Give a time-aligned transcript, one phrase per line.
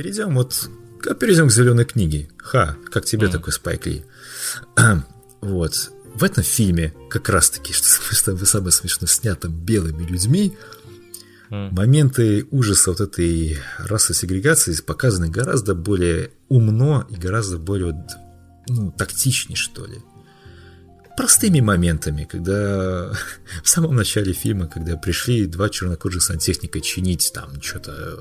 [0.00, 0.70] перейдем вот
[1.18, 2.30] перейдем к зеленой книге.
[2.38, 3.32] Ха, как тебе mm.
[3.32, 4.02] такой Спайк Ли?
[5.42, 5.90] вот.
[6.14, 7.72] В этом фильме как раз-таки,
[8.12, 10.56] что самое смешное, снято белыми людьми,
[11.50, 11.72] mm.
[11.72, 18.06] моменты ужаса вот этой расы сегрегации показаны гораздо более умно и гораздо более
[18.68, 19.98] ну, тактичнее, что ли
[21.14, 23.12] простыми моментами, когда
[23.62, 28.18] в самом начале фильма, когда пришли два чернокожих сантехника чинить там что-то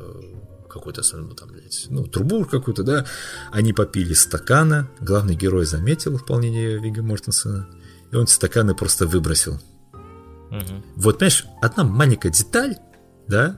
[0.70, 3.06] какой-то, ну, там, блядь, ну, трубу какую-то, да,
[3.52, 7.68] они попили стакана, главный герой заметил исполнение Вига Мортенсона,
[8.12, 9.60] и он стаканы просто выбросил.
[10.52, 10.84] Угу.
[10.96, 12.78] Вот, понимаешь, одна маленькая деталь,
[13.28, 13.58] да,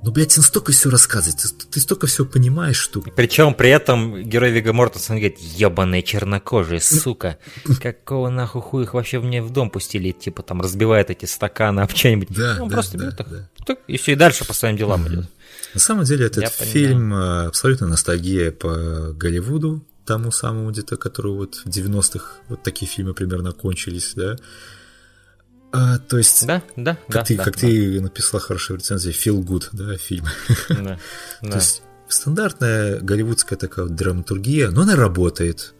[0.00, 3.00] ну, блядь, он столько все рассказывает, ты, ты столько всего понимаешь, что...
[3.00, 7.38] Причем при этом герой Вига Мортенсон говорит, ебаные чернокожие, сука,
[7.82, 11.90] какого нахуй хуй их вообще мне в дом пустили, типа там разбивает эти стаканы об
[11.90, 12.28] что-нибудь.
[12.30, 13.72] Да, он да, просто да, берет да.
[13.72, 15.26] их, и все, и дальше по своим делам идет.
[15.74, 17.44] На самом деле этот Я фильм понимаю.
[17.44, 23.14] Э, абсолютно ностальгия по Голливуду, тому самому где-то, который вот в 90-х вот такие фильмы
[23.14, 24.36] примерно кончились, да.
[25.70, 27.60] А, то есть, да, да, как да, ты, да, как да.
[27.60, 30.24] ты написала хорошую рецензию, feel good, да, фильм.
[30.70, 30.98] Да,
[31.42, 31.50] да.
[31.50, 35.74] То есть стандартная голливудская такая драматургия, но она работает.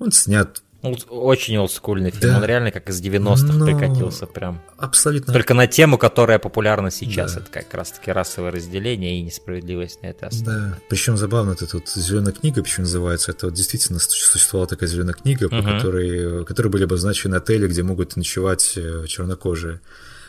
[0.00, 2.32] Он снят очень олдскульный фильм.
[2.32, 2.38] Да.
[2.38, 3.66] Он реально как из 90-х Но...
[3.66, 4.62] прикатился прям.
[4.78, 5.32] Абсолютно.
[5.32, 7.34] Только на тему, которая популярна сейчас.
[7.34, 7.40] Да.
[7.40, 10.58] Это как раз-таки расовое разделение и несправедливость на этой основе.
[10.58, 10.78] Да.
[10.88, 13.32] Причем забавно, это тут зеленая книга, почему называется.
[13.32, 15.56] Это вот действительно существовала такая зеленая книга, угу.
[15.56, 19.80] по которой, которой были обозначены отели, где могут ночевать э, чернокожие,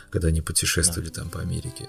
[0.10, 1.22] когда они путешествовали да.
[1.22, 1.88] там по Америке.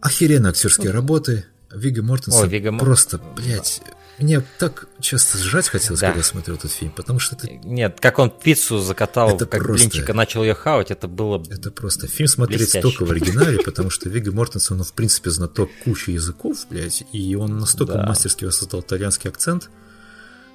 [0.00, 1.44] Охеренно актерские ну, работы.
[1.70, 3.82] Вига Мортенсон О, Вига просто, блядь,
[4.20, 6.08] мне так часто сжать хотелось, да.
[6.08, 7.48] когда смотрел этот фильм, потому что это...
[7.48, 9.88] Нет, как он пиццу закатал, это как просто...
[9.88, 12.82] блинчика начал ее хавать, это было Это просто фильм смотреть блестяще.
[12.82, 17.34] только в оригинале, потому что Вига Мортенсон, он, в принципе, знаток кучи языков, блядь, и
[17.34, 18.06] он настолько да.
[18.06, 19.70] мастерски воссоздал итальянский акцент,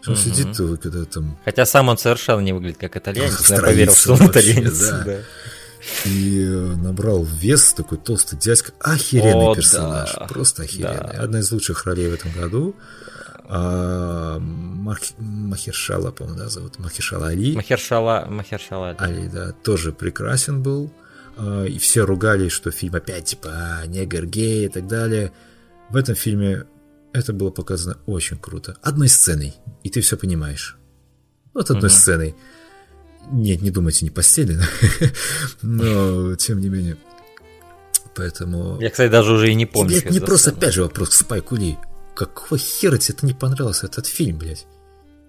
[0.01, 0.23] что он угу.
[0.23, 1.37] сидит, когда там...
[1.45, 4.79] Хотя сам он совершенно не выглядит как итальянец, я поверил, что он итальянец.
[4.79, 5.03] Да.
[5.05, 5.19] Да.
[6.05, 8.73] И э, набрал вес такой толстый дядька.
[8.79, 10.13] Охеренный О, персонаж.
[10.13, 10.25] Да.
[10.25, 11.13] Просто охеренный.
[11.13, 11.23] Да.
[11.23, 12.75] Одна из лучших ролей в этом году.
[13.47, 14.99] А, Мах...
[15.17, 17.55] Махершала, по-моему, да, зовут Махершала Али.
[17.55, 19.27] Махершала, Махершала Али.
[19.27, 20.91] Да, тоже прекрасен был.
[21.37, 25.31] А, и все ругались, что фильм опять типа а, негр, гей и так далее.
[25.89, 26.65] В этом фильме
[27.13, 28.77] это было показано очень круто.
[28.81, 30.77] Одной сценой, и ты все понимаешь.
[31.53, 31.97] Вот одной угу.
[31.97, 32.35] сценой.
[33.31, 34.59] Нет, не думайте, не постели,
[35.61, 36.97] но тем не менее.
[38.15, 38.79] Поэтому...
[38.79, 39.97] Я, кстати, даже уже и не помню.
[39.97, 41.77] Это не просто, опять же, вопрос к Спайку Ли
[42.15, 44.65] какого хера тебе это не понравился, этот фильм, блядь?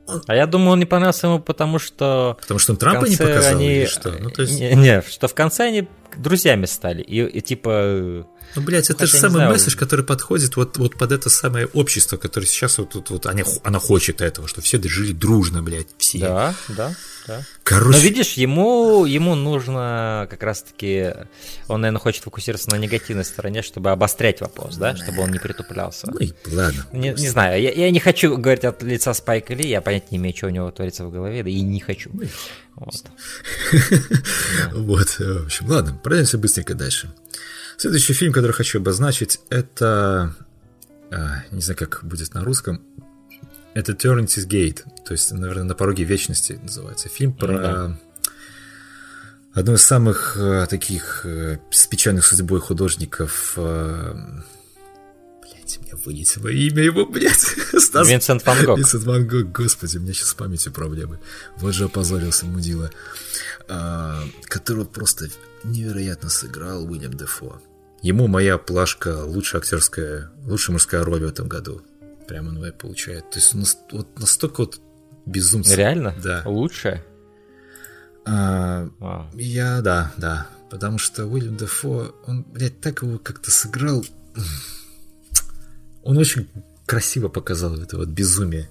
[0.07, 0.23] Он...
[0.27, 2.37] А я думаю, он не понравился ему, потому что...
[2.41, 3.75] Потому что он Трампа не показал они...
[3.75, 4.13] или что?
[4.13, 4.59] Ну, то есть...
[4.59, 7.03] не, не, что в конце они друзьями стали.
[7.03, 8.25] И, и типа...
[8.55, 9.51] Ну, блядь, это же самый знаю...
[9.51, 13.43] месседж, который подходит вот, вот под это самое общество, которое сейчас вот, вот, вот она,
[13.65, 16.21] она хочет этого, что все жили дружно, блядь, все.
[16.21, 16.95] Да, да.
[17.27, 17.43] Да.
[17.63, 17.99] Короче...
[17.99, 21.13] Но видишь, ему, ему нужно как раз-таки,
[21.69, 26.09] он, наверное, хочет фокусироваться на негативной стороне, чтобы обострять вопрос, да, чтобы он не притуплялся.
[26.11, 26.87] Ну и ладно.
[26.93, 30.19] Не, не знаю, я, я не хочу говорить от лица Спайка Ли, я понять не
[30.19, 32.11] имею, что у него творится в голове, да и не хочу.
[32.13, 32.27] Ну
[32.77, 33.07] вот.
[34.73, 37.13] вот, в общем, ладно, пройдемся быстренько дальше.
[37.77, 40.35] Следующий фильм, который хочу обозначить, это,
[41.11, 42.83] а, не знаю, как будет на русском,
[43.77, 47.11] это Eternity's Gate, то есть, наверное, на пороге вечности называется.
[47.11, 47.99] Фильм про да.
[49.53, 53.53] одну из самых э, таких э, с печальных судьбой художников.
[53.57, 54.15] Э,
[55.43, 57.39] блять, мне вылетело имя его, блядь.
[57.79, 58.09] Стас...
[58.09, 58.79] Винсент Ван Гог.
[58.79, 61.19] Винсент Ван Гог, господи, у меня сейчас с памятью проблемы.
[61.59, 62.91] Вот же опозорился мудила.
[63.69, 65.29] А, которого просто
[65.65, 67.61] невероятно сыграл Уильям Дефо.
[68.01, 71.83] Ему моя плашка лучшая актерская, лучшая мужская роль в этом году.
[72.27, 73.31] Прямо НВ получает.
[73.31, 73.55] То есть
[73.93, 74.81] вот настолько вот
[75.27, 75.75] безумно.
[75.75, 76.15] Реально?
[76.23, 76.43] Да.
[76.45, 77.03] Лучше?
[78.25, 78.89] А,
[79.35, 80.49] Я, да, да.
[80.71, 84.05] Потому что Уильям Дефо, он, блядь, так его как-то сыграл.
[86.03, 86.49] Он очень
[86.87, 88.69] красиво показал это вот безумие.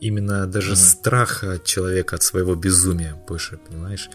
[0.00, 0.90] Именно даже mm-hmm.
[0.90, 4.08] страха человека от своего безумия больше, понимаешь?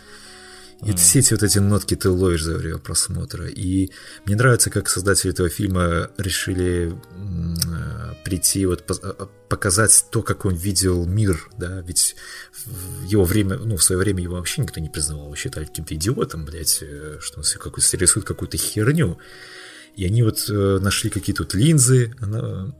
[0.83, 0.97] И mm.
[0.97, 3.47] все эти вот эти нотки ты ловишь за время просмотра.
[3.47, 3.91] И
[4.25, 10.53] мне нравится, как создатели этого фильма решили э, прийти, вот э, показать то, как он
[10.53, 12.15] видел мир, да, ведь
[12.65, 15.95] в его время, ну, в свое время его вообще никто не признавал, его считали каким-то
[15.95, 19.17] идиотом, блядь, э, что он какой-то рисует какую-то херню.
[19.95, 22.75] И они вот нашли какие-то вот линзы, она,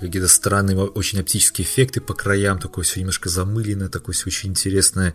[0.00, 5.14] какие-то странные очень оптические эффекты по краям, такое все немножко замыленное, такое все очень интересное.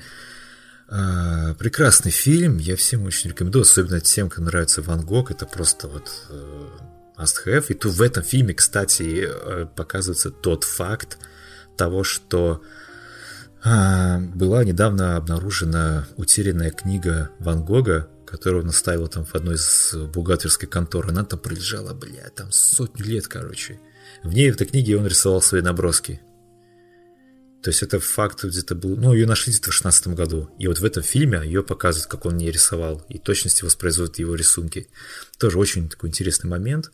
[0.94, 5.88] А, прекрасный фильм, я всем очень рекомендую, особенно тем, кому нравится Ван Гог, это просто
[5.88, 6.12] вот...
[6.30, 6.68] Э,
[7.22, 7.66] must have.
[7.70, 11.18] И тут в этом фильме, кстати, э, показывается тот факт
[11.78, 12.62] того, что
[13.64, 19.94] а, была недавно обнаружена утерянная книга Ван Гога, которую он оставил там в одной из
[20.14, 21.10] бухгалтерской конторы.
[21.10, 23.80] Она там пролежала, бля, там сотню лет, короче.
[24.24, 26.22] В ней, в этой книге, он рисовал свои наброски.
[27.64, 28.96] То есть это факт где-то был...
[28.98, 30.50] Ну, ее нашли где-то в 16 году.
[30.58, 33.06] И вот в этом фильме ее показывают, как он не рисовал.
[33.08, 34.88] И точности воспроизводят его рисунки.
[35.38, 36.92] Тоже очень такой интересный момент.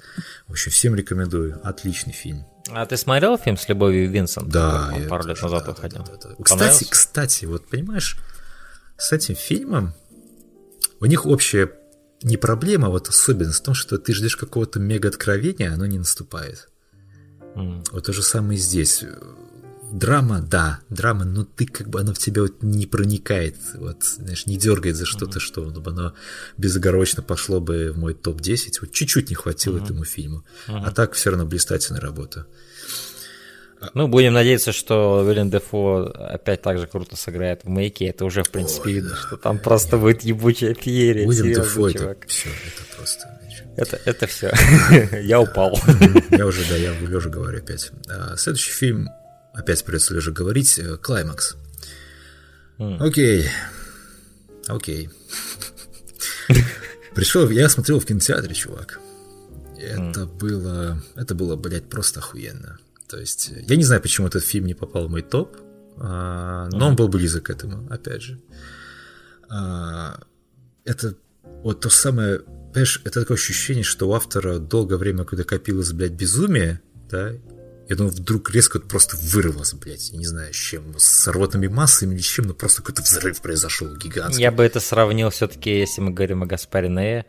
[0.47, 1.59] В общем, всем рекомендую.
[1.63, 2.45] Отличный фильм.
[2.69, 4.49] А ты смотрел фильм с Любовью Винсент?
[4.49, 4.91] Да.
[4.93, 6.03] Он пару лет назад да, выходил.
[6.03, 6.43] Да, да, да.
[6.43, 8.17] Кстати, кстати, вот понимаешь,
[8.97, 9.93] с этим фильмом
[10.99, 11.71] у них общая
[12.23, 15.85] не проблема, а вот особенность в том, что ты ждешь какого-то мега откровения, а оно
[15.85, 16.67] не наступает.
[17.55, 17.85] Mm.
[17.91, 19.03] Вот то же самое и здесь
[19.92, 24.45] драма, да, драма, но ты как бы, оно в тебя вот не проникает, вот, знаешь,
[24.45, 25.42] не дергает за что-то, mm-hmm.
[25.42, 26.13] что ну, оно
[26.57, 29.84] безоговорочно пошло бы в мой топ-10, вот чуть-чуть не хватило mm-hmm.
[29.84, 30.81] этому фильму, mm-hmm.
[30.86, 32.48] а так все равно блистательная работа.
[33.94, 38.07] Ну, будем надеяться, что Уильям Дефо опять так же круто сыграет в мейке.
[38.07, 39.16] Это уже, в принципе, Ой, видно, да.
[39.16, 41.28] что там просто будет ебучая феерия.
[41.28, 43.39] Уильям Дефо, это все, это просто...
[43.75, 44.51] Это, это все.
[45.22, 45.80] я упал.
[46.31, 47.92] я уже, да, я лежа говорю опять.
[48.10, 49.10] А, следующий фильм
[49.57, 51.56] опять придется лежа говорить, э, Клаймакс.
[52.77, 53.50] Окей.
[54.68, 55.09] Окей.
[57.15, 59.00] Пришел, я смотрел в кинотеатре, чувак.
[59.80, 62.77] Это было, это было, блядь, просто охуенно.
[63.07, 65.57] То есть, я не знаю, почему этот фильм не попал в мой топ,
[65.98, 68.39] а, но он был близок к этому, опять же.
[69.50, 70.19] А,
[70.83, 71.15] это
[71.63, 76.12] вот то самое, понимаешь, это такое ощущение, что у автора долгое время какое-то копилось, блядь,
[76.12, 77.33] безумие, да,
[77.88, 82.16] и оно вдруг резко просто вырвалось, блядь, я не знаю, с чем, с рвотными массами
[82.16, 84.44] или с чем, но просто какой-то взрыв произошел гигантский.
[84.44, 87.25] Я бы это сравнил все-таки, если мы говорим о Гаспаре Нее,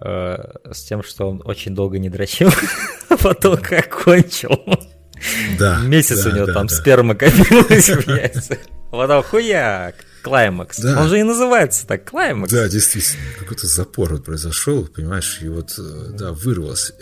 [0.00, 0.36] э,
[0.72, 2.50] с тем, что он очень долго не дрочил,
[3.08, 4.62] а потом как кончил.
[5.58, 5.80] Да.
[5.80, 6.74] Месяц да, у него да, там да.
[6.74, 8.58] сперма копилась в яйцах.
[8.90, 9.94] А потом хуяк.
[10.22, 10.80] Клаймакс.
[10.80, 11.02] Да.
[11.02, 12.52] Он же и называется так, Клаймакс.
[12.52, 16.92] Да, действительно, какой-то запор вот произошел, понимаешь, и вот, э, да, вырвалось.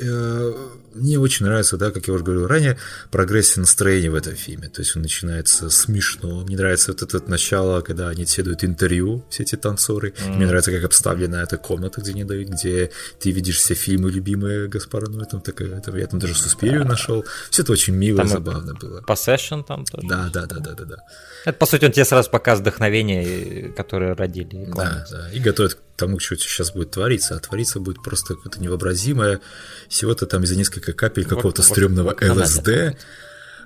[0.95, 2.79] Мне очень нравится, да, как я уже говорил ранее,
[3.11, 4.69] прогрессия настроения в этом фильме.
[4.69, 6.43] То есть он начинается смешно.
[6.45, 10.15] Мне нравится вот это начало, когда они седуют интервью, все эти танцоры.
[10.17, 10.37] Mm.
[10.37, 14.69] Мне нравится, как обставлена эта комната, где не дают, где ты видишь все фильмы любимые
[14.69, 17.25] Гаспара ну, там такая, там, я там даже Суспирию нашел.
[17.51, 19.01] Все это очень мило там и забавно было.
[19.01, 20.07] Possession там тоже.
[20.07, 20.97] Да, да, да, да, да, да.
[21.45, 24.67] Это, по сути, он тебе сразу показывает вдохновение, которое родили.
[24.75, 28.61] Да, да, и готовит к тому, что сейчас будет твориться, а твориться будет просто какое-то
[28.61, 29.41] невообразимое,
[29.89, 32.97] всего-то там из-за несколько капель какого-то вот, стрёмного вот, ЛСД,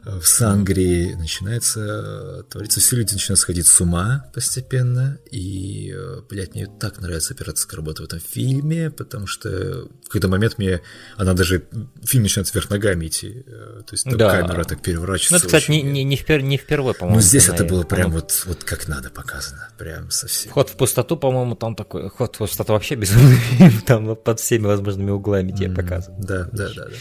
[0.04, 6.66] в Сангрии начинается твориться, все люди начинают сходить с ума постепенно, и, э, блядь, мне
[6.66, 10.80] так нравится операторская работа в этом фильме, потому что в какой-то момент мне,
[11.16, 11.64] она даже,
[12.04, 14.40] фильм начинает вверх ногами идти, э, то есть там да.
[14.40, 15.32] камера так переворачивается.
[15.32, 17.16] Ну, это, кстати, не, не, не, впер, не впервые, по-моему.
[17.16, 20.50] Ну, здесь это было прям вот, вот как надо показано, прям совсем.
[20.50, 24.66] Вход в пустоту, по-моему, там такой, вход в пустоту вообще безумный фильм, там под всеми
[24.66, 26.24] возможными углами тебе mm, показывают.
[26.24, 26.96] Да, да, да, да.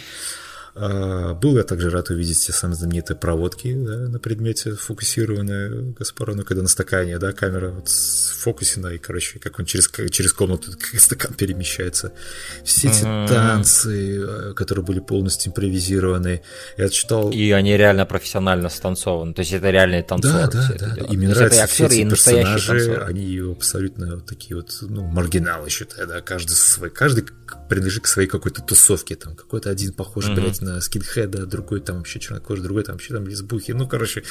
[0.80, 6.44] А, был я также рад увидеть те самые знаменитые проводки да, на предмете, фокусированные Гаспарону,
[6.44, 10.72] когда на стакане, да, камера вот с фокусина, и, короче, как он через, через комнату
[10.92, 12.14] как стакан перемещается.
[12.64, 13.28] Все эти mm-hmm.
[13.28, 16.42] танцы, э, которые были полностью импровизированы.
[16.78, 17.32] Я читал...
[17.32, 20.48] И они реально профессионально станцованы, то есть это реальные танцоры.
[20.52, 21.06] Да, да, да.
[21.06, 26.22] И мне нравятся все эти персонажи, они абсолютно вот такие вот, ну, маргиналы, считаю, да,
[26.22, 27.26] каждый свой, каждый
[27.68, 30.36] принадлежит к своей какой-то тусовке, там, какой-то один похож, mm-hmm.
[30.36, 33.72] блядь, на скинхеда, другой там вообще чернокожий, другой там вообще там лесбухи.
[33.72, 34.24] Ну, короче,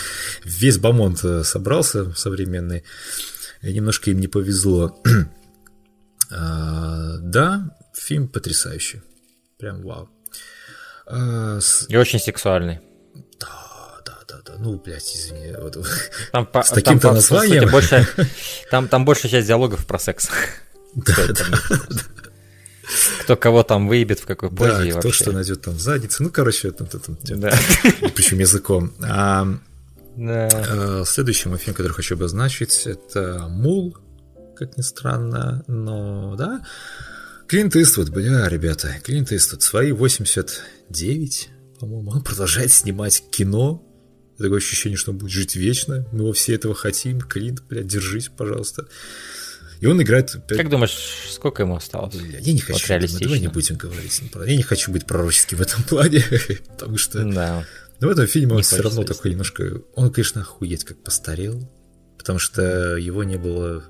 [0.45, 2.85] весь бомонд э, собрался современный.
[3.63, 5.01] И немножко им не повезло.
[6.31, 9.03] а, да, фильм потрясающий.
[9.59, 10.11] Прям вау.
[11.07, 11.87] А, с...
[11.89, 12.81] И очень сексуальный.
[13.41, 14.55] Да, да, да, да.
[14.59, 15.55] Ну, блядь, извини.
[15.59, 15.79] Вот,
[16.33, 17.63] там, с таким-то названием.
[17.63, 18.09] Сути, больше,
[18.71, 20.29] там, там большая часть диалогов про секс.
[20.95, 21.45] Да, да,
[23.21, 24.93] кто кого там выебет, в какой позе.
[24.93, 25.25] Да, кто вообще.
[25.25, 26.23] что найдет там в заднице.
[26.23, 27.59] Ну, короче, там, там, там, да.
[28.15, 28.93] причем языком.
[29.03, 29.47] А,
[30.17, 30.49] да.
[30.53, 33.97] а, следующий мой фильм, который хочу обозначить, это «Мул»,
[34.57, 36.65] как ни странно, но, да,
[37.47, 43.85] Клинт Иствуд, бля, ребята, Клинт Иствуд, свои 89, по-моему, он продолжает снимать кино,
[44.37, 48.31] такое ощущение, что он будет жить вечно, мы его все этого хотим, Клинт, блядь, держись,
[48.37, 48.89] пожалуйста.
[49.81, 50.37] И он играет...
[50.49, 50.97] Как думаешь,
[51.31, 52.15] сколько ему осталось?
[52.15, 54.23] Я не хочу, вот думаю, давай не будем говорить.
[54.47, 56.25] Я не хочу быть пророческим в этом плане,
[56.69, 57.25] потому что...
[57.25, 57.65] Да.
[58.01, 59.83] Но в этом фильме он все равно такой немножко...
[59.95, 61.71] Он, конечно, охуеть как постарел,
[62.19, 63.85] потому что его не было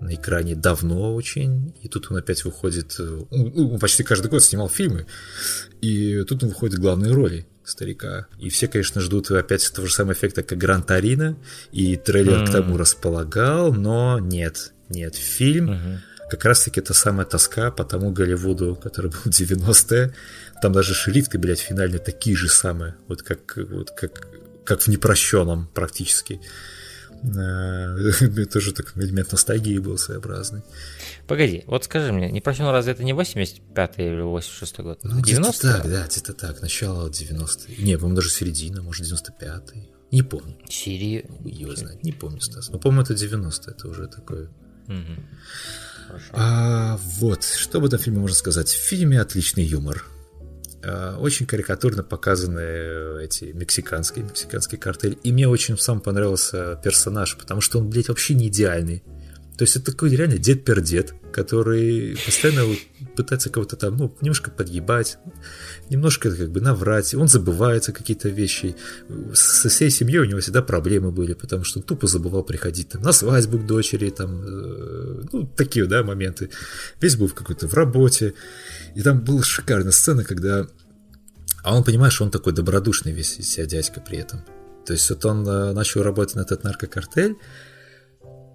[0.00, 4.42] на экране давно очень, и тут он опять выходит, э, ну, он почти каждый год
[4.42, 5.06] снимал фильмы,
[5.80, 8.26] и тут он выходит в главные роли старика.
[8.38, 11.36] И все, конечно, ждут опять того же самого эффекта, как Гран Тарина,
[11.70, 12.46] и трейлер mm.
[12.46, 15.70] к тому располагал, но нет, нет, фильм...
[15.70, 15.98] Mm-hmm
[16.30, 20.14] как раз-таки это самая тоска по тому Голливуду, который был 90-е.
[20.62, 24.28] Там даже шрифты, блядь, финальные такие же самые, вот как, вот как,
[24.64, 26.40] как в непрощенном практически.
[28.52, 30.62] Тоже такой элемент ностальгии был своеобразный.
[31.26, 35.00] Погоди, вот скажи мне, непрощенный разве это не 85-й или 86-й год?
[35.02, 37.82] Ну, 90 так, да, где-то так, начало 90-х.
[37.82, 39.90] Не, по-моему, даже середина, может, 95-й.
[40.12, 40.56] Не помню.
[41.76, 42.70] Знает, не помню, Стас.
[42.70, 44.48] Но, по-моему, это 90 это уже такое...
[44.90, 46.18] Угу.
[46.32, 48.68] А, вот, что об этом фильме можно сказать?
[48.68, 50.04] В фильме отличный юмор.
[50.82, 55.18] А, очень карикатурно показаны э, эти мексиканские, мексиканский картель.
[55.22, 59.02] И мне очень сам понравился персонаж, потому что он, блядь, вообще не идеальный.
[59.60, 62.74] То есть это такой реально дед-пердед, который постоянно
[63.14, 65.18] пытается кого-то там, ну, немножко подъебать,
[65.90, 68.74] немножко как бы наврать, он забывается какие-то вещи.
[69.34, 73.02] Со всей семьей у него всегда проблемы были, потому что он тупо забывал приходить там
[73.02, 76.48] на свадьбу к дочери, там, э, ну, такие, да, моменты.
[76.98, 78.32] Весь был в какой-то в работе.
[78.94, 80.68] И там была шикарная сцена, когда...
[81.62, 84.40] А он, понимаешь, он такой добродушный весь себя дядька при этом.
[84.86, 87.36] То есть вот он э, начал работать на этот наркокартель,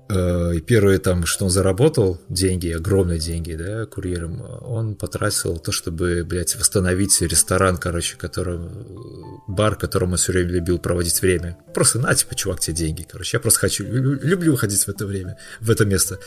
[0.08, 6.24] и первое там, что он заработал, деньги, огромные деньги, да, курьером, он потратил то, чтобы,
[6.24, 11.58] блядь, восстановить ресторан, короче, которым, бар, которым он все время любил проводить время.
[11.74, 15.38] Просто на, типа, чувак, тебе деньги, короче, я просто хочу, люблю выходить в это время,
[15.60, 16.20] в это место.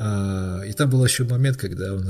[0.00, 2.08] А, и там был еще момент, когда он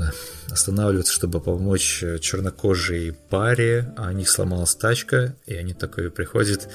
[0.49, 6.69] останавливается, чтобы помочь чернокожей паре, а у них сломалась тачка, и они такой приходят,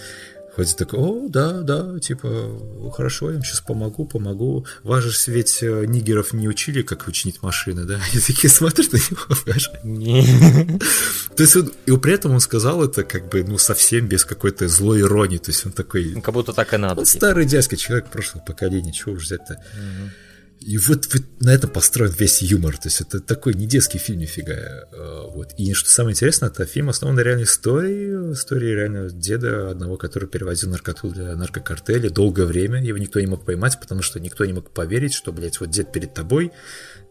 [0.55, 4.67] Ходит такой, о, да, да, типа, хорошо, я им сейчас помогу, помогу.
[4.85, 7.95] Вас же ведь э, нигеров не учили, как учинить машины, да?
[8.13, 9.35] Они такие смотрят на него,
[11.37, 14.69] То есть он, и при этом он сказал это как бы, ну, совсем без какой-то
[14.69, 16.21] злой иронии, то есть он такой...
[16.21, 17.01] Как будто так и надо.
[17.01, 17.19] Он типа.
[17.19, 19.61] старый дядька, человек прошлого поколения, чего уж взять-то.
[20.67, 22.79] И вот, вот на этом построен весь юмор.
[22.79, 24.89] То есть это такой не детский фильм нифига.
[24.93, 25.53] А, вот.
[25.59, 28.33] И что самое интересное, это фильм основан на реальной истории.
[28.33, 32.83] Истории реально деда одного, который перевозил наркоту для наркокартеля долгое время.
[32.83, 35.93] Его никто не мог поймать, потому что никто не мог поверить, что, блядь, вот дед
[35.93, 36.51] перед тобой.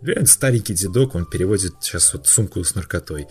[0.02, 3.28] Реально старенький дедок, он переводит сейчас вот сумку с наркотой.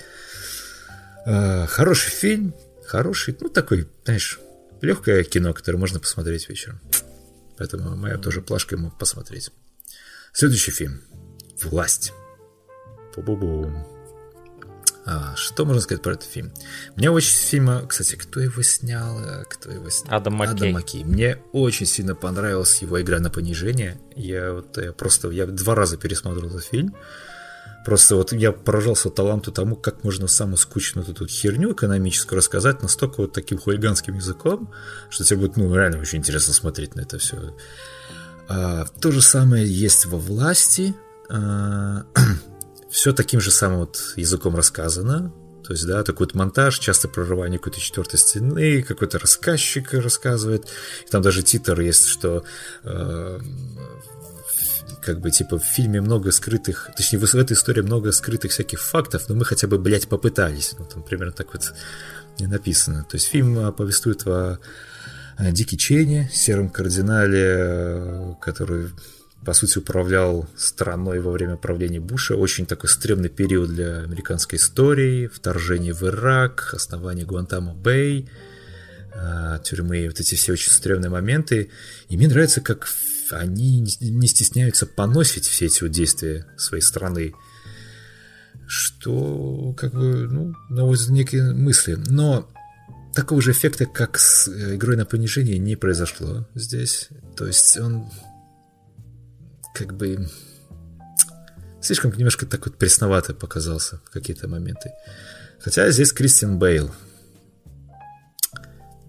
[1.26, 2.54] А, хороший фильм,
[2.86, 4.38] хороший, ну такой, знаешь,
[4.82, 6.80] легкое кино, которое можно посмотреть вечером.
[7.58, 9.50] Поэтому моя тоже плашка ему посмотреть.
[10.32, 11.02] Следующий фильм.
[11.62, 12.12] Власть.
[13.16, 13.70] Бу-бу-бу.
[15.04, 16.52] А, что можно сказать про этот фильм?
[16.96, 19.18] Мне очень фильма, кстати, кто его снял?
[19.48, 20.16] Кто его снял?
[20.16, 20.54] Адам Маккей.
[20.54, 21.04] Адам Маккей.
[21.04, 24.00] Мне очень сильно понравилась его игра на понижение.
[24.16, 26.94] Я вот я просто я два раза пересмотрел этот фильм.
[27.84, 33.22] Просто вот я поражался таланту тому, как можно самую скучную эту херню экономическую рассказать настолько
[33.22, 34.72] вот таким хулиганским языком,
[35.10, 37.56] что тебе будет, ну, реально очень интересно смотреть на это все.
[38.48, 40.94] А, то же самое есть во власти.
[41.28, 42.04] А,
[42.90, 45.32] все таким же самым вот языком рассказано.
[45.64, 50.66] То есть, да, такой вот монтаж, часто прорывание какой-то четвертой стены, какой-то рассказчик рассказывает.
[51.06, 52.44] И там даже титр есть, что
[52.82, 53.38] э,
[55.02, 59.28] как бы, типа, в фильме много скрытых, точнее, в этой истории много скрытых всяких фактов,
[59.28, 60.74] но мы хотя бы, блядь, попытались.
[60.78, 61.72] Ну, там примерно так вот
[62.40, 63.06] не написано.
[63.08, 64.58] То есть фильм повествует о Э,
[65.50, 68.90] Дики Чейни, сером кардинале, э, который
[69.44, 72.36] по сути, управлял страной во время правления Буша.
[72.36, 75.26] Очень такой стрёмный период для американской истории.
[75.26, 78.28] Вторжение в Ирак, основание Гуантамо-Бэй,
[79.14, 81.70] э, тюрьмы, вот эти все очень стрёмные моменты.
[82.08, 82.88] И мне нравится, как
[83.30, 87.34] они не стесняются поносить все эти вот действия своей страны.
[88.68, 91.94] Что, как бы, ну, наводит некие мысли.
[92.06, 92.48] Но
[93.14, 97.08] такого же эффекта, как с э, игрой на понижение, не произошло здесь.
[97.36, 98.10] То есть он
[99.74, 100.28] как бы
[101.80, 104.92] слишком немножко так вот пресновато показался в какие-то моменты.
[105.60, 106.90] Хотя здесь Кристиан Бейл.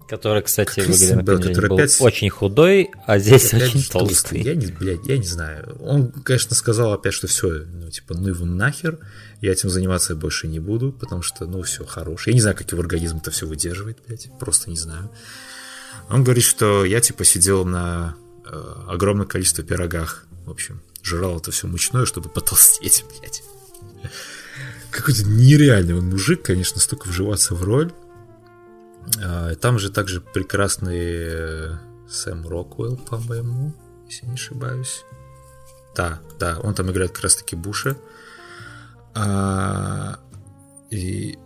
[0.08, 1.98] Который, кстати, в игре на Бейл, который был опять...
[2.00, 3.98] очень худой, а здесь опять очень толстый.
[4.08, 4.42] толстый.
[4.42, 5.76] Я не, блядь, я не знаю.
[5.80, 8.98] Он, конечно, сказал опять, что все, ну, типа, ну его нахер
[9.40, 12.26] я этим заниматься больше не буду, потому что, ну, все, хорош.
[12.26, 15.10] Я не знаю, как его организм это все выдерживает, блядь, просто не знаю.
[16.08, 21.50] Он говорит, что я, типа, сидел на э, огромном количестве пирогах, в общем, жрал это
[21.50, 23.42] все мучное, чтобы потолстеть, блядь.
[24.90, 27.92] Какой-то нереальный он мужик, конечно, столько вживаться в роль.
[29.22, 31.76] А, там же также прекрасный э,
[32.08, 33.74] Сэм Роквелл, по-моему,
[34.06, 35.04] если не ошибаюсь.
[35.96, 37.96] да, да, он там играет как раз-таки Буша.
[39.14, 40.18] А,
[40.90, 41.38] и,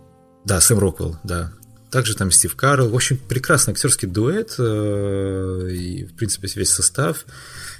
[0.45, 1.51] да, Сэм Роквелл, да.
[1.91, 2.89] Также там Стив Карл.
[2.89, 7.25] В общем, прекрасный актерский дуэт э, и, в принципе, весь состав.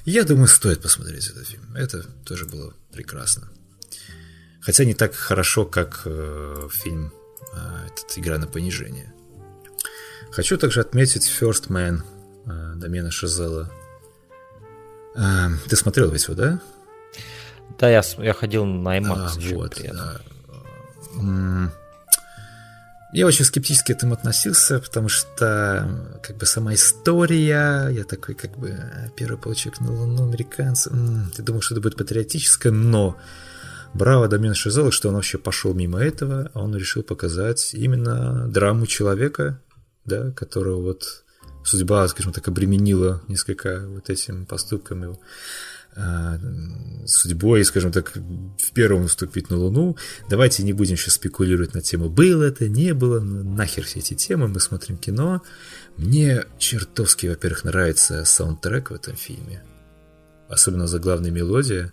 [0.04, 1.76] Я думаю, стоит посмотреть этот фильм.
[1.76, 3.50] Это тоже было прекрасно.
[4.62, 7.14] Хотя не так хорошо, как э, фильм
[7.52, 9.14] этот «Игра на понижение».
[10.32, 12.02] Хочу также отметить First Man
[12.46, 13.70] э, Домена Шазела.
[15.16, 16.60] Э, ты смотрел весь его, да?
[17.78, 19.38] Да, я, я ходил на IMAX.
[19.38, 21.72] А, вот, да.
[23.12, 28.56] Я очень скептически к этому относился, потому что как бы сама история, я такой как
[28.56, 28.78] бы
[29.16, 30.92] первый получек на Луну американцы,
[31.36, 33.18] ты думал, что это будет патриотическое, но
[33.96, 38.86] браво Домен Шизела, что он вообще пошел мимо этого, а он решил показать именно драму
[38.86, 39.60] человека,
[40.06, 41.24] да, которого вот
[41.64, 45.18] судьба, скажем так, обременила несколько вот этим поступком.
[45.96, 46.40] А,
[47.06, 49.98] судьбой, скажем так, в первом вступить на Луну.
[50.30, 54.48] Давайте не будем сейчас спекулировать на тему, было это, не было, нахер все эти темы,
[54.48, 55.42] мы смотрим кино.
[55.98, 59.64] Мне чертовски, во-первых, нравится саундтрек в этом фильме.
[60.48, 61.92] Особенно заглавная мелодия.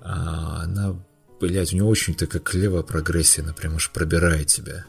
[0.00, 0.96] А, она,
[1.40, 4.86] блядь, у нее очень такая клевая прогрессия, она прям аж пробирает тебя.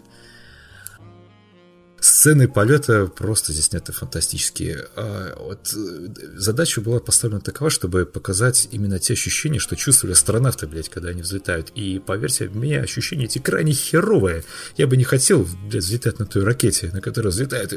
[2.08, 4.86] Сцены полета просто здесь сняты фантастические.
[4.96, 10.68] А вот э, задача была поставлена такова, чтобы показать именно те ощущения, что чувствовали астронавты,
[10.68, 11.72] блядь, когда они взлетают.
[11.74, 14.44] И, поверьте, у меня ощущения эти крайне херовые.
[14.78, 17.74] Я бы не хотел, блядь, взлетать на той ракете, на которой взлетают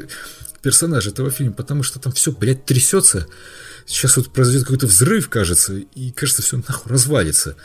[0.61, 3.25] персонажи этого фильма, потому что там все, блядь, трясется.
[3.87, 7.55] Сейчас вот произойдет какой-то взрыв, кажется, и, кажется, все нахуй развалится.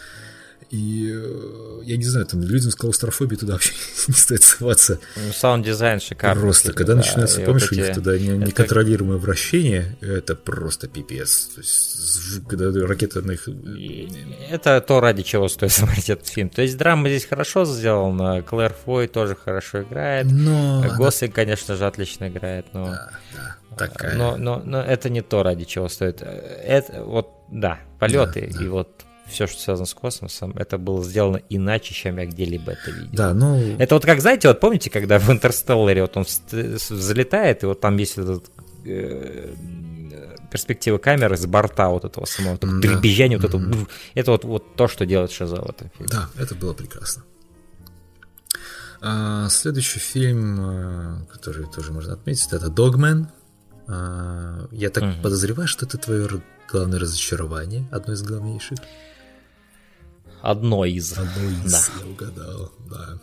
[0.74, 3.72] И э, я не знаю, там людям с клаустрофобией туда вообще
[4.08, 4.98] не стоит соваться.
[5.14, 6.42] Ну, саунд-дизайн шикарный.
[6.42, 7.80] Просто, когда да, начинается, помнишь, вот эти...
[7.80, 9.24] у них туда неконтролируемое это...
[9.24, 11.50] вращение, это просто пипец.
[11.54, 13.48] То есть, когда ракета на их...
[14.50, 16.48] Это то, ради чего стоит смотреть этот фильм.
[16.48, 20.84] То есть драма здесь хорошо сделана, Клэр Фой тоже хорошо играет, но...
[20.98, 22.86] Гослинг, конечно же, отлично играет, но...
[22.86, 23.56] Да, да.
[23.76, 24.16] Такая.
[24.16, 26.20] Но, но, но это не то, ради чего стоит.
[26.22, 28.64] Это вот, да, полеты да, да.
[28.64, 32.90] и вот все, что связано с космосом, это было сделано иначе, чем я где-либо это
[32.90, 33.10] видел.
[33.12, 33.76] Да, ну...
[33.78, 37.96] Это вот как, знаете, вот помните, когда в Интерстелларе вот он взлетает, и вот там
[37.96, 38.50] есть этот
[38.84, 39.54] э,
[40.50, 42.68] перспектива камеры с борта вот этого самого, да.
[42.80, 43.82] дребезжание, вот mm-hmm.
[43.82, 46.08] это, это вот, вот то, что делает Шаза в этом фильме.
[46.10, 47.24] Да, это было прекрасно.
[49.00, 53.28] А, следующий фильм, э, который тоже можно отметить, это «Догмен».
[53.86, 55.22] А, я так mm-hmm.
[55.22, 56.28] подозреваю, что это твое
[56.70, 58.78] главное разочарование, одно из главнейших.
[60.44, 61.12] Одно из.
[61.16, 61.80] Одно из, да.
[62.00, 63.18] я угадал, да.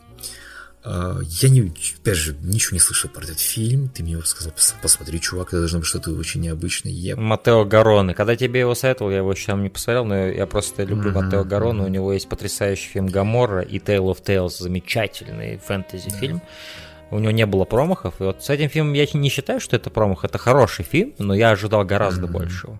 [0.84, 3.90] А, я не, опять же, ничего не слышал про этот фильм.
[3.90, 6.92] Ты мне сказал, посмотри, чувак, это должно быть что-то очень необычное.
[6.92, 7.16] Я...
[7.16, 8.16] Матео Гароне.
[8.16, 11.24] Когда тебе его советовал, я его еще там не посмотрел, но я просто люблю mm-hmm.
[11.24, 11.84] Матео Гароне.
[11.84, 16.38] У него есть потрясающий фильм Гаморра и Tale of Tales, замечательный фэнтези-фильм.
[16.38, 17.12] Yeah.
[17.12, 18.20] У него не было промахов.
[18.20, 20.26] И вот с этим фильмом я не считаю, что это промах.
[20.26, 22.32] Это хороший фильм, но я ожидал гораздо mm-hmm.
[22.32, 22.80] большего.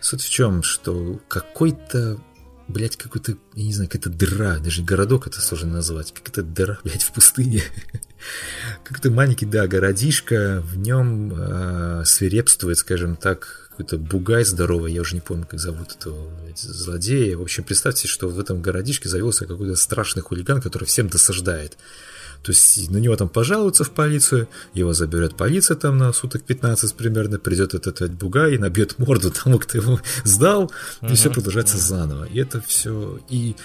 [0.00, 2.18] Суть в чем, что какой-то
[2.68, 7.02] блядь, какой-то, я не знаю, какая-то дыра, даже городок это сложно назвать, какая-то дыра, блядь,
[7.02, 7.62] в пустыне.
[8.84, 15.14] Как-то маленький, да, городишко, в нем э, свирепствует, скажем так, какой-то бугай здоровый, я уже
[15.14, 17.36] не помню, как зовут этого блядь, злодея.
[17.36, 21.78] В общем, представьте, что в этом городишке завелся какой-то страшный хулиган, который всем досаждает.
[22.42, 26.94] То есть на него там пожалуются в полицию, его заберет полиция там на суток 15
[26.94, 31.78] примерно, придет этот, этот бугай и набьет морду тому, кто его сдал, и все продолжается
[31.78, 32.24] заново.
[32.24, 33.20] И это все...
[33.28, 33.56] И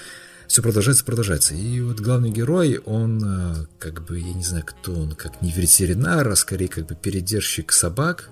[0.47, 1.55] все продолжается, продолжается.
[1.55, 5.51] И вот главный герой, он э, как бы, я не знаю, кто он, как не
[5.51, 8.29] ветеринар, а скорее как бы передержщик собак.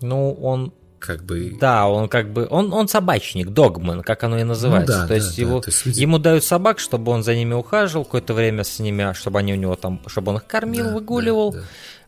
[0.00, 1.56] Ну, он как бы...
[1.60, 2.46] Да, он как бы...
[2.50, 4.94] Он, он собачник, догман, как оно и называется.
[4.94, 7.34] Ну, да, то, да, есть да, его, то есть ему дают собак, чтобы он за
[7.34, 10.00] ними ухаживал какое-то время с ними, а чтобы они у него там...
[10.06, 11.52] Чтобы он их кормил, да, выгуливал.
[11.52, 11.64] Да, да.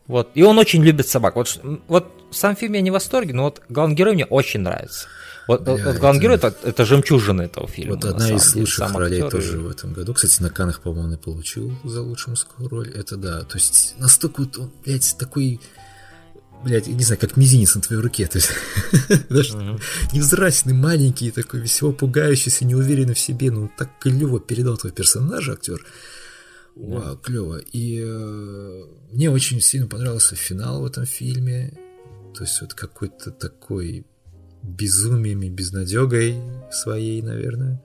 [0.07, 0.31] Вот.
[0.33, 1.35] И он очень любит собак.
[1.35, 5.07] Вот, вот сам фильм я не в восторге, но вот главный герой мне очень нравится.
[5.47, 6.23] Вот, Бля, вот главный это...
[6.23, 7.95] герой это, это жемчужина этого фильма.
[7.95, 9.31] Вот одна из лучших ролей актер.
[9.31, 10.13] тоже в этом году.
[10.13, 12.91] Кстати, на Канах, по-моему, он и получил за лучшую мужскую роль.
[12.91, 13.41] Это да.
[13.41, 15.59] То есть настолько вот он, блядь, такой
[16.63, 18.27] блядь, не знаю, как мизинец на твоей руке.
[18.27, 18.51] То есть,
[20.13, 25.85] невзрачный, маленький, такой весело пугающийся, неуверенный в себе, ну так клево передал твой персонаж, актер.
[26.75, 27.57] Вау, клево.
[27.57, 31.73] И э, мне очень сильно понравился финал в этом фильме.
[32.35, 34.05] То есть вот какой-то такой
[34.63, 36.41] безумиями, безнадегой
[36.71, 37.83] своей, наверное.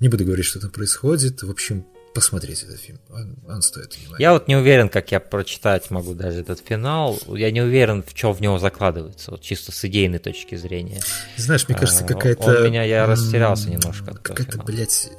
[0.00, 1.42] Не буду говорить, что там происходит.
[1.42, 3.00] В общем, посмотреть этот фильм.
[3.10, 4.22] Он, он стоит внимания.
[4.22, 7.18] Я вот не уверен, как я прочитать могу даже этот финал.
[7.28, 11.00] Я не уверен, в чем в него закладывается, вот чисто с идейной точки зрения.
[11.36, 12.42] Знаешь, мне кажется, а, какая-то...
[12.42, 14.14] Он меня, я растерялся немножко.
[14.14, 15.10] Какая-то, блядь,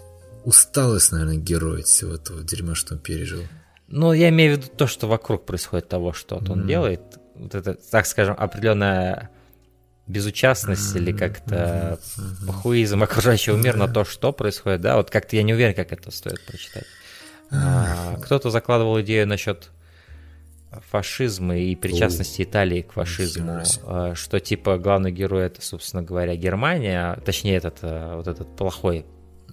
[0.43, 3.43] усталость, наверное, героя всего этого дерьма, что он пережил.
[3.87, 7.01] Ну, я имею в виду то, что вокруг происходит того, что вот он делает.
[7.35, 9.29] Вот это, так скажем, определенная
[10.07, 11.99] безучастность или как-то
[12.45, 16.11] похуизм окружающего мира на то, что происходит, да, вот как-то я не уверен, как это
[16.11, 16.85] стоит прочитать.
[17.51, 19.69] А, кто-то закладывал идею насчет
[20.89, 27.13] фашизма и причастности Италии к фашизму, а, что типа главный герой это, собственно говоря, Германия,
[27.13, 29.05] а, точнее этот вот этот плохой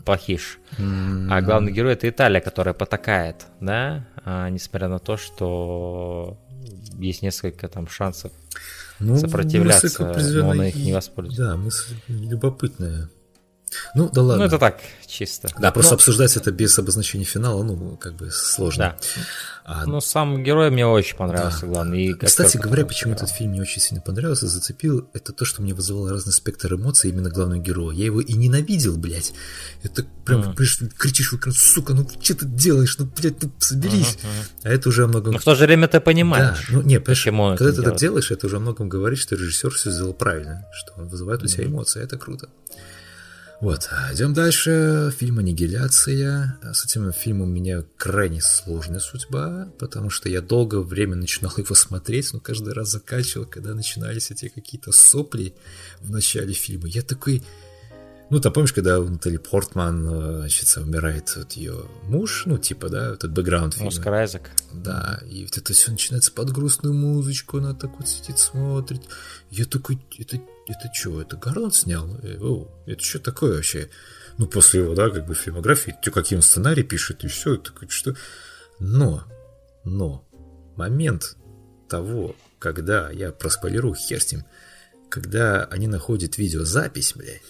[0.05, 6.39] плохиш, а главный герой это Италия, которая потакает, да, а, несмотря на то, что
[6.99, 8.33] есть несколько там шансов
[9.01, 11.43] ну, сопротивляться, но он их не воспользуется.
[11.45, 13.09] Да, мысль любопытная.
[13.95, 14.45] Ну, да ладно.
[14.45, 15.49] Ну, это так, чисто.
[15.59, 15.97] Да, просто но...
[15.97, 18.97] обсуждать это без обозначения финала, ну, как бы сложно.
[19.17, 19.23] Да.
[19.65, 19.87] А...
[19.87, 21.67] Ну, сам герой мне очень понравился, да.
[21.69, 21.99] главное.
[21.99, 25.75] И Кстати говоря, почему этот фильм мне очень сильно понравился, зацепил, это то, что мне
[25.75, 27.95] вызывало разный спектр эмоций именно главного героя.
[27.95, 29.33] Я его и ненавидел, блядь.
[29.83, 30.55] Это прям, mm.
[30.55, 34.19] понимаешь, кричишь в экран, сука, ну что ты делаешь, ну, блядь, ну соберись.
[34.23, 34.61] Uh-huh.
[34.65, 35.33] А это уже о многом...
[35.35, 37.85] Но в то же время ты понимаешь, да, ну, не, почему когда ты делает.
[37.91, 41.43] так делаешь, это уже о многом говорит, что режиссер все сделал правильно, что он вызывает
[41.43, 42.49] у тебя эмоции, это круто.
[43.61, 45.13] Вот, идем дальше.
[45.19, 46.59] Фильм «Аннигиляция».
[46.73, 51.75] С этим фильмом у меня крайне сложная судьба, потому что я долгое время начинал его
[51.75, 55.53] смотреть, но каждый раз заканчивал, когда начинались эти какие-то сопли
[56.01, 56.89] в начале фильма.
[56.89, 57.43] Я такой...
[58.31, 62.89] Ну, ты помнишь, когда у Натали Портман, э, значит, умирает вот ее муж, ну, типа,
[62.89, 63.89] да, этот бэкграунд фильма.
[63.89, 64.51] Оскар Айзек.
[64.73, 69.03] Да, и вот это все начинается под грустную музычку, она так вот сидит, смотрит.
[69.51, 70.39] Я такой, это
[70.71, 72.09] это что, это Гарланд снял?
[72.41, 73.91] О, это что такое вообще?
[74.39, 77.73] Ну, после его, да, как бы фильмографии, то, какие он сценарий пишет, и все, это
[77.89, 78.15] что...
[78.79, 79.25] Но,
[79.85, 80.25] но,
[80.77, 81.37] момент
[81.89, 84.45] того, когда, я проспойлерую, хер с ним,
[85.09, 87.43] когда они находят видеозапись, блядь,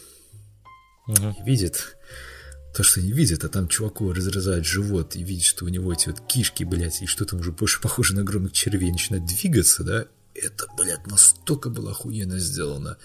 [1.10, 1.36] угу.
[1.38, 1.96] и видят
[2.74, 6.08] то, что не видят, а там чуваку разрезают живот и видит, что у него эти
[6.08, 10.06] вот кишки, блядь, и что там уже больше похоже на огромных червей, начинает двигаться, да,
[10.34, 12.96] это, блядь, настолько было охуенно сделано.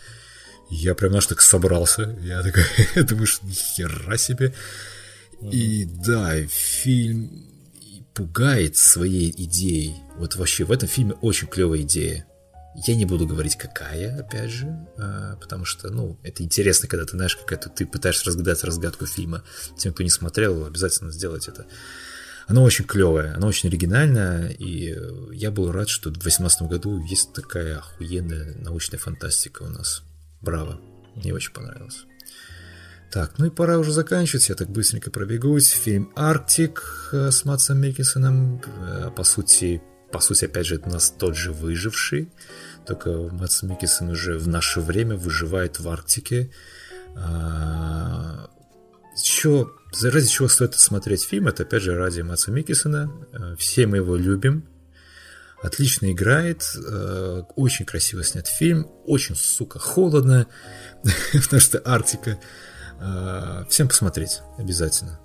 [0.70, 2.18] Я прям наш так собрался.
[2.22, 2.64] Я такой,
[3.04, 4.54] думаешь, нихера себе.
[5.52, 7.46] И да, фильм
[8.14, 9.96] пугает своей идеей.
[10.18, 12.26] Вот вообще в этом фильме очень клевая идея.
[12.76, 17.12] Я не буду говорить, какая, опять же, а, потому что, ну, это интересно, когда ты
[17.12, 19.44] знаешь, как это ты пытаешься разгадать разгадку фильма.
[19.78, 21.66] Тем, кто не смотрел, обязательно сделать это.
[22.48, 24.96] Оно очень клевое, оно очень оригинальное, и
[25.32, 30.04] я был рад, что в 2018 году есть такая охуенная научная фантастика у нас.
[30.42, 30.80] Браво,
[31.16, 32.06] мне очень понравилось.
[33.12, 35.70] Так, ну и пора уже заканчивать, я так быстренько пробегусь.
[35.70, 40.92] Фильм «Арктик» э, с Матсом Микельсоном, э, по сути, по сути, опять же, это у
[40.92, 42.30] нас тот же «Выживший»,
[42.86, 46.52] только Матс Микельсон уже в наше время выживает в Арктике.
[47.16, 48.50] А,
[49.18, 49.70] Еще
[50.04, 53.10] Ради чего стоит смотреть фильм, это опять же ради Матса Микисона.
[53.32, 54.68] Э, все мы его любим.
[55.62, 60.48] Отлично играет, э, очень красиво снят фильм, очень, сука, холодно,
[61.34, 62.40] потому что Арктика.
[63.70, 65.20] Всем посмотреть обязательно.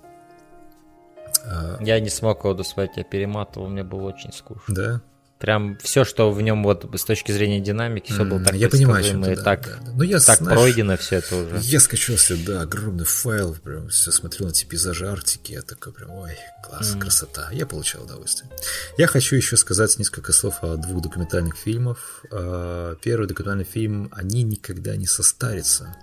[1.79, 4.75] Я не смог его досмотреть, я перематывал, мне было очень скучно.
[4.75, 5.01] Да?
[5.41, 9.03] Прям все, что в нем вот с точки зрения динамики, все было так Я понимаю,
[9.03, 9.91] что да, так, да.
[9.93, 11.57] Но я, так знаешь, пройдено все это уже.
[11.61, 16.11] Я скачался, да, огромный файл, прям все смотрел на эти пейзажи Арктики, я такой прям,
[16.11, 16.99] ой, класс, mm.
[16.99, 17.49] красота.
[17.51, 18.51] Я получал удовольствие.
[18.99, 22.23] Я хочу еще сказать несколько слов о двух документальных фильмах.
[22.31, 25.95] А, первый документальный фильм «Они никогда не состарятся»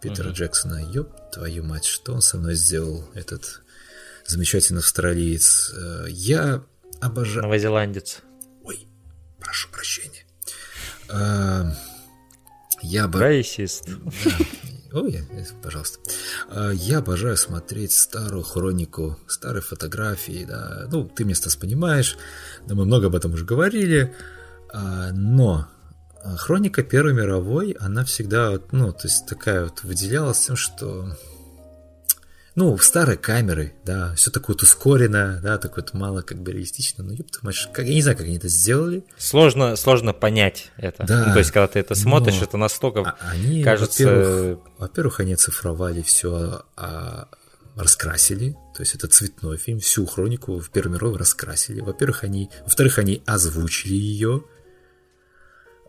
[0.00, 0.32] Питера mm-hmm.
[0.32, 0.92] Джексона.
[0.92, 3.62] Ёб твою мать, что он со мной сделал, этот
[4.26, 5.72] замечательный австралиец.
[5.76, 6.62] Э, я
[7.00, 7.42] обожаю...
[7.42, 8.22] Новозеландец
[9.44, 10.24] прошу прощения.
[11.08, 11.70] А,
[12.82, 13.20] я бы...
[13.20, 13.88] Рейсист.
[14.92, 15.22] Ой,
[15.62, 15.98] пожалуйста.
[16.48, 20.86] А, я обожаю смотреть старую хронику, старые фотографии, да.
[20.90, 22.16] Ну, ты меня, Стас, понимаешь,
[22.66, 24.14] да, мы много об этом уже говорили,
[24.72, 25.68] а, но
[26.36, 31.16] хроника Первой мировой, она всегда, ну, то есть такая вот выделялась тем, что
[32.54, 37.02] ну, старые камеры, да, все такое вот ускорено, да, такое вот мало как бы реалистично,
[37.02, 39.04] но ёпта мать, как, я не знаю, как они это сделали.
[39.18, 41.04] Сложно, сложно понять это.
[41.04, 44.04] Да, ну, то есть, когда ты это смотришь, это настолько а они, кажется...
[44.04, 47.28] Во-первых, во-первых, они оцифровали все, а,
[47.74, 51.80] раскрасили, то есть это цветной фильм, всю хронику в Первой мировой раскрасили.
[51.80, 54.44] Во-первых, они, во-вторых, они озвучили ее,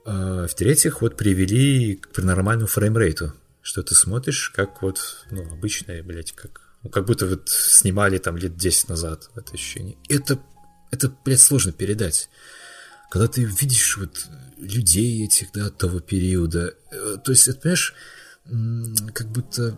[0.04, 3.34] а, в-третьих, вот привели к нормальному фреймрейту,
[3.66, 8.38] что ты смотришь, как вот, ну, обычная, блядь, как Ну, как будто вот снимали там
[8.38, 9.98] лет 10 назад это ощущение.
[10.08, 10.40] Это,
[10.92, 12.30] это, блядь, сложно передать.
[13.10, 14.28] Когда ты видишь вот
[14.60, 17.96] людей этих, да, того периода, э, то есть, это, понимаешь,
[19.16, 19.76] как будто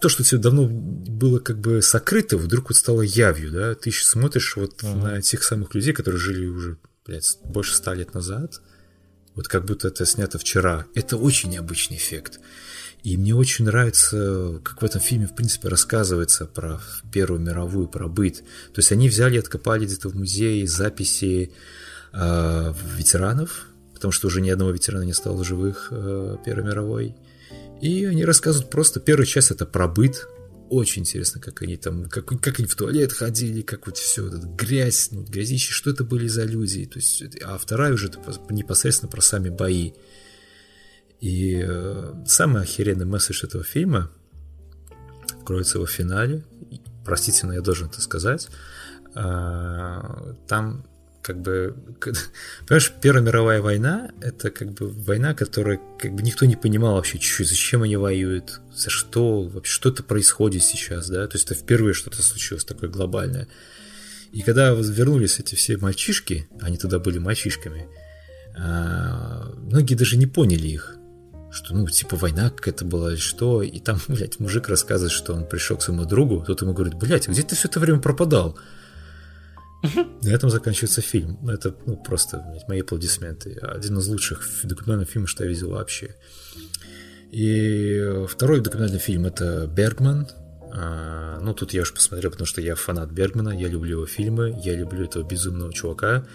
[0.00, 4.06] то, что тебе давно было как бы сокрыто, вдруг вот стало явью, да, ты еще
[4.06, 4.94] смотришь вот uh-huh.
[4.94, 8.62] на тех самых людей, которые жили уже, блядь, больше ста лет назад,
[9.34, 10.86] вот как будто это снято вчера.
[10.94, 12.40] Это очень необычный эффект.
[13.02, 16.80] И мне очень нравится, как в этом фильме, в принципе, рассказывается про
[17.12, 18.38] Первую мировую, про быт.
[18.38, 21.52] То есть они взяли, откопали где-то в музее записи
[22.12, 27.16] э, ветеранов, потому что уже ни одного ветерана не стало живых э, Первой мировой.
[27.80, 30.26] И они рассказывают просто, первая часть это про быт,
[30.68, 34.34] очень интересно, как они там, как, как они в туалет ходили, как вот все, вот
[34.34, 36.86] грязь, грязище, что это были за люди.
[36.86, 38.10] То есть, а вторая уже
[38.50, 39.92] непосредственно про сами бои.
[41.20, 44.10] И э, самый охеренный месседж этого фильма
[45.44, 46.44] кроется во финале.
[47.04, 48.48] Простите, но я должен это сказать.
[49.14, 50.86] А, там
[51.22, 51.76] как бы,
[52.66, 57.18] понимаешь, Первая мировая война– это как бы война, которая как бы никто не понимал вообще
[57.18, 61.54] чуть-чуть, зачем они воюют, за что, вообще что это происходит сейчас, да, то есть это
[61.54, 63.48] впервые что-то случилось такое глобальное.
[64.32, 67.88] И когда вернулись эти все мальчишки, они тогда были мальчишками,
[68.56, 70.96] а, многие даже не поняли их,
[71.50, 75.46] что, ну, типа, война какая-то была или что, и там, блядь, мужик рассказывает, что он
[75.46, 78.58] пришел к своему другу, тот ему говорит, блядь, где ты все это время пропадал?
[80.22, 81.48] На этом заканчивается фильм.
[81.48, 83.58] Это ну, просто мои аплодисменты.
[83.62, 86.16] Один из лучших документальных фильмов, что я видел вообще.
[87.30, 90.28] И второй документальный фильм это Бергман.
[90.72, 94.60] А, ну, тут я уж посмотрел, потому что я фанат Бергмана, я люблю его фильмы,
[94.62, 96.26] я люблю этого безумного чувака.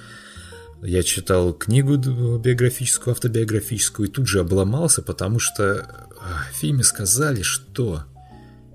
[0.82, 6.10] Я читал книгу биографическую, автобиографическую, и тут же обломался, потому что
[6.52, 8.04] в фильме сказали, что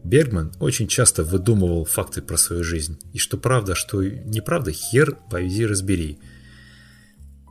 [0.02, 2.98] Бергман очень часто выдумывал факты про свою жизнь.
[3.12, 6.18] И что правда, что неправда, хер повези разбери.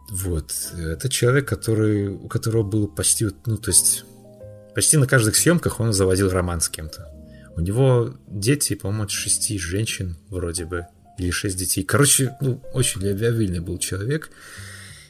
[0.10, 0.54] Вот.
[0.76, 4.04] Это человек, который, у которого было почти, ну, то есть,
[4.74, 7.08] почти на каждых съемках он заводил роман с кем-то.
[7.56, 10.88] У него дети, по-моему, от шести женщин вроде бы,
[11.20, 11.84] или шесть детей.
[11.84, 14.32] Короче, ну, очень любвеобильный был человек.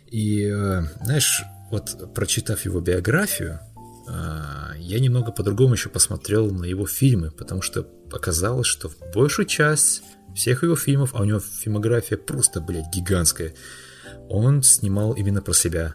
[0.08, 3.60] И, э, знаешь, вот прочитав его биографию,
[4.08, 10.02] а, я немного по-другому еще посмотрел на его фильмы, потому что оказалось, что большую часть
[10.36, 13.54] всех его фильмов, а у него фильмография просто, блядь, гигантская,
[14.28, 15.94] он снимал именно про себя.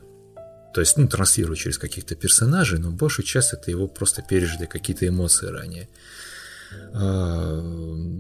[0.75, 5.07] То есть, ну, транслируя через каких-то персонажей, но большую часть это его просто пережили какие-то
[5.07, 5.89] эмоции ранее.
[6.93, 7.61] А,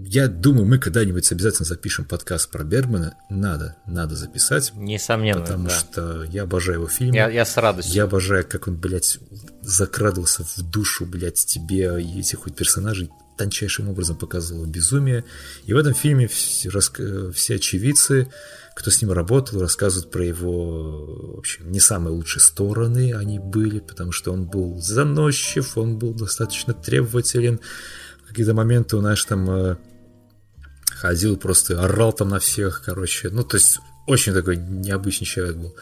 [0.06, 3.14] я думаю, мы когда-нибудь обязательно запишем подкаст про Бергмана.
[3.28, 4.72] Надо, надо записать.
[4.74, 5.74] Несомненно, Потому да.
[5.74, 7.14] что я обожаю его фильмы.
[7.14, 7.94] Я, я с радостью.
[7.94, 9.18] Я обожаю, как он, блядь,
[9.62, 15.24] закрадывался в душу, блядь, тебе и этих хоть персонажей тончайшим образом показывал безумие.
[15.66, 16.70] И в этом фильме все,
[17.32, 18.28] все очевидцы,
[18.74, 23.78] кто с ним работал, рассказывают про его, в общем, не самые лучшие стороны они были,
[23.78, 27.60] потому что он был заносчив, он был достаточно требователен,
[28.34, 29.76] какие-то моменты, знаешь, там э,
[30.88, 33.28] ходил просто, орал там на всех, короче.
[33.30, 35.76] Ну, то есть, очень такой необычный человек был.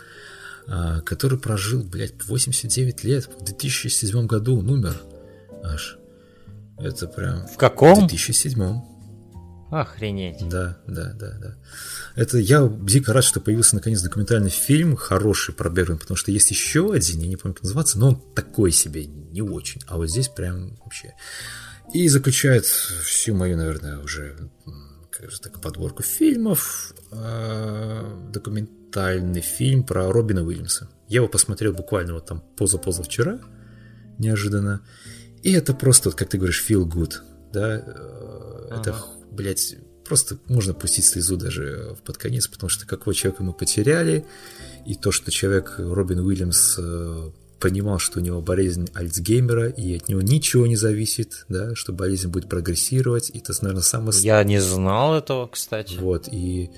[0.69, 3.31] А, который прожил, блядь, 89 лет.
[3.41, 5.01] В 2007 году он умер
[5.65, 5.97] аж.
[6.79, 7.47] Это прям...
[7.47, 8.07] В каком?
[8.07, 8.81] В 2007.
[9.71, 10.47] Охренеть.
[10.47, 11.57] Да, да, да, да.
[12.15, 16.51] Это я дико рад, что появился наконец документальный фильм хороший про Бергман, потому что есть
[16.51, 19.81] еще один, я не помню, как называется, но он такой себе, не очень.
[19.87, 21.15] А вот здесь прям вообще
[21.93, 24.37] и заключает всю мою, наверное, уже
[25.43, 30.89] так, подборку фильмов э, документальный фильм про Робина Уильямса.
[31.09, 33.41] Я его посмотрел буквально вот там поза-позавчера,
[34.19, 34.81] неожиданно.
[35.43, 37.15] И это просто, вот, как ты говоришь, feel good.
[37.53, 37.77] Да?
[37.77, 38.81] Э, ага.
[38.81, 38.97] Это,
[39.31, 44.27] блядь, просто можно пустить слезу даже в подконец, потому что какого человека мы потеряли,
[44.87, 47.31] и то, что человек Робин Уильямс э,
[47.63, 52.27] понимал, что у него болезнь Альцгеймера, и от него ничего не зависит, да, что болезнь
[52.27, 54.19] будет прогрессировать, и это, наверное, самое...
[54.21, 55.95] Я не знал этого, кстати.
[55.95, 56.71] Вот, и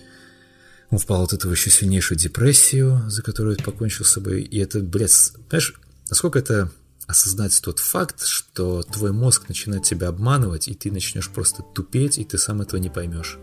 [0.90, 5.32] он впал от этого еще сильнейшую депрессию, за которую покончил с собой, и это, блядь,
[5.48, 5.74] понимаешь,
[6.10, 6.70] насколько это
[7.06, 12.24] осознать тот факт, что твой мозг начинает тебя обманывать, и ты начнешь просто тупеть, и
[12.24, 13.38] ты сам этого не поймешь.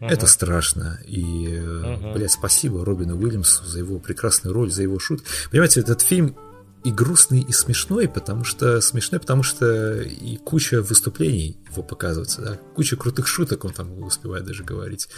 [0.00, 0.08] Uh-huh.
[0.08, 1.00] Это страшно.
[1.06, 1.22] И,
[1.56, 2.12] uh-huh.
[2.14, 5.22] блядь, спасибо Робину Уильямсу за его прекрасную роль, за его шут.
[5.50, 6.36] Понимаете, этот фильм
[6.84, 12.58] и грустный, и смешной, потому что смешной, потому что и куча выступлений его показывается, да,
[12.74, 15.08] куча крутых шуток он там успевает даже говорить.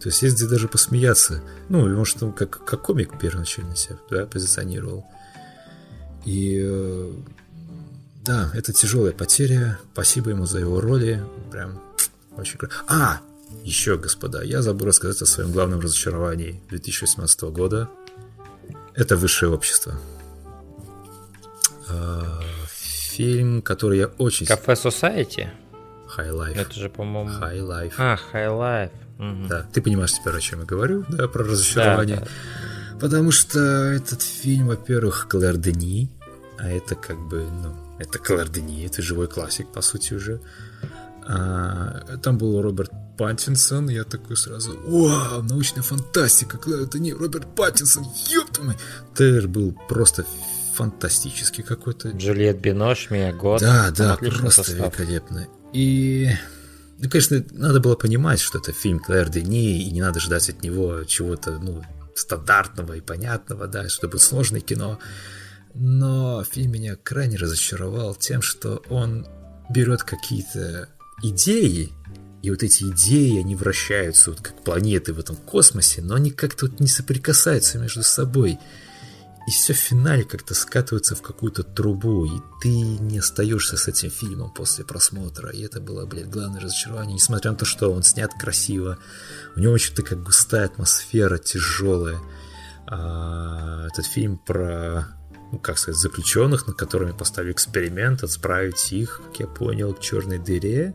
[0.00, 1.42] То есть есть где даже посмеяться.
[1.68, 5.04] Ну, может, он как, как комик первоначально себя да, позиционировал.
[6.24, 7.12] И
[8.24, 9.78] да, это тяжелая потеря.
[9.92, 11.22] Спасибо ему за его роли.
[11.50, 11.80] Прям
[12.36, 12.74] очень круто.
[12.86, 13.20] А,
[13.64, 17.88] еще, господа, я забыл рассказать о своем главном разочаровании 2018 года.
[18.94, 19.94] Это высшее общество.
[21.88, 24.46] А, фильм, который я очень...
[24.46, 25.48] Кафе Society?
[26.16, 26.56] High Life.
[26.56, 27.30] Это же, по-моему...
[27.30, 27.92] High Life.
[27.98, 28.90] А, High Life.
[29.18, 29.48] Угу.
[29.48, 32.16] Да, ты понимаешь теперь, о чем я говорю, да, про разочарование.
[32.16, 32.98] Да, да.
[33.00, 36.10] Потому что этот фильм, во-первых, Клэр Дени,
[36.58, 40.40] а это как бы, ну, это Клэр Дени, это живой классик, по сути, уже.
[41.26, 48.06] А, там был Роберт Паттинсон, я такой сразу, вау, научная фантастика, Клэр Дени, Роберт Паттинсон,
[48.30, 48.76] ёпта мой.
[49.14, 50.24] Трейлер был просто
[50.74, 52.12] фантастический какой-то.
[52.12, 53.60] Джульет Бинош, Мия Год.
[53.60, 54.98] Да, да, просто состав.
[54.98, 55.48] великолепно.
[55.74, 56.30] И
[56.96, 60.62] ну, конечно, надо было понимать, что это фильм Клэр Дени, и не надо ждать от
[60.62, 64.98] него чего-то, ну, стандартного и понятного, да, что будет сложное кино.
[65.74, 69.26] Но фильм меня крайне разочаровал тем, что он
[69.68, 70.88] берет какие-то
[71.22, 71.92] идеи,
[72.42, 76.66] и вот эти идеи, они вращаются вот как планеты в этом космосе, но они как-то
[76.66, 78.58] вот не соприкасаются между собой
[79.50, 84.10] и все в финале как-то скатывается в какую-то трубу, и ты не остаешься с этим
[84.10, 85.50] фильмом после просмотра.
[85.50, 87.14] И это было, блядь, главное разочарование.
[87.14, 88.98] Несмотря на то, что он снят красиво,
[89.56, 92.20] у него очень такая густая атмосфера, тяжелая.
[92.86, 95.08] А, этот фильм про,
[95.50, 100.38] ну, как сказать, заключенных, над которыми поставили эксперимент, отправить их, как я понял, к черной
[100.38, 100.94] дыре.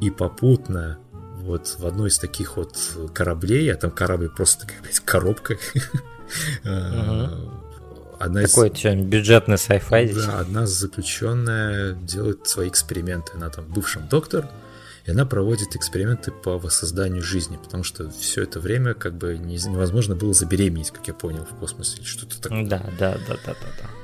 [0.00, 0.98] И попутно
[1.42, 2.76] вот в одной из таких вот
[3.12, 5.56] кораблей, а там корабль просто такая, блядь, коробка,
[8.20, 8.78] Одна Такой из...
[8.78, 13.32] что бюджетный sci-fi Да, одна заключенная делает свои эксперименты.
[13.34, 14.46] Она там бывшим доктор,
[15.06, 20.14] и она проводит эксперименты по воссозданию жизни, потому что все это время как бы невозможно
[20.16, 22.66] было забеременеть, как я понял, в космосе, что-то такое.
[22.66, 23.99] Да, да, да, да, да, да.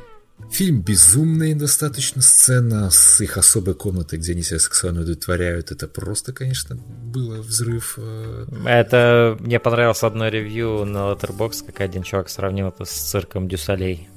[0.50, 5.70] Фильм безумный достаточно сцена с их особой комнатой, где они себя сексуально удовлетворяют.
[5.70, 7.94] Это просто, конечно, было взрыв.
[7.98, 8.46] Э.
[8.64, 14.08] Это мне понравилось одно ревью на Letterboxd, как один чувак сравнил это с цирком Дюсалей.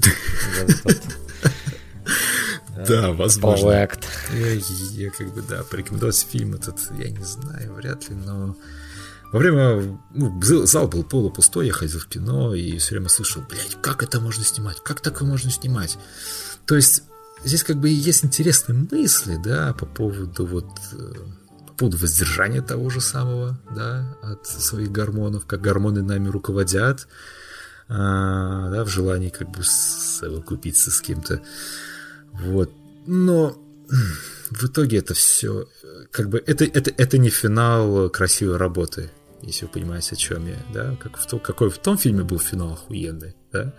[2.87, 3.71] Да, возможно.
[3.71, 3.89] Я,
[4.93, 8.55] я как бы, да, порекомендовать фильм этот, я не знаю, вряд ли, но
[9.31, 9.99] во время...
[10.13, 14.19] Ну, зал был полупустой, я ходил в кино и все время слышал, блядь, как это
[14.19, 14.77] можно снимать?
[14.83, 15.97] Как такое можно снимать?
[16.65, 17.03] То есть
[17.43, 21.13] здесь как бы есть интересные мысли, да, по поводу вот э,
[21.67, 27.07] по поводу воздержания того же самого, да, от своих гормонов, как гормоны нами руководят,
[27.87, 31.41] а, да, в желании как бы совокупиться с кем-то,
[32.33, 32.71] вот.
[33.05, 33.57] Но
[34.49, 35.67] в итоге это все,
[36.11, 39.11] как бы, это, это, это не финал красивой работы
[39.41, 42.39] если вы понимаете, о чем я, да, как в том, какой в том фильме был
[42.39, 43.73] финал охуенный, да,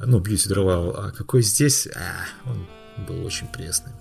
[0.00, 2.66] ну, Бьюти Дрова, а какой здесь, а, он
[3.06, 3.92] был очень пресный.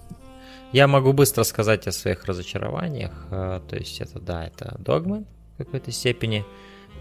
[0.73, 5.57] Я могу быстро сказать о своих разочарованиях, а, то есть это, да, это Догман в
[5.57, 6.45] какой-то степени,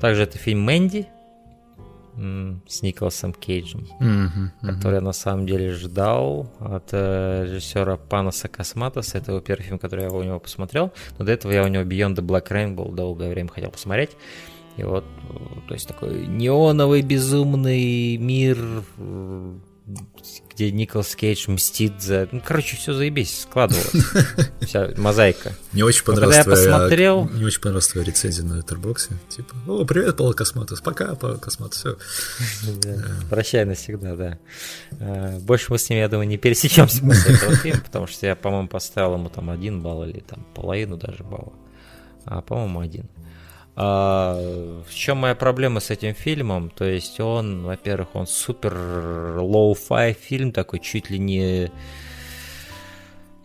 [0.00, 1.08] также это фильм Мэнди,
[2.66, 4.74] с Николасом Кейджем, mm-hmm, mm-hmm.
[4.74, 9.18] который я на самом деле ждал от э, режиссера Панаса Косматоса.
[9.18, 10.92] Это его первый фильм, который я у него посмотрел.
[11.18, 14.10] Но до этого я у него Beyond the Black Rainbow долгое время хотел посмотреть.
[14.76, 15.04] И вот,
[15.68, 18.58] то есть такой неоновый безумный мир
[20.50, 22.28] где Николас Кейдж мстит за...
[22.32, 23.92] Ну, короче, все заебись, складывалось.
[24.60, 25.52] Вся мозаика.
[25.72, 26.56] Мне очень понравилась твоя...
[26.56, 27.24] посмотрел...
[27.24, 29.12] Мне очень понравилась твоя рецензия на Letterboxd.
[29.28, 31.98] Типа, о, привет, Панос Косматос, пока, Панос Косматос, все.
[33.30, 34.38] Прощай навсегда, да.
[34.98, 38.34] А, больше мы с ним, я думаю, не пересечемся после этого фильма, потому что я,
[38.34, 41.52] по-моему, поставил ему там один балл или там половину даже балла.
[42.24, 43.08] А, по-моему, один.
[43.78, 46.70] А, в чем моя проблема с этим фильмом?
[46.70, 48.74] То есть он, во-первых, он супер
[49.38, 51.70] lo-fi фильм, такой чуть ли не...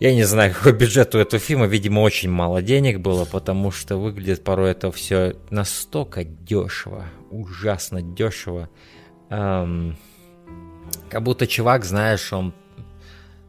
[0.00, 3.98] Я не знаю, какой бюджет у этого фильма, видимо, очень мало денег было, потому что
[3.98, 8.70] выглядит порой это все настолько дешево, ужасно дешево.
[9.28, 9.96] Эм,
[11.10, 12.54] как будто чувак, знаешь, он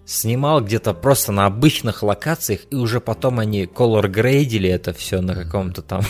[0.06, 5.34] снимал где-то просто на обычных локациях, и уже потом они color грейдили это все на
[5.34, 6.02] каком-то там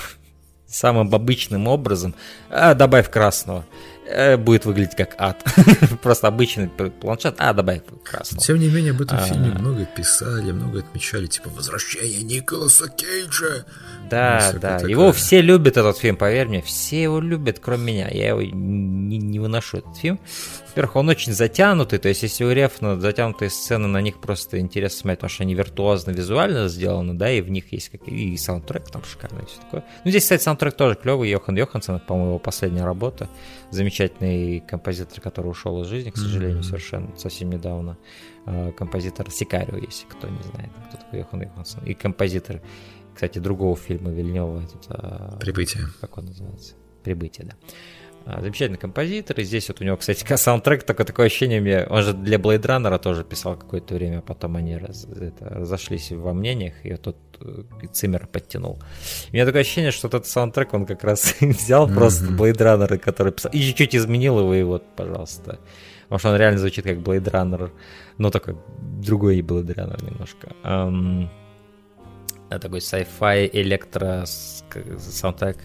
[0.74, 2.16] самым обычным образом,
[2.50, 3.66] а, добавь красного.
[4.06, 5.44] Э, будет выглядеть как ад.
[6.02, 8.44] Просто обычный планшет, а, добавь красного.
[8.44, 9.22] Тем не менее, об этом а...
[9.22, 13.66] фильме много писали, много отмечали, типа «Возвращение Николаса Кейджа».
[14.14, 14.89] Да, ну, да, такое.
[14.89, 18.09] его все любят, этот фильм, поверь мне, все его любят, кроме меня.
[18.09, 20.20] Я его не, не выношу, этот фильм.
[20.68, 25.01] Во-первых, он очень затянутый, то есть если у Рефна затянутые сцены, на них просто интересно
[25.01, 28.89] смотреть, потому что они виртуозно визуально сделаны, да, и в них есть как и саундтрек
[28.89, 29.84] там шикарный, и все такое.
[30.03, 33.30] Ну, здесь, кстати, саундтрек тоже клевый, Йохан Йоханссон, по-моему, его последняя работа,
[33.70, 36.64] замечательный замечательный композитор, который ушел из жизни, к сожалению, mm-hmm.
[36.64, 37.97] совершенно совсем недавно.
[38.45, 41.86] Э, композитор Сикарио, если кто не знает, кто такой Йохан Йоханссон.
[41.86, 42.61] И композитор,
[43.14, 44.64] кстати, другого фильма Вильнева.
[44.64, 45.84] Этот, э, Прибытие.
[46.01, 46.74] Как он называется?
[47.03, 47.55] Прибытие, да.
[48.26, 52.03] А, замечательный композитор, и здесь вот у него, кстати, саундтрек, такое, такое ощущение, мне, он
[52.03, 56.34] же для Blade Runner тоже писал какое-то время, а потом они раз, это, разошлись во
[56.34, 58.80] мнениях, и тут э, Циммер подтянул.
[59.30, 61.93] У меня такое ощущение, что этот саундтрек он как раз взял mm-hmm.
[61.93, 65.59] просто Blade Runner, который писал, и чуть-чуть изменил его, и вот, пожалуйста.
[66.03, 67.72] Потому что он реально звучит как Blade Runner,
[68.18, 68.55] но такой
[69.01, 70.47] другой Blade Runner немножко.
[70.64, 71.28] Эм,
[72.50, 75.58] такой sci-fi электро саундтрек.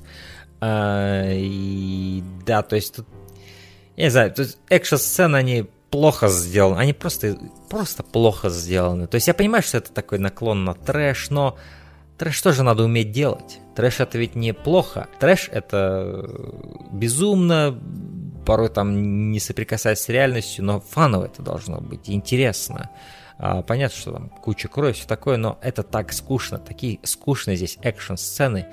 [0.61, 3.07] А, и, да, то есть тут,
[3.97, 9.07] я не знаю, то есть экшн-сцены, они плохо сделаны, они просто, просто плохо сделаны.
[9.07, 11.57] То есть я понимаю, что это такой наклон на трэш, но
[12.19, 13.61] трэш тоже надо уметь делать.
[13.75, 15.09] Трэш это ведь не плохо.
[15.21, 16.29] Трэш это
[16.93, 17.79] безумно,
[18.45, 22.91] порой там не соприкасаясь с реальностью, но фаново это должно быть, интересно.
[23.39, 28.67] Понятно, что там куча крови, все такое, но это так скучно, такие скучные здесь экшн-сцены.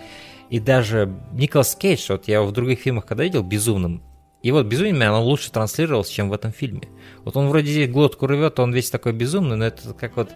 [0.49, 4.03] И даже Николас Кейдж, вот я его в других фильмах когда видел безумным,
[4.45, 6.87] и вот безумие оно лучше транслировалось, чем в этом фильме.
[7.23, 10.29] Вот он вроде здесь глотку рвет, он весь такой безумный, но это как вот...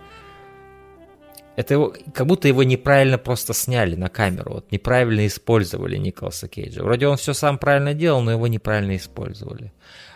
[1.56, 6.82] Это его, как будто его неправильно просто сняли на камеру, вот неправильно использовали Николаса Кейджа.
[6.82, 9.74] Вроде он все сам правильно делал, но его неправильно использовали.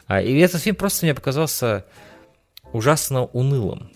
[0.08, 1.86] А, и этот фильм просто мне показался
[2.72, 3.92] ужасно унылым.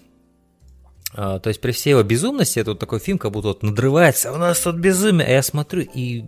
[1.20, 4.32] А, то есть при всей его безумности, это вот такой фильм, как будто вот надрывается,
[4.32, 6.26] у нас тут безумие, а я смотрю, и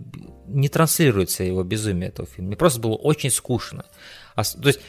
[0.48, 2.48] не транслируется его безумие этого фильма.
[2.48, 3.84] Мне просто было очень скучно.
[4.34, 4.80] А, то есть,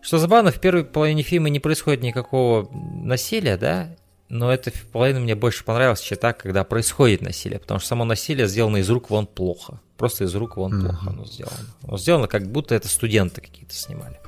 [0.00, 3.96] что забавно, в первой половине фильма не происходит никакого насилия, да,
[4.28, 8.46] но эта половина мне больше понравилась, чем так, когда происходит насилие, потому что само насилие
[8.46, 9.80] сделано из рук вон плохо.
[9.96, 10.86] Просто из рук вон mm-hmm.
[10.86, 11.66] плохо оно сделано.
[11.82, 14.20] Оно сделано, как будто это студенты какие-то снимали.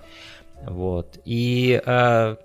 [0.64, 1.20] Вот.
[1.24, 2.36] И э,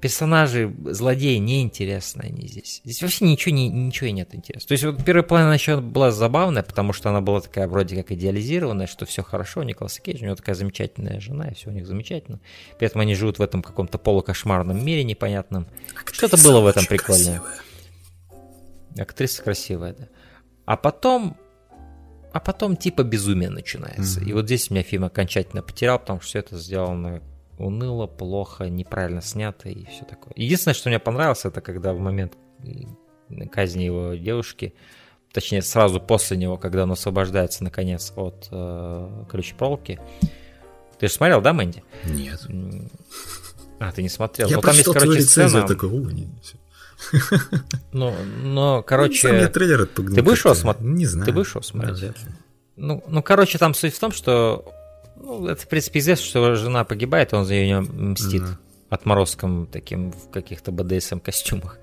[0.00, 2.80] персонажи, злодеи неинтересны они здесь.
[2.84, 4.68] Здесь вообще ничего, не, ничего нет интересного.
[4.68, 8.12] То есть вот первая половина еще была забавная, потому что она была такая вроде как
[8.12, 11.86] идеализированная, что все хорошо, Николас Кейдж, у него такая замечательная жена, и все у них
[11.86, 12.40] замечательно.
[12.78, 15.66] При этом они живут в этом каком-то полукошмарном мире непонятном.
[16.12, 17.40] Что-то было в этом прикольное.
[17.40, 17.68] Красивая.
[18.98, 20.08] Актриса красивая, да.
[20.64, 21.36] А потом
[22.32, 24.20] а потом типа безумие начинается.
[24.20, 24.28] Mm-hmm.
[24.28, 27.22] И вот здесь меня фильм окончательно потерял, потому что все это сделано
[27.58, 30.32] уныло, плохо, неправильно снято и все такое.
[30.36, 32.34] Единственное, что мне понравилось, это когда в момент
[33.50, 34.74] казни его девушки,
[35.32, 40.00] точнее сразу после него, когда он освобождается наконец от э, ключ-проволоки.
[40.98, 41.84] Ты же смотрел, да, Мэнди?
[42.04, 42.40] Нет.
[43.78, 44.48] А, ты не смотрел.
[44.48, 45.66] Я ну, там есть, короче, сцена...
[45.66, 46.28] такой, О, не,
[47.92, 49.32] ну, но, короче...
[49.32, 50.16] Ну, трейлер отпугнул.
[50.16, 50.88] Ты будешь его смотреть?
[50.88, 51.26] Не знаю.
[51.26, 52.16] Ты будешь его смотреть?
[52.76, 54.72] Ну, ну, короче, там суть в том, что
[55.20, 58.42] ну, это, в принципе, известно, что жена погибает, и он за нее мстит.
[58.42, 58.56] Mm-hmm.
[58.90, 61.78] Отморозком таким в каких-то БДСМ костюмах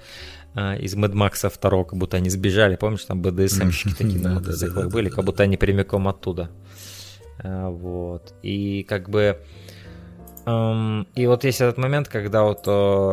[0.55, 4.89] а, из Мэд Макса 2, как будто они сбежали, помнишь, там БДСМщики такие на мотоциклах
[4.89, 6.49] были, как будто они прямиком оттуда.
[7.43, 8.33] А, вот.
[8.41, 9.39] И как бы...
[10.47, 12.67] и вот есть этот момент, когда вот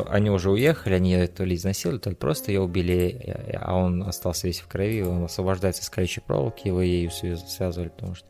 [0.08, 4.04] они уже уехали, они ее то ли изнасиловали, то ли просто ее убили, а он
[4.04, 8.26] остался весь в крови, он освобождается из колючей проволоки, его ею связывали, потому что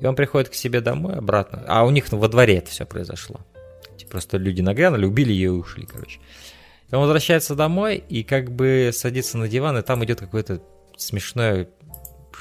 [0.00, 1.64] и он приходит к себе домой обратно.
[1.66, 3.40] А у них во дворе это все произошло.
[3.96, 6.20] Типа просто люди нагрянули, убили ее и ушли, короче.
[6.90, 10.62] И он возвращается домой и как бы садится на диван, и там идет какое-то
[10.96, 11.68] смешное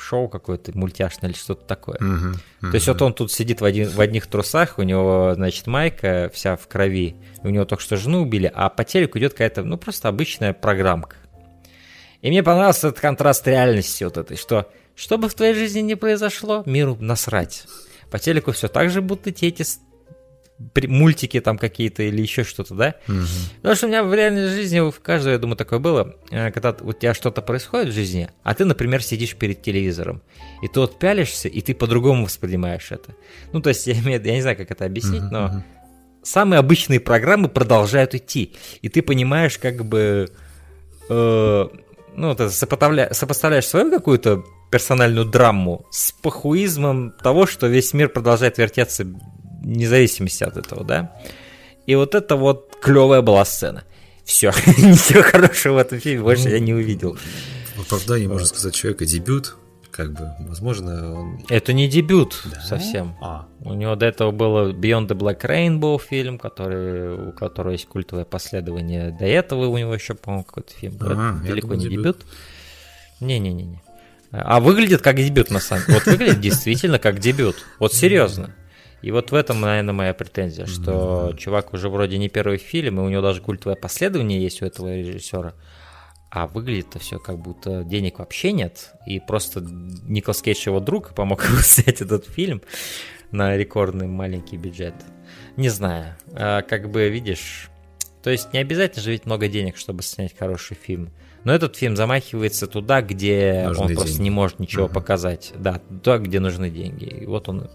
[0.06, 1.98] шоу какое-то мультяшное или что-то такое.
[1.98, 2.70] Uh-huh, uh-huh.
[2.70, 6.30] То есть вот он тут сидит в, один, в одних трусах, у него, значит, майка
[6.34, 9.78] вся в крови, у него только что жену убили, а по телеку идет какая-то, ну,
[9.78, 11.16] просто обычная программка.
[12.22, 15.96] И мне понравился этот контраст реальности вот этой, что что бы в твоей жизни не
[15.96, 17.66] произошло, миру насрать.
[18.10, 19.64] По телеку все так же будут идти эти
[20.88, 22.96] мультики там какие-то или еще что-то, да?
[23.08, 23.26] Угу.
[23.58, 26.76] Потому что у меня в реальной жизни, в каждой, я думаю, такое было, э, когда
[26.80, 30.22] у тебя что-то происходит в жизни, а ты, например, сидишь перед телевизором,
[30.62, 33.16] и ты вот пялишься, и ты по-другому воспринимаешь это.
[33.52, 35.64] Ну, то есть, я, имею, я не знаю, как это объяснить, угу, но угу.
[36.24, 40.30] самые обычные программы продолжают идти, и ты понимаешь, как бы...
[41.10, 41.68] Э,
[42.16, 44.46] ну, ты сопоставляешь свою какую-то
[44.76, 51.14] персональную драму с похуизмом того, что весь мир продолжает вертеться вне зависимости от этого, да?
[51.86, 53.86] И вот это вот клевая была сцена.
[54.26, 57.18] Все, ничего хорошего в этом фильме больше я не увидел.
[57.78, 59.56] В оправдании, можно сказать, человека дебют,
[59.92, 61.40] как бы, возможно, он...
[61.48, 62.60] Это не дебют да?
[62.60, 63.16] совсем.
[63.22, 63.48] А.
[63.62, 68.26] У него до этого было Beyond the Black Rainbow фильм, который, у которого есть культовое
[68.26, 69.16] последование.
[69.18, 70.98] До этого у него еще, по-моему, какой-то фильм.
[71.00, 72.26] А, Это далеко не дебют.
[73.22, 73.85] Не-не-не.
[74.44, 76.00] А выглядит как дебют, на самом деле.
[76.00, 77.66] Вот выглядит действительно как дебют.
[77.80, 78.54] Вот серьезно.
[79.02, 83.04] И вот в этом, наверное, моя претензия, что чувак уже вроде не первый фильм, и
[83.04, 85.54] у него даже культовое последование есть у этого режиссера,
[86.32, 91.46] а выглядит-то все как будто денег вообще нет, и просто Николас Кейдж его друг помог
[91.50, 92.62] ему снять этот фильм
[93.32, 94.96] на рекордный маленький бюджет.
[95.56, 97.70] Не знаю, а, как бы видишь,
[98.24, 101.12] то есть не обязательно же ведь много денег, чтобы снять хороший фильм.
[101.46, 104.00] Но этот фильм замахивается туда, где нужны он деньги.
[104.02, 104.94] просто не может ничего uh-huh.
[104.94, 105.54] показать.
[105.56, 107.06] Да, туда, где нужны деньги.
[107.06, 107.70] И вот он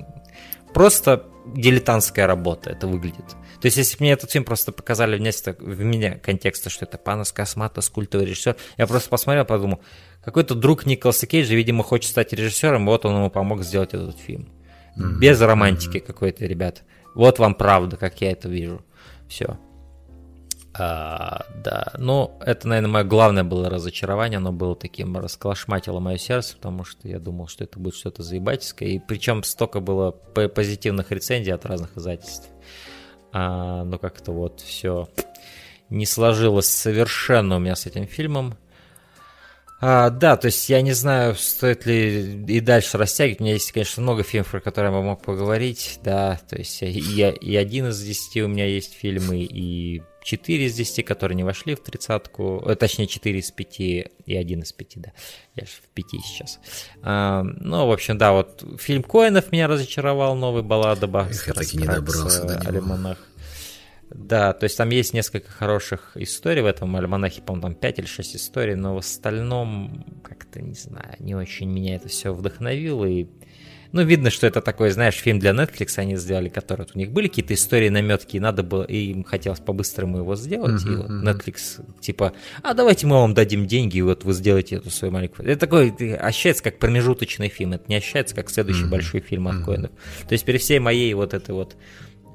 [0.75, 3.25] просто дилетантская работа это выглядит.
[3.61, 6.99] То есть, если бы мне этот фильм просто показали вместо в меня контекста, что это
[6.99, 9.81] Панос Косматос, культовый режиссер, я просто посмотрел, подумал,
[10.25, 14.49] какой-то друг Николаса Кейджа, видимо, хочет стать режиссером, вот он ему помог сделать этот фильм.
[14.99, 15.18] Mm-hmm.
[15.21, 16.07] Без романтики mm-hmm.
[16.07, 16.83] какой-то, ребят.
[17.14, 18.85] Вот вам правда, как я это вижу.
[19.29, 19.59] Все.
[20.73, 26.57] А, да, ну, это, наверное, мое главное было разочарование, оно было таким, расколошматило мое сердце,
[26.57, 31.53] потому что я думал, что это будет что-то заебательское, и причем столько было позитивных рецензий
[31.53, 32.49] от разных издательств.
[33.33, 35.09] А, но как-то вот все
[35.89, 38.57] не сложилось совершенно у меня с этим фильмом.
[39.81, 43.41] А, да, то есть я не знаю, стоит ли и дальше растягивать.
[43.41, 45.99] У меня есть, конечно, много фильмов, про которые я мог поговорить.
[46.05, 50.75] Да, то есть я, и один из десяти у меня есть фильмы, и 4 из
[50.75, 54.93] 10, которые не вошли в тридцатку, э, точнее 4 из 5 и 1 из 5,
[54.97, 55.12] да,
[55.57, 56.61] я же в 5 сейчас.
[57.03, 61.47] А, ну, в общем, да, вот фильм Коинов меня разочаровал, новый баллада Бахс.
[61.47, 63.16] Я таки не добрался до него.
[64.11, 68.07] Да, то есть там есть несколько хороших историй в этом альманахе, по-моему, там 5 или
[68.07, 73.29] 6 историй, но в остальном, как-то, не знаю, не очень меня это все вдохновило, и
[73.93, 77.11] ну, видно, что это такой, знаешь, фильм для Netflix они сделали, который вот у них
[77.11, 80.97] были какие-то истории, наметки, и надо было, и им хотелось по-быстрому его сделать, uh-huh, и
[80.97, 82.32] вот Netflix типа,
[82.62, 85.49] а давайте мы вам дадим деньги, и вот вы сделаете эту свою маленькую...
[85.49, 89.57] Это такой, ощущается как промежуточный фильм, это не ощущается как следующий uh-huh, большой фильм от
[89.57, 89.64] uh-huh.
[89.64, 89.91] Коинов.
[90.28, 91.76] То есть при всей моей вот этой вот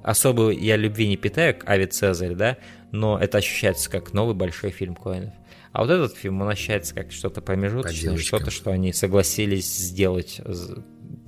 [0.04, 2.58] особо я любви не питаю к Ави Цезарь, да,
[2.92, 5.34] но это ощущается как новый большой фильм Коинов.
[5.72, 10.40] А вот этот фильм, он ощущается как что-то промежуточное, что-то, что они согласились сделать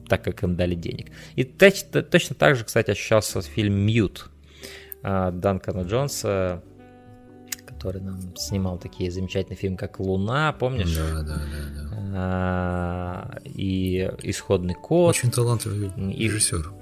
[0.08, 1.08] так, как им дали денег.
[1.36, 4.30] И точно, точно так же, кстати, ощущался фильм «Мьют»
[5.03, 6.64] а, Данкана Джонса,
[7.66, 10.95] который нам снимал такие замечательные фильмы, как «Луна», помнишь?
[10.95, 11.36] Да, да, да.
[11.76, 11.88] да.
[12.16, 15.16] А, и «Исходный код».
[15.16, 16.74] Очень талантливый режиссер.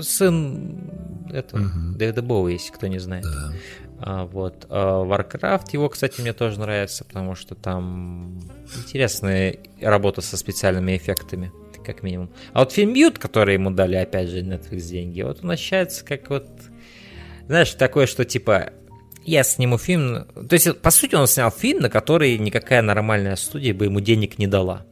[0.00, 0.90] Сын
[1.32, 1.96] этого, угу.
[1.96, 3.24] Дэвида Боуи, если кто не знает.
[3.24, 3.52] Да.
[3.98, 4.66] А, вот.
[4.68, 8.40] А, Warcraft, его, кстати, мне тоже нравится, потому что там
[8.78, 11.52] интересная работа со специальными эффектами
[11.84, 12.30] как минимум.
[12.52, 16.30] А вот фильм Мьют, который ему дали, опять же, Netflix деньги, вот он ощущается как
[16.30, 16.48] вот,
[17.46, 18.72] знаешь, такое, что типа,
[19.24, 20.26] я сниму фильм...
[20.48, 24.38] То есть, по сути, он снял фильм, на который никакая нормальная студия бы ему денег
[24.38, 24.86] не дала.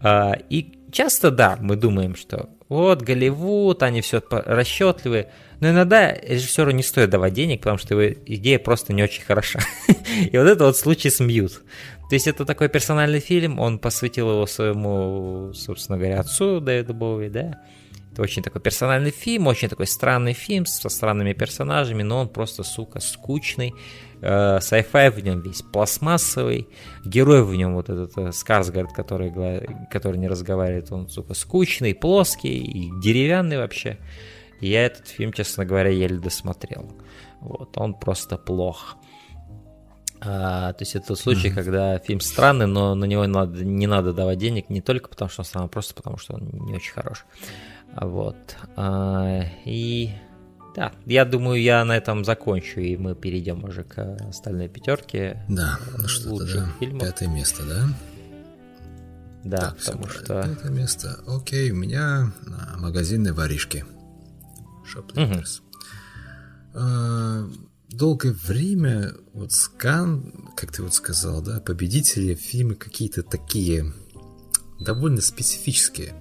[0.00, 6.72] А, и часто, да, мы думаем, что вот Голливуд, они все расчетливые, но иногда режиссеру
[6.72, 9.60] не стоит давать денег, потому что его идея просто не очень хороша.
[10.30, 11.62] И вот это вот случай с Мьют.
[12.08, 17.28] То есть это такой персональный фильм, он посвятил его своему, собственно говоря, отцу Дэвиду Боуи,
[17.28, 17.60] да.
[18.12, 22.62] Это очень такой персональный фильм, очень такой странный фильм со странными персонажами, но он просто,
[22.62, 23.74] сука, скучный.
[24.22, 26.68] Э, sci-fi в нем весь пластмассовый.
[27.04, 29.30] Герой в нем вот этот э, Скарсгард, который,
[29.90, 33.98] который не разговаривает, он, сука, скучный, плоский и деревянный вообще.
[34.60, 36.90] И я этот фильм, честно говоря, еле досмотрел.
[37.40, 38.96] Вот, он просто плох.
[40.20, 41.54] А, то есть это тот случай, mm-hmm.
[41.54, 45.42] когда фильм странный, но на него надо, не надо давать денег не только потому, что
[45.42, 47.26] он странный, а просто потому, что он не очень хорош.
[47.94, 48.36] Вот.
[48.76, 50.10] А, и
[50.74, 55.44] да, я думаю, я на этом закончу, и мы перейдем уже к остальной пятерке.
[55.48, 56.68] Да, ну что да.
[56.80, 57.02] Фильмов.
[57.02, 57.86] Пятое место, да?
[59.44, 60.42] Да, так, потому что...
[60.42, 61.20] Пятое место.
[61.26, 63.84] Окей, у меня а, магазинные воришки.
[64.84, 65.60] Shoplifters.
[66.74, 73.92] Угу долгое время вот Скан, как ты вот сказал, да, победители фильмы какие-то такие
[74.80, 76.14] довольно специфические.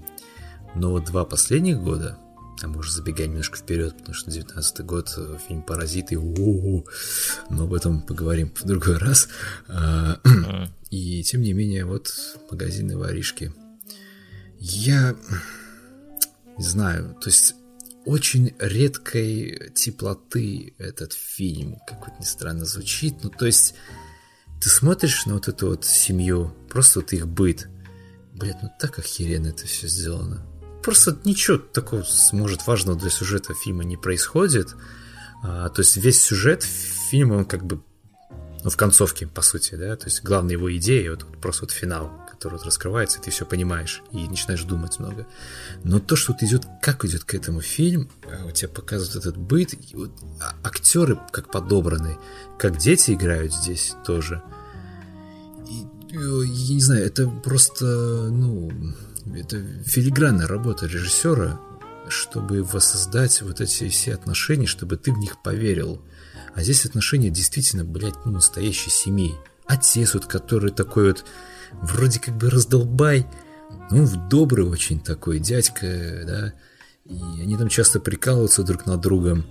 [0.76, 2.18] Но вот два последних года,
[2.61, 6.86] а мы уже забегаем немножко вперед, потому что 19 год, э, фильм «Паразиты», у-у-у,
[7.49, 9.30] но об этом поговорим в другой раз.
[9.68, 10.20] А,
[10.89, 12.13] и тем не менее, вот
[12.51, 13.53] магазины воришки.
[14.59, 15.16] Я
[16.57, 17.55] не знаю, то есть
[18.06, 23.16] очень редкой теплоты этот фильм, как вот ни странно звучит.
[23.24, 23.76] Ну, то есть,
[24.62, 27.68] ты смотришь на вот эту вот семью, просто вот их быт.
[28.34, 30.45] Блять, ну так охеренно это все сделано.
[30.84, 34.76] Просто ничего такого, может, важного для сюжета фильма не происходит.
[35.43, 37.82] А, то есть весь сюжет фильма, он как бы
[38.64, 41.72] ну, в концовке, по сути, да, то есть главная его идея, вот, вот просто вот
[41.72, 42.12] финал,
[42.46, 45.26] который вот раскрывается, и ты все понимаешь, и начинаешь думать много.
[45.84, 48.08] Но то, что вот идет, как идет к этому фильм,
[48.46, 52.20] у тебя показывают этот быт, вот, а, актеры как подобраны,
[52.60, 54.43] как дети играют здесь тоже.
[55.68, 57.86] И, я не знаю, это просто,
[58.30, 58.72] ну,
[59.36, 61.60] это филигранная работа режиссера,
[62.10, 66.00] чтобы воссоздать вот эти все отношения, чтобы ты в них поверил.
[66.54, 69.34] А здесь отношения действительно, блядь, ну, настоящей семьи.
[69.66, 71.26] Отец вот, который такой вот,
[71.82, 73.28] вроде как бы раздолбай,
[73.91, 75.86] ну, добрый очень такой дядька,
[76.26, 76.53] да,
[77.05, 79.45] и они там часто прикалываются друг над другом,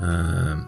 [0.00, 0.66] а,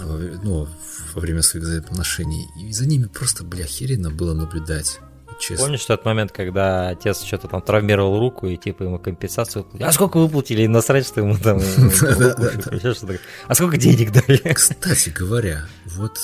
[0.00, 0.68] ну,
[1.14, 5.00] во время своих взаимоотношений, и за ними просто, бля, херенно было наблюдать
[5.38, 5.64] честно.
[5.64, 9.88] Помнишь тот момент, когда отец что-то там травмировал руку и типа ему компенсацию выплатили?
[9.88, 10.62] А сколько выплатили?
[10.62, 11.58] И насрать, что ему там...
[13.46, 14.36] А сколько денег дали?
[14.52, 16.18] Кстати говоря, вот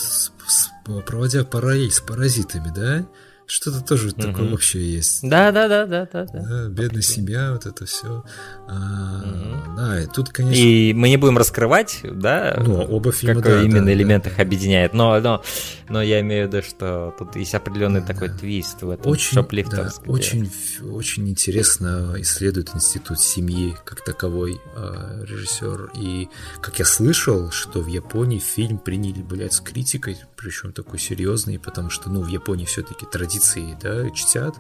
[1.07, 3.07] проводя параллель с паразитами, да,
[3.47, 4.23] что-то тоже угу.
[4.23, 5.21] такое вообще есть.
[5.23, 6.27] Да, да, да, да, да.
[6.33, 8.25] да бедная семья, вот это все.
[8.69, 9.77] А, угу.
[9.77, 10.61] Да, и тут, конечно.
[10.61, 14.31] И мы не будем раскрывать, да, ну, оба фильма, какой да, именно да, элемент да.
[14.31, 14.95] их объединяет.
[14.95, 15.43] Но, но,
[15.89, 19.43] но я имею в виду, что тут есть определенный да, такой твист в этом очень,
[19.71, 20.51] да, очень,
[20.91, 25.91] очень интересно исследует институт семьи как таковой э, режиссер.
[25.97, 26.29] И
[26.61, 31.89] как я слышал, что в Японии фильм приняли, блядь, с критикой, причем такой серьезный, потому
[31.89, 34.55] что, ну, в Японии все-таки традиции, да, чтят.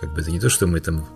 [0.00, 1.08] Как бы это не то, что мы там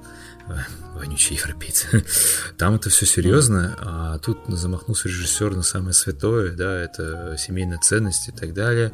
[0.49, 0.59] э,
[0.95, 2.05] вонючие европейцы.
[2.59, 8.29] Там это все серьезно, а тут замахнулся режиссер на самое святое, да, это семейная ценность
[8.29, 8.93] и так далее.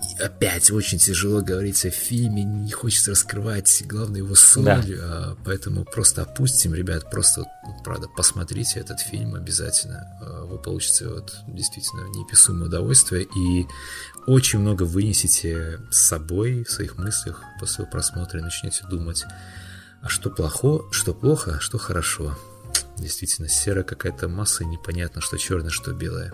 [0.00, 4.82] И опять очень тяжело говорить о фильме, не хочется раскрывать, главное его соль, да.
[5.00, 11.08] а, поэтому просто опустим, ребят, просто, вот, правда, посмотрите этот фильм обязательно, а, вы получите
[11.08, 13.66] вот действительно неописуемое удовольствие и
[14.28, 19.24] очень много вынесете с собой в своих мыслях после просмотра и начнете думать,
[20.02, 22.36] а что плохо, что плохо, а что хорошо.
[22.98, 26.32] Действительно, серая какая-то масса, и непонятно, что черное, что белое.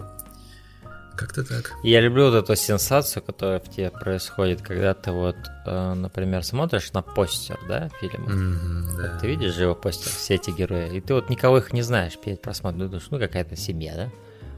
[1.16, 1.70] Как-то так.
[1.84, 6.92] Я люблю вот эту сенсацию, которая в тебе происходит, когда ты вот, э, например, смотришь
[6.92, 8.28] на постер, да, фильма.
[8.28, 9.18] Mm-hmm, да.
[9.20, 12.18] Ты видишь же его постер, все эти герои, и ты вот никого их не знаешь
[12.18, 14.10] перед просмотром, думаешь, ну какая-то семья, да?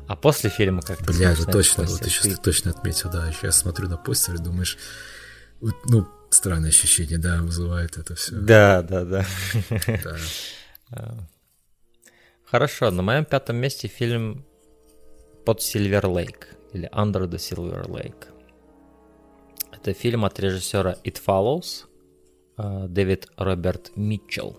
[0.08, 2.36] А после фильма как то Бля, это точно, вот ты сейчас ты...
[2.36, 3.30] точно отметил, да.
[3.32, 4.78] Сейчас смотрю на постер и думаешь,
[5.60, 8.36] ну, странное ощущение, да, вызывает это все.
[8.36, 9.26] Да, да, да.
[10.92, 11.18] А.
[12.44, 14.46] Хорошо, на моем пятом месте фильм
[15.44, 18.26] под Silver Lake или Under the Silver Lake.
[19.72, 21.86] Это фильм от режиссера It Follows,
[22.56, 24.56] а, Дэвид Роберт Митчелл.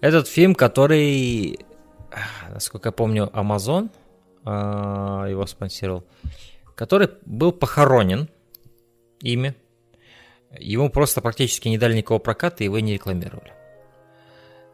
[0.00, 1.58] Этот фильм, который,
[2.48, 4.07] насколько я помню, Amazon– а,
[4.48, 6.04] его спонсировал,
[6.74, 8.28] который был похоронен
[9.20, 9.54] ими.
[10.58, 13.52] Ему просто практически не дали никакого проката, и его не рекламировали.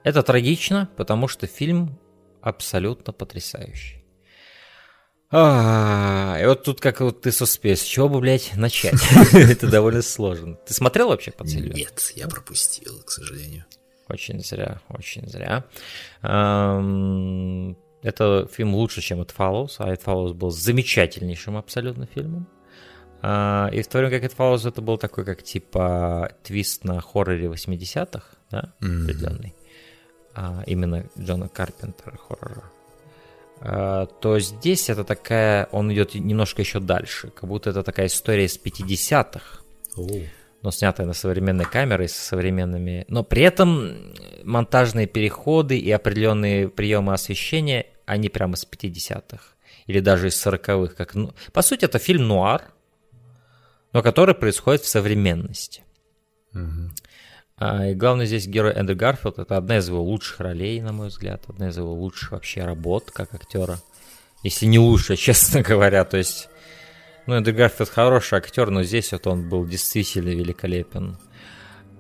[0.05, 1.99] Это трагично, потому что фильм
[2.41, 4.05] абсолютно потрясающий.
[5.31, 8.95] А, и вот тут как вот ты суспеешь, с чего бы, блядь, начать?
[9.33, 10.55] Это довольно сложно.
[10.65, 13.65] Ты смотрел вообще по Нет, я пропустил, к сожалению.
[14.09, 15.65] Очень зря, очень зря.
[18.05, 22.47] Это фильм лучше, чем It Follows, а It Follows был замечательнейшим абсолютно фильмом.
[23.23, 27.01] А, и в то время как It Follows это был такой, как типа твист на
[27.01, 29.03] хорроре 80-х, да, mm-hmm.
[29.03, 29.55] определенный.
[30.35, 32.65] А, именно Джона Карпентера хоррора.
[33.61, 38.45] А, то здесь это такая, он идет немножко еще дальше, как будто это такая история
[38.45, 39.61] из 50-х.
[39.97, 40.29] Oh
[40.65, 43.05] но снятая на современной камерой со современными...
[43.09, 49.55] Но при этом монтажные переходы и определенные приемы освещения они прямо с 50-х
[49.87, 50.95] или даже из 40-х.
[50.95, 52.73] Как, ну, по сути, это фильм нуар,
[53.93, 55.83] но который происходит в современности.
[56.53, 56.91] Угу.
[57.57, 59.39] А, и главный здесь герой Эндрю Гарфилд.
[59.39, 61.45] Это одна из его лучших ролей, на мой взгляд.
[61.49, 63.79] Одна из его лучших вообще работ как актера.
[64.43, 66.05] Если не лучше, честно говоря.
[66.05, 66.49] То есть,
[67.27, 71.19] ну, Эндрю Гарфилд хороший актер, но здесь вот он был действительно великолепен.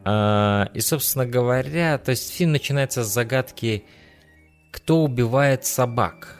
[0.05, 3.85] А, и, собственно говоря, то есть фильм начинается с загадки
[4.75, 6.37] кто убивает собак.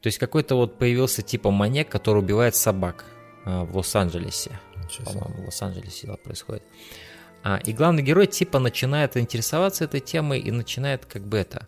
[0.00, 3.04] То есть какой-то вот появился типа маньяк, который убивает собак
[3.44, 4.60] а, в Лос-Анджелесе.
[5.04, 6.62] По-моему, в Лос-Анджелесе дело происходит.
[7.42, 11.66] А, и главный герой типа начинает интересоваться этой темой и начинает как бы это.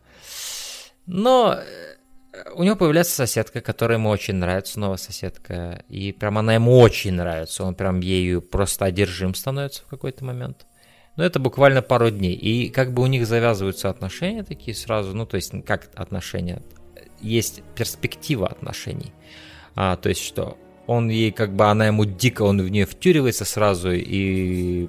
[1.07, 5.85] Но э, у него появляется соседка, которая ему очень нравится, новая соседка.
[5.89, 7.65] И прям она ему очень нравится.
[7.65, 10.67] Он прям ею просто одержим становится в какой-то момент.
[11.17, 12.35] Но это буквально пару дней.
[12.35, 16.63] И как бы у них завязываются отношения такие сразу, ну то есть как отношения?
[17.21, 19.13] Есть перспектива отношений.
[19.75, 20.57] А, то есть что
[20.87, 24.89] он ей как бы, она ему дико, он в нее втюривается сразу и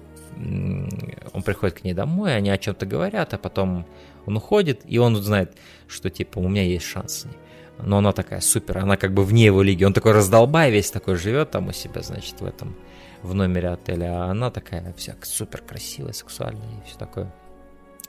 [1.34, 3.86] он приходит к ней домой, они о чем-то говорят, а потом
[4.26, 5.56] он уходит, и он знает,
[5.88, 7.34] что типа у меня есть шанс с ней.
[7.80, 9.84] Но она такая супер, она как бы вне его лиги.
[9.84, 12.76] Он такой раздолбай весь такой живет там у себя, значит, в этом,
[13.24, 14.26] в номере отеля.
[14.26, 17.34] А она такая вся супер красивая, сексуальная и все такое.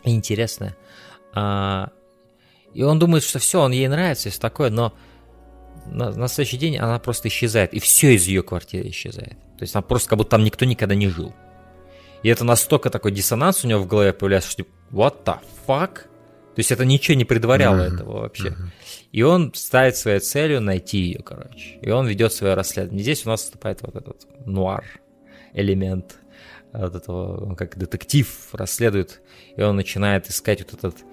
[0.03, 0.77] Интересное.
[1.33, 1.91] А,
[2.75, 4.93] и он думает, что все, он ей нравится и все такое, но
[5.87, 7.73] на, на следующий день она просто исчезает.
[7.73, 9.39] И все из ее квартиры исчезает.
[9.57, 11.33] То есть она просто как будто там никто никогда не жил.
[12.23, 15.95] И это настолько такой диссонанс у него в голове появляется, что what the fuck?
[16.55, 17.95] То есть это ничего не предваряло mm-hmm.
[17.95, 18.49] этого вообще.
[18.49, 18.69] Mm-hmm.
[19.13, 21.79] И он ставит своей целью найти ее, короче.
[21.83, 23.03] И он ведет свое расследование.
[23.03, 24.85] Здесь у нас вступает вот этот нуар
[25.55, 26.17] элемент
[26.73, 29.23] вот этого, как детектив расследует,
[29.57, 31.05] и он начинает искать вот этот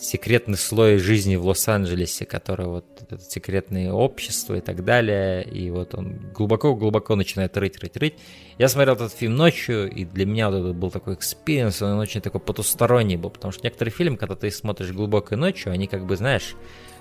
[0.00, 5.94] секретный слой жизни в Лос-Анджелесе, который вот это секретное общество и так далее, и вот
[5.94, 8.14] он глубоко-глубоко начинает рыть, рыть, рыть.
[8.58, 12.20] Я смотрел этот фильм ночью, и для меня вот это был такой experience, он очень
[12.20, 16.16] такой потусторонний был, потому что некоторые фильмы, когда ты смотришь глубокой ночью, они как бы,
[16.16, 16.54] знаешь,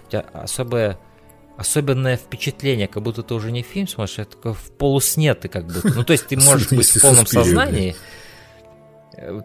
[0.07, 0.97] у тебя особое
[1.58, 5.66] особенное впечатление, как будто ты уже не фильм смотришь, а такое в полусне ты как
[5.66, 5.91] будто.
[5.93, 7.95] Ну, то есть ты можешь быть в полном сознании,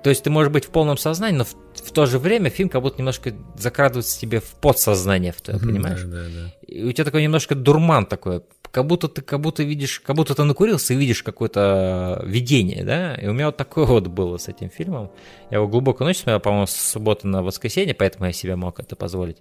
[0.02, 2.68] то есть ты можешь быть в полном сознании, но в, в то же время фильм
[2.68, 6.02] как будто немножко закрадывается тебе в подсознание, в твое, понимаешь?
[6.02, 6.54] Да, да, да.
[6.66, 10.34] И у тебя такой немножко дурман такой, как будто ты как будто видишь, как будто
[10.34, 13.14] ты накурился и видишь какое-то видение, да?
[13.14, 15.10] И у меня вот такое вот было с этим фильмом.
[15.50, 18.94] Я его глубоко ночью смотрел, по-моему, с субботы на воскресенье, поэтому я себе мог это
[18.94, 19.38] позволить.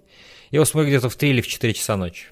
[0.50, 2.28] Я его смотрю где-то в 3 или в 4 часа ночи.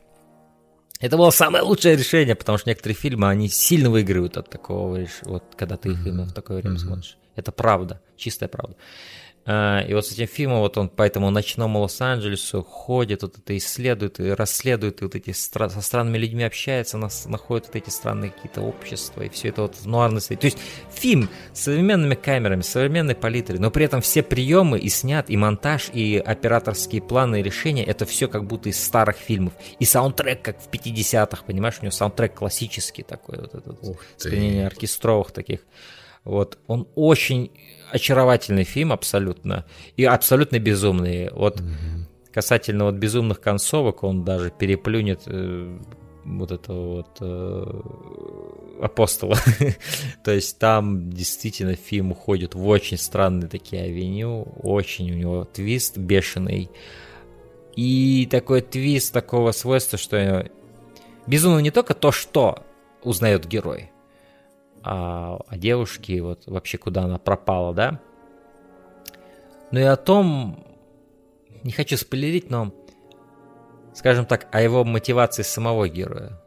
[1.00, 5.44] Это было самое лучшее решение, потому что некоторые фильмы, они сильно выигрывают от такого, вот
[5.56, 7.16] когда ты их именно в такое время смотришь.
[7.36, 8.76] Это правда, чистая правда.
[9.46, 13.56] А, и вот с этим фильмом, вот он по этому ночному Лос-Анджелесу ходит, вот это
[13.56, 17.88] исследует и расследует, и вот эти стра- со странными людьми общается, нас, находит вот эти
[17.90, 20.20] странные какие-то общества, и все это вот в нуарной.
[20.20, 20.58] То есть
[20.92, 25.90] фильм с современными камерами, современной палитрой, но при этом все приемы и снят, и монтаж,
[25.92, 29.54] и операторские планы и решения, это все как будто из старых фильмов.
[29.78, 33.78] И саундтрек, как в 50-х, понимаешь, у него саундтрек классический такой, вот этот,
[34.18, 35.60] исполнение оркестровых таких.
[36.24, 37.50] Вот, он очень
[37.90, 39.66] очаровательный фильм абсолютно
[39.96, 41.30] и абсолютно безумный.
[41.30, 42.32] Вот mm-hmm.
[42.32, 45.78] касательно вот безумных концовок, он даже переплюнет э,
[46.24, 49.36] вот этого вот э, апостола.
[50.24, 55.98] То есть там действительно фильм уходит в очень странные такие авеню, очень у него твист
[55.98, 56.70] бешеный.
[57.76, 60.50] И такой твист такого свойства, что
[61.26, 62.62] безумно не только то, что
[63.02, 63.90] узнает герой,
[64.82, 68.00] о, о девушке, вот вообще куда она пропала, да.
[69.70, 70.66] Ну и о том,
[71.62, 72.74] не хочу спойлерить, но,
[73.94, 76.40] скажем так, о его мотивации самого героя.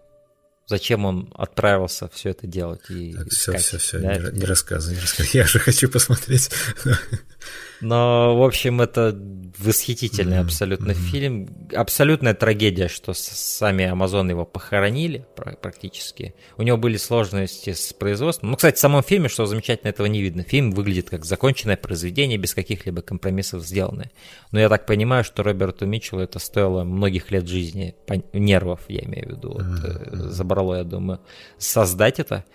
[0.66, 4.16] Зачем он отправился все это делать и так, искать, все, все, все, да?
[4.16, 5.38] не, не рассказывай, не рассказывай.
[5.38, 6.50] Я же хочу посмотреть.
[7.82, 9.14] Но, в общем, это
[9.58, 10.46] восхитительный mm-hmm.
[10.46, 11.12] абсолютно mm-hmm.
[11.12, 11.68] фильм.
[11.76, 16.34] Абсолютная трагедия, что сами Амазон его похоронили практически.
[16.58, 18.52] У него были сложности с производством.
[18.52, 20.44] Ну, кстати, в самом фильме, что замечательно, этого не видно.
[20.44, 24.12] Фильм выглядит как законченное произведение, без каких-либо компромиссов сделанное.
[24.52, 27.96] Но я так понимаю, что Роберту Митчеллу это стоило многих лет жизни,
[28.32, 30.30] нервов, я имею в виду, вот, mm-hmm.
[30.30, 31.20] забрало, я думаю,
[31.58, 32.46] создать это.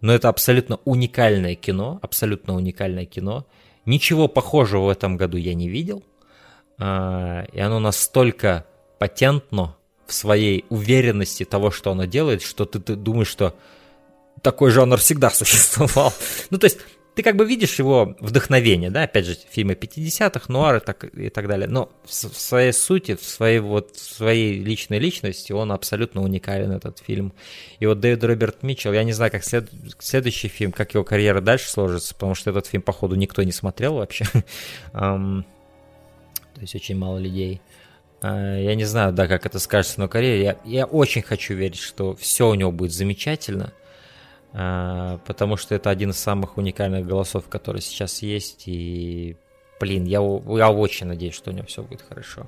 [0.00, 3.46] Но это абсолютно уникальное кино, абсолютно уникальное кино.
[3.86, 6.02] Ничего похожего в этом году я не видел.
[6.78, 8.66] А, и оно настолько
[8.98, 9.76] патентно
[10.06, 13.54] в своей уверенности того, что оно делает, что ты, ты думаешь, что
[14.42, 16.12] такой жанр всегда существовал.
[16.50, 16.78] Ну, то есть,
[17.16, 21.48] ты как бы видишь его вдохновение, да, опять же, фильмы 50-х, нуары так, и так
[21.48, 26.20] далее, но в, в своей сути, в своей, вот, в своей личной личности он абсолютно
[26.20, 27.32] уникален, этот фильм.
[27.80, 31.40] И вот Дэвид Роберт Митчелл, я не знаю, как след, следующий фильм, как его карьера
[31.40, 34.26] дальше сложится, потому что этот фильм, походу, никто не смотрел вообще.
[34.92, 35.44] То
[36.60, 37.62] есть очень мало людей.
[38.20, 40.42] А, я не знаю, да, как это скажется на карьере.
[40.42, 43.72] Я, я очень хочу верить, что все у него будет замечательно–
[44.56, 49.36] потому что это один из самых уникальных голосов, которые сейчас есть, и,
[49.78, 52.46] блин, я, я очень надеюсь, что у него все будет хорошо.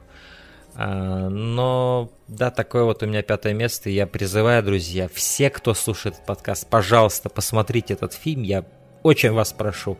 [0.74, 5.74] А, но, да, такое вот у меня пятое место, и я призываю, друзья, все, кто
[5.74, 8.64] слушает этот подкаст, пожалуйста, посмотрите этот фильм, я
[9.02, 9.98] очень вас прошу.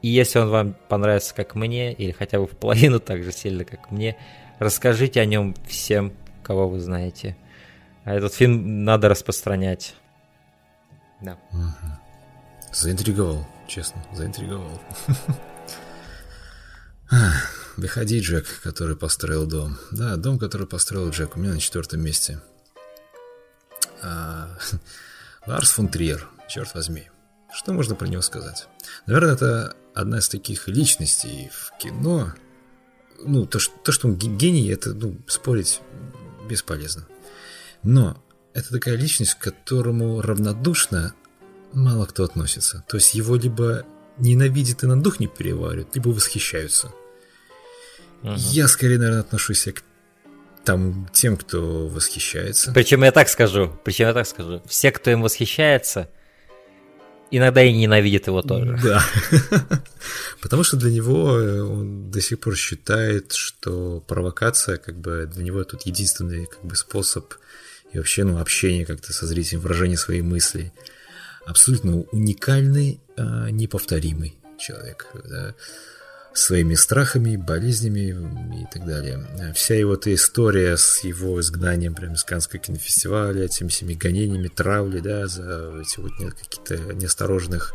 [0.00, 3.64] И если он вам понравится, как мне, или хотя бы в половину так же сильно,
[3.64, 4.16] как мне,
[4.60, 6.12] расскажите о нем всем,
[6.44, 7.36] кого вы знаете.
[8.04, 9.94] А этот фильм надо распространять.
[11.22, 11.38] Да.
[11.52, 12.72] Угу.
[12.72, 14.80] Заинтриговал, честно, заинтриговал.
[17.76, 19.78] Выходи, Джек, который построил дом.
[19.90, 22.40] Да, дом, который построил Джек, у меня на четвертом месте.
[24.02, 24.56] А,
[25.46, 27.10] Ларс фон Триер, черт возьми.
[27.52, 28.66] Что можно про него сказать?
[29.06, 32.32] Наверное, это одна из таких личностей в кино.
[33.22, 35.80] Ну, то, что, то, что он гений, это, ну, спорить
[36.48, 37.06] бесполезно.
[37.82, 38.21] Но
[38.54, 41.14] это такая личность, к которому равнодушно
[41.72, 42.84] мало кто относится.
[42.88, 43.84] То есть его либо
[44.18, 46.92] ненавидят и на дух не переваривают, либо восхищаются.
[48.22, 48.34] Угу.
[48.36, 49.82] Я скорее, наверное, отношусь к
[50.64, 52.72] там тем, кто восхищается.
[52.72, 56.08] Причем я так скажу, причем я так скажу, все, кто им восхищается,
[57.32, 58.78] иногда и ненавидят его тоже.
[58.82, 59.04] Да.
[60.40, 65.42] Потому что для него э, он до сих пор считает, что провокация, как бы для
[65.42, 67.34] него тут единственный как бы способ
[67.92, 70.72] и вообще ну, общение как-то со зрителем, выражение своих мыслей.
[71.46, 75.06] Абсолютно уникальный, а, неповторимый человек.
[75.28, 75.54] Да
[76.34, 79.52] своими страхами, болезнями и так далее.
[79.54, 85.00] Вся его эта история с его изгнанием прямо из Каннского кинофестиваля, этими всеми гонениями, травли,
[85.00, 87.74] да, за эти вот какие-то неосторожных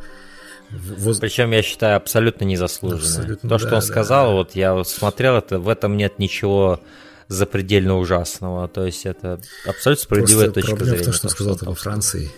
[0.70, 1.20] Воз...
[1.20, 3.00] Причем, я считаю, абсолютно незаслуженно.
[3.00, 4.34] Абсолютно, То, что да, он сказал, да.
[4.34, 6.82] вот я смотрел это, в этом нет ничего
[7.28, 8.68] запредельно ужасного.
[8.68, 11.04] То есть это абсолютно справедливая Просто точка проблема зрения.
[11.04, 12.32] в том, что он сказал это во Франции.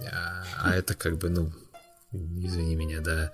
[0.00, 1.52] А, а это как бы, ну,
[2.12, 3.32] извини меня, да,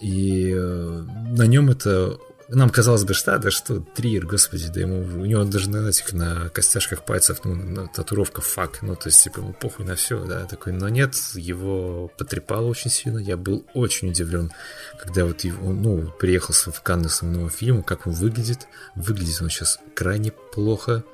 [0.00, 2.18] и э, на нем это
[2.52, 6.12] нам казалось бы, что, да что, Триер, господи, да ему, у него даже на этих,
[6.12, 10.24] на костяшках пальцев, ну, на, татуировка фак, ну, то есть, типа, ему похуй на все,
[10.24, 14.50] да, такой, но нет, его потрепало очень сильно, я был очень удивлен,
[14.98, 19.48] когда вот его, ну, приехал в Канны с нового фильма, как он выглядит, выглядит он
[19.48, 21.04] сейчас крайне плохо,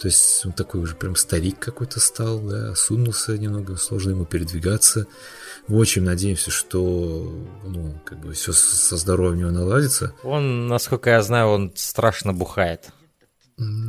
[0.00, 5.06] то есть он такой уже прям старик какой-то стал, да, сунулся немного, сложно ему передвигаться,
[5.68, 10.14] очень надеемся, что ну, как бы все со здоровьем у него наладится.
[10.22, 12.90] Он, насколько я знаю, он страшно бухает.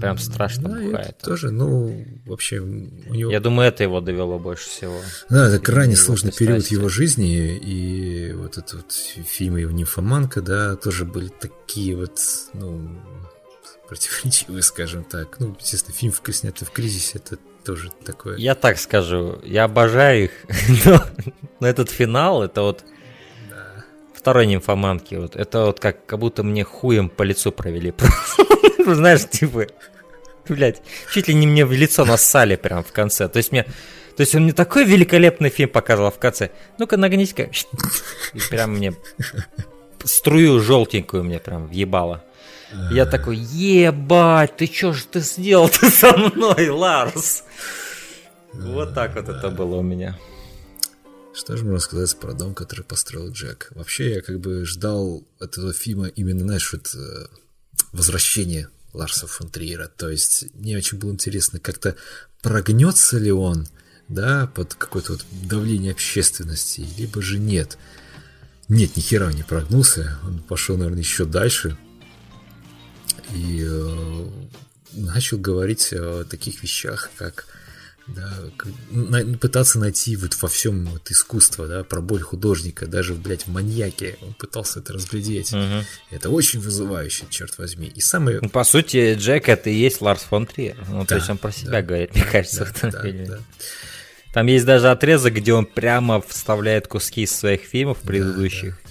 [0.01, 1.17] Прям страшно да, бухает.
[1.19, 3.31] Тоже, ну, вообще у него...
[3.31, 4.99] Я думаю, это его довело больше всего.
[5.29, 10.75] Да, это крайне сложный период его жизни, и вот этот вот фильм его «Нимфоманка», да,
[10.75, 12.19] тоже были такие вот,
[12.53, 12.99] ну,
[13.89, 15.39] противоречивые, скажем так.
[15.39, 18.37] Ну, естественно, фильм снятый в кризисе, это тоже такое.
[18.37, 20.31] Я так скажу, я обожаю их,
[20.85, 21.03] но,
[21.59, 22.85] но этот финал, это вот
[23.49, 23.83] да.
[24.13, 27.93] второй нимфоманки, вот, это вот как, как будто мне хуем по лицу провели.
[28.85, 29.65] Знаешь, типа,
[30.47, 33.27] блядь, чуть ли не мне в лицо нассали прям в конце.
[33.27, 33.65] То есть мне
[34.15, 36.51] то есть он мне такой великолепный фильм показывал в конце.
[36.77, 37.49] Ну-ка, нагнись-ка.
[38.33, 38.93] И прям мне
[40.03, 42.23] струю желтенькую мне прям въебало.
[42.91, 47.43] Я такой, ебать, ты чё ж ты сделал ты со мной, Ларс?
[48.53, 50.17] Вот так вот это было у меня.
[51.33, 53.71] Что же можно сказать про дом, который построил Джек?
[53.75, 57.27] Вообще, я как бы ждал этого фильма именно, знаешь, вот э,
[57.91, 59.87] возвращение Ларса фон Триера.
[59.87, 61.95] То есть мне очень было интересно, как-то
[62.41, 63.67] прогнется ли он,
[64.07, 67.77] да, под какое-то вот давление общественности, либо же нет.
[68.67, 70.19] Нет, ни хера не прогнулся.
[70.23, 71.77] Он пошел, наверное, еще дальше
[73.33, 74.25] и э,
[74.93, 77.47] начал говорить о таких вещах, как
[78.15, 78.33] да,
[78.89, 83.51] на, пытаться найти вот во всем вот искусство, да, про боль художника, даже, блядь, в
[83.51, 85.53] маньяке он пытался это разглядеть.
[85.53, 85.85] Угу.
[86.11, 87.87] Это очень вызывающе, черт возьми.
[87.87, 88.39] И самое...
[88.41, 90.77] Ну, по сути, Джек это и есть Ларс фон Триер.
[90.87, 93.01] Ну, да, то есть он про себя да, говорит, мне кажется, да, в этом да,
[93.01, 93.25] фильме.
[93.27, 93.39] Да.
[94.33, 98.75] Там есть даже отрезок, где он прямо вставляет куски из своих фильмов предыдущих.
[98.75, 98.88] Да, да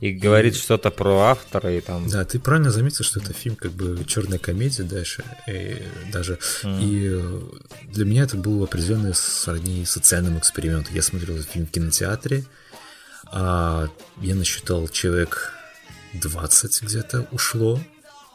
[0.00, 2.08] и говорит что-то про автора и там.
[2.08, 6.38] Да, ты правильно заметил, что это фильм как бы черная комедия дальше, и даже.
[6.62, 6.78] Mm.
[6.80, 10.90] И для меня это был определенный сродни социальному эксперименту.
[10.94, 12.44] Я смотрел этот фильм в кинотеатре,
[13.26, 13.88] а
[14.22, 15.52] я насчитал человек
[16.14, 17.78] 20 где-то ушло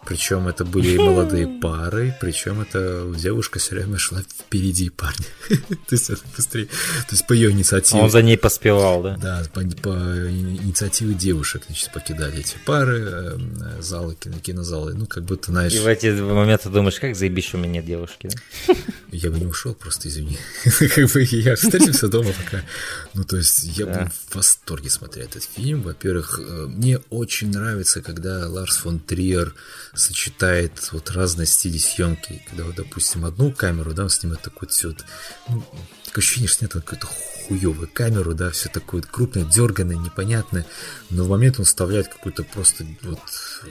[0.06, 5.26] причем это были молодые пары, причем эта девушка все время шла впереди парня.
[5.50, 6.66] То есть это быстрее.
[6.66, 8.02] То есть по ее инициативе.
[8.02, 9.18] Он за ней поспевал, да?
[9.18, 13.38] Да, по, по инициативе девушек, значит, покидали эти пары, э,
[13.82, 14.94] залы, кино, кинозалы.
[14.94, 15.74] Ну, как будто, знаешь...
[15.74, 18.30] И в эти моменты думаешь, как заебись, у меня нет девушки,
[18.68, 18.76] да?
[19.12, 20.38] Я бы не ушел, просто извини.
[20.64, 22.64] Как бы я встретился дома пока.
[23.14, 25.82] Ну, то есть я был в восторге смотря этот фильм.
[25.82, 29.54] Во-первых, э, мне очень нравится, когда Ларс фон Триер
[29.96, 32.44] сочетает вот разные стили съемки.
[32.48, 35.06] Когда, вот, допустим, одну камеру, да, он снимает такой вот,
[35.50, 35.64] ну,
[36.06, 37.08] такое ощущение, что нет какой-то
[37.48, 40.66] хуевую камеру, да, все такое крупное, дерганное, непонятное,
[41.10, 43.20] но в момент он вставляет какую-то просто вот
[43.66, 43.70] э,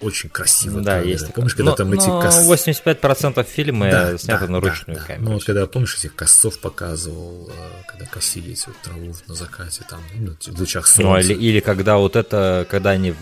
[0.00, 1.08] очень красивую да, камеру.
[1.08, 2.48] Есть помнишь, когда но, там эти кос...
[2.48, 5.24] 85% фильма да, сняты да, на ручную да, камеру.
[5.24, 9.84] Ну, вот когда, помнишь, этих косцов показывал, э, когда косили эти вот траву на закате,
[9.88, 11.02] там, ну, в лучах солнца.
[11.02, 13.14] Ну, или, или когда вот это, когда они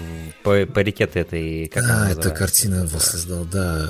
[0.42, 3.88] по, по реке этой, как Да, эта картина воссоздал, да,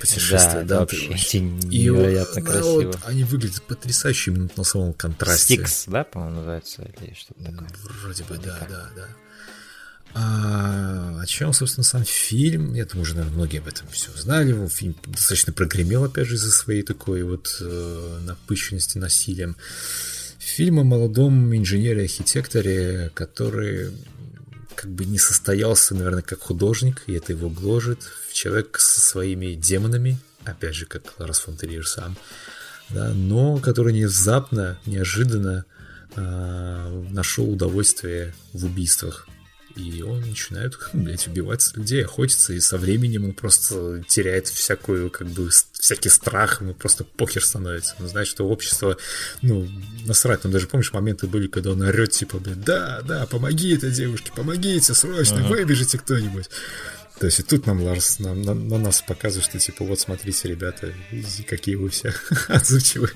[0.00, 0.74] путешествие, да.
[0.74, 2.86] да вообще невероятно и, красиво.
[2.86, 5.54] Вот, они выглядят потрясающе именно на самом контрасте.
[5.54, 7.68] Стикс, да, по-моему, называется, или что-то такое?
[8.02, 9.08] Вроде бы, да, да, да.
[10.12, 12.74] А, о чем, собственно, сам фильм?
[12.74, 14.68] Я думаю, уже, наверное, многие об этом все знали.
[14.68, 19.56] Фильм достаточно прогремел, опять же, из-за своей такой вот э, напыщенности насилием.
[20.38, 23.90] Фильм о молодом инженере-архитекторе, который
[24.74, 28.00] как бы не состоялся, наверное, как художник, и это его гложет.
[28.32, 32.16] Человек со своими демонами, опять же, как Ларс фон Триер сам,
[32.88, 35.66] да, но который внезапно, неожиданно
[36.16, 39.28] э, нашел удовольствие в убийствах
[39.76, 45.28] и он начинает, блядь, убивать людей, охотиться, и со временем он просто теряет всякую, как
[45.28, 47.94] бы, всякий страх, ему просто похер становится.
[47.98, 48.96] Он знает, что общество,
[49.42, 49.68] ну,
[50.06, 53.90] насрать, он даже, помнишь, моменты были, когда он орет, типа, блядь, да, да, помоги этой
[53.90, 55.48] девушке, помогите, срочно, uh-huh.
[55.48, 56.48] выбежите кто-нибудь.
[57.20, 60.48] То есть и тут нам Ларс на, на, на нас показывает, что типа вот смотрите,
[60.48, 60.94] ребята,
[61.46, 62.14] какие вы все
[62.48, 63.12] отзывчивые.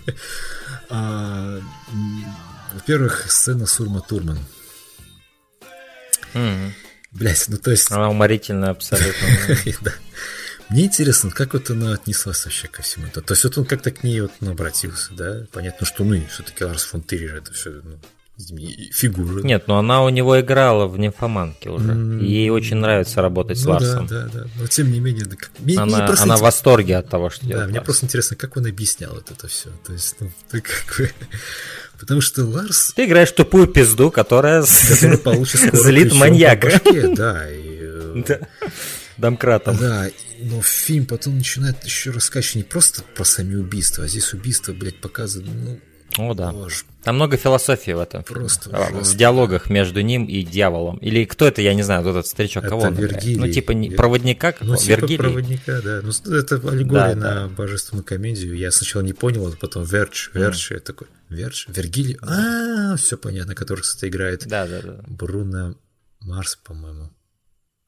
[0.90, 1.58] А,
[2.74, 4.38] во-первых, сцена Сурма Турман.
[6.34, 6.70] Mm-hmm.
[7.12, 7.90] Блять, ну то есть...
[7.90, 9.28] Она уморительная абсолютно.
[9.82, 9.92] да.
[10.68, 13.20] Мне интересно, как вот она отнеслась вообще ко всему это.
[13.20, 15.46] То есть вот он как-то к ней вот ну, обратился, да?
[15.52, 17.98] Понятно, что ну все-таки Ларс фон Тирер это все ну,
[18.92, 19.42] фигура.
[19.42, 21.92] Нет, но она у него играла в «Нимфоманке» уже.
[21.92, 22.24] Mm-hmm.
[22.24, 24.06] Ей очень нравится работать с ну, Ларсом.
[24.06, 24.46] Да, да, да.
[24.58, 25.24] Но тем не менее...
[25.24, 25.50] Да, как...
[25.60, 27.84] мне, она, мне она в восторге от того, что да, мне Ларс.
[27.84, 29.70] просто интересно, как он объяснял вот это все.
[29.86, 31.14] То есть, ну, ты как.
[31.98, 32.92] Потому что Ларс...
[32.94, 36.80] Ты играешь тупую пизду, которая, которая получит злит маньяка.
[36.84, 37.78] Башке, да, и...
[37.80, 38.40] Э, да.
[39.16, 39.76] Домкратом.
[39.76, 40.08] Да,
[40.40, 45.00] но фильм потом начинает еще рассказывать не просто про сами убийства, а здесь убийства, блядь,
[45.00, 45.80] показывают, ну,
[46.18, 46.52] о, да.
[46.52, 46.84] Боже.
[47.02, 48.22] Там много философии в этом.
[48.22, 50.96] Просто а, В диалогах между ним и дьяволом.
[50.98, 53.36] Или кто это, я не знаю, этот старичок, кого он Вергилий.
[53.36, 55.18] Ну, типа не, проводника Ну, типа Вергилий.
[55.18, 56.00] проводника, да.
[56.02, 57.48] Ну, это аллегория да, на да.
[57.48, 58.56] божественную комедию.
[58.56, 60.74] Я сначала не понял, а потом Верч, Верч, мм.
[60.74, 64.96] я такой, Верч, Вергилий, а, все понятно, который, кстати, играет да, да, да.
[65.06, 65.74] Бруно
[66.20, 67.10] Марс, по-моему.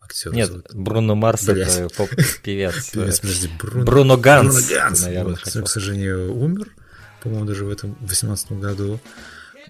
[0.01, 0.67] Актер Нет, зовут.
[0.75, 2.91] Бруно Марс это поп-певец.
[2.93, 3.85] Певец, подожди, Бруно.
[3.85, 4.55] Бруно Ганц.
[4.55, 6.71] Бруно Ганц, наверное, вот, к сожалению, умер
[7.27, 9.01] по-моему, даже в этом 18 году.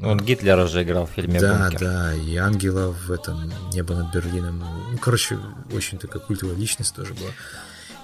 [0.02, 1.80] Он Гитлера же играл в фильме Да, «Бункер».
[1.80, 4.62] да, и Ангела в этом «Небо над Берлином».
[4.92, 5.38] Ну, короче,
[5.72, 7.30] очень такая культовая личность тоже была.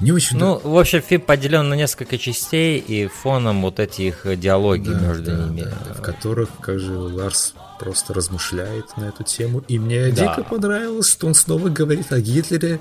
[0.00, 0.38] Не очень...
[0.38, 5.24] Ну, в общем, фильм поделен на несколько частей, и фоном вот этих диалоги да, между
[5.24, 5.60] да, ними.
[5.60, 9.62] Да, в которых, как же, Ларс просто размышляет на эту тему.
[9.68, 10.34] И мне да.
[10.34, 12.80] дико понравилось, что он снова говорит о Гитлере,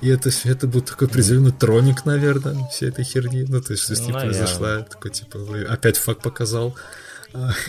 [0.00, 3.44] и это, это был такой определенный троник, наверное, всей этой херни.
[3.46, 5.38] Ну, то есть, что с ним произошла, такой, типа,
[5.68, 6.74] опять факт показал.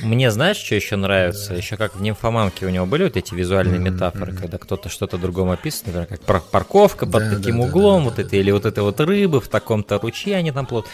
[0.01, 1.53] Мне знаешь, что еще нравится?
[1.53, 3.91] Еще как в нимфоманке у него были вот эти визуальные mm-hmm.
[3.91, 8.05] метафоры, когда кто-то что-то другому описывает, например, как парковка под да, таким да, углом, да,
[8.05, 8.37] вот да, это, да.
[8.37, 10.87] или вот это вот рыбы в таком-то ручье они там плывут.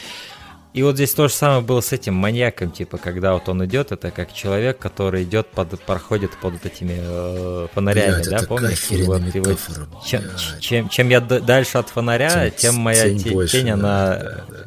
[0.78, 3.92] И вот здесь то же самое было с этим маньяком, типа, когда вот он идет,
[3.92, 8.86] это как человек, который идет, под, проходит под вот этими э, фонарями, Блядь, да, помнишь?
[8.92, 9.58] И вот, и вот,
[10.06, 10.22] чем,
[10.60, 14.18] чем, чем я дальше от фонаря, тем, тем моя тень, тень, больше, тень она...
[14.18, 14.58] Да, да.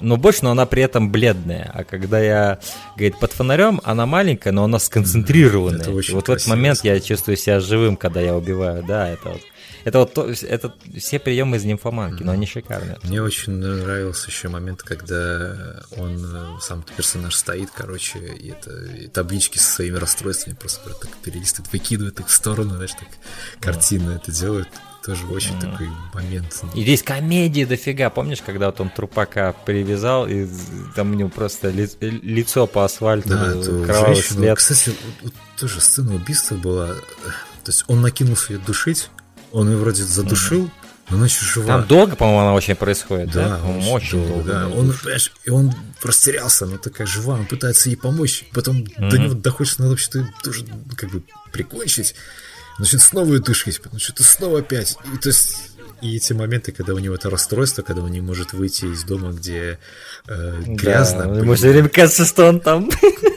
[0.00, 1.70] Но больше, но она при этом бледная.
[1.72, 2.58] А когда я,
[2.94, 5.80] говорит, под фонарем, она маленькая, но она сконцентрированная.
[5.80, 8.84] Это очень и вот в этот момент я чувствую себя живым, когда я убиваю.
[8.86, 9.40] Да, это вот
[9.86, 12.98] это вот то, это все приемы из нимфоманки, но они шикарные.
[13.04, 19.06] Мне очень нравился еще момент, когда он, э, сам персонаж стоит, короче, и это и
[19.06, 23.06] таблички со своими расстройствами просто так перелистывает, выкидывает их в сторону, знаешь, так
[23.60, 24.66] картинно это делает
[25.04, 25.70] тоже очень mm.
[25.70, 26.64] такой момент.
[26.74, 28.10] И здесь комедии дофига.
[28.10, 30.48] Помнишь, когда вот он трупака привязал, и
[30.96, 33.52] там у него просто ли, лицо по асфальту, да,
[33.86, 34.58] кровавый след.
[34.58, 36.88] Кстати, вот, вот тоже сцена убийства была.
[36.88, 39.10] То есть он накинулся ее душить,
[39.52, 40.70] он ее вроде задушил, mm
[41.08, 41.66] но она еще жива.
[41.66, 43.48] Там долго, по-моему, она очень происходит, да?
[43.48, 44.52] Да, очень, очень долго.
[44.52, 44.68] Да.
[44.68, 45.72] Он, понимаешь, и он
[46.02, 49.10] растерялся, она такая жива, он пытается ей помочь, потом mm-hmm.
[49.10, 50.66] до него доходит, что надо вообще-то тоже
[50.96, 51.22] как бы
[51.52, 52.16] прикончить.
[52.78, 54.98] Значит, снова ее дышать, потом что-то снова опять.
[55.14, 55.70] И, то есть,
[56.02, 59.30] и эти моменты, когда у него это расстройство, когда он не может выйти из дома,
[59.30, 59.78] где
[60.26, 61.26] э, грязно.
[61.26, 62.90] Да, ему все время кажется, что он там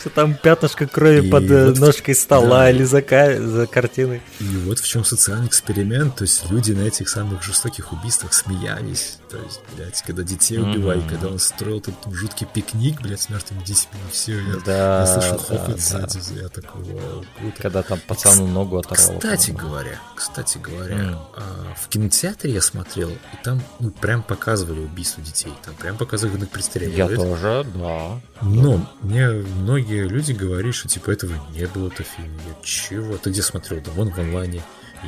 [0.00, 2.70] что там пятнышко крови и под э, вот, ножкой стола да.
[2.70, 4.22] или за, за картиной.
[4.40, 6.16] И вот в чем социальный эксперимент.
[6.16, 9.18] То есть люди на этих самых жестоких убийствах смеялись.
[9.34, 10.70] То есть, блядь, когда детей mm-hmm.
[10.70, 13.98] убивали, когда он строил этот жуткий пикник, блядь, с мертвыми детьми.
[14.12, 15.76] Все, я, да, я слышал да, хохот да.
[15.76, 16.40] сзади.
[16.40, 17.62] Я такой, вау, круто.
[17.62, 19.18] Когда там пацану ногу оторвало.
[19.18, 21.18] Кстати говоря, кстати говоря, mm.
[21.36, 25.52] а, в кинотеатре я смотрел, и там ну, прям показывали убийство детей.
[25.64, 27.10] Там прям показывали, как их пристреливают.
[27.10, 28.20] Я тоже, да.
[28.40, 32.38] Но мне многие люди говорят, что типа этого не было то фильме.
[32.46, 33.16] Я чего?
[33.16, 33.80] Ты где смотрел?
[33.80, 34.62] Да вон в онлайне.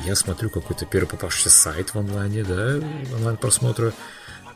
[0.05, 2.79] Я смотрю какой-то первый попавшийся сайт в онлайне, да,
[3.15, 3.93] онлайн просмотра.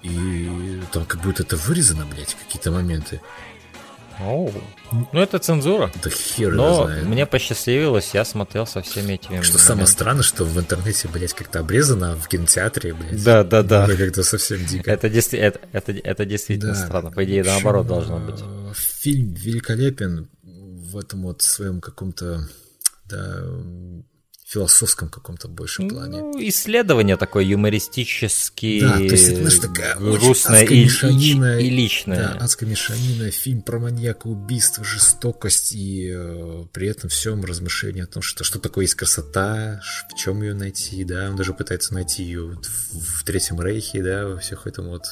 [0.03, 3.21] И там как будто это вырезано, блядь, какие-то моменты.
[4.19, 4.51] Оу.
[4.91, 5.91] Ну, это цензура.
[6.03, 7.05] Да хер Но знает.
[7.05, 9.41] мне посчастливилось, я смотрел со всеми этими...
[9.41, 13.23] Что самое странное, что в интернете, блядь, как-то обрезано, а в кинотеатре, блядь.
[13.23, 13.85] Да, да, да.
[13.85, 14.91] Это как-то совсем дико.
[14.91, 16.85] Это, действи- это, это, это действительно Да.
[16.85, 17.11] странно.
[17.11, 18.39] По идее, наоборот должно быть.
[18.41, 22.47] Э, Фильм великолепен в этом вот своем каком-то,
[23.05, 23.43] да,
[24.51, 26.19] философском каком-то большем плане.
[26.19, 31.57] Ну, исследование такое юмористически Да, то есть это, знаешь, такая адская и, мешанина.
[31.57, 32.33] и личное.
[32.33, 38.07] Да, адская мешанина, фильм про маньяка, убийство, жестокость и э, при этом всем размышление о
[38.07, 42.23] том, что, что такое есть красота, в чем ее найти, да, он даже пытается найти
[42.23, 45.05] ее в, в Третьем Рейхе, да, во всех этом вот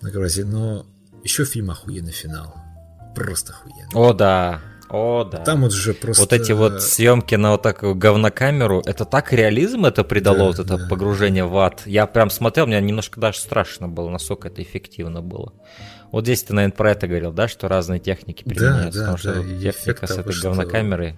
[0.00, 0.86] многообразии, но
[1.22, 2.54] еще фильм охуенный финал,
[3.14, 3.90] просто охуенный.
[3.92, 4.62] О, да.
[4.88, 5.38] О, да.
[5.38, 6.22] Там вот же просто...
[6.22, 10.58] Вот эти вот съемки на вот такую говнокамеру, это так реализм это придало, Да, вот
[10.60, 10.86] это да.
[10.88, 11.82] погружение в ад.
[11.86, 15.52] Я прям смотрел, мне немножко даже страшно было, насколько это эффективно было.
[16.12, 19.34] Вот здесь ты, наверное, про это говорил, да, что разные техники применяются, да, потому что
[19.34, 21.16] да, техника с того, этой что- говнокамерой,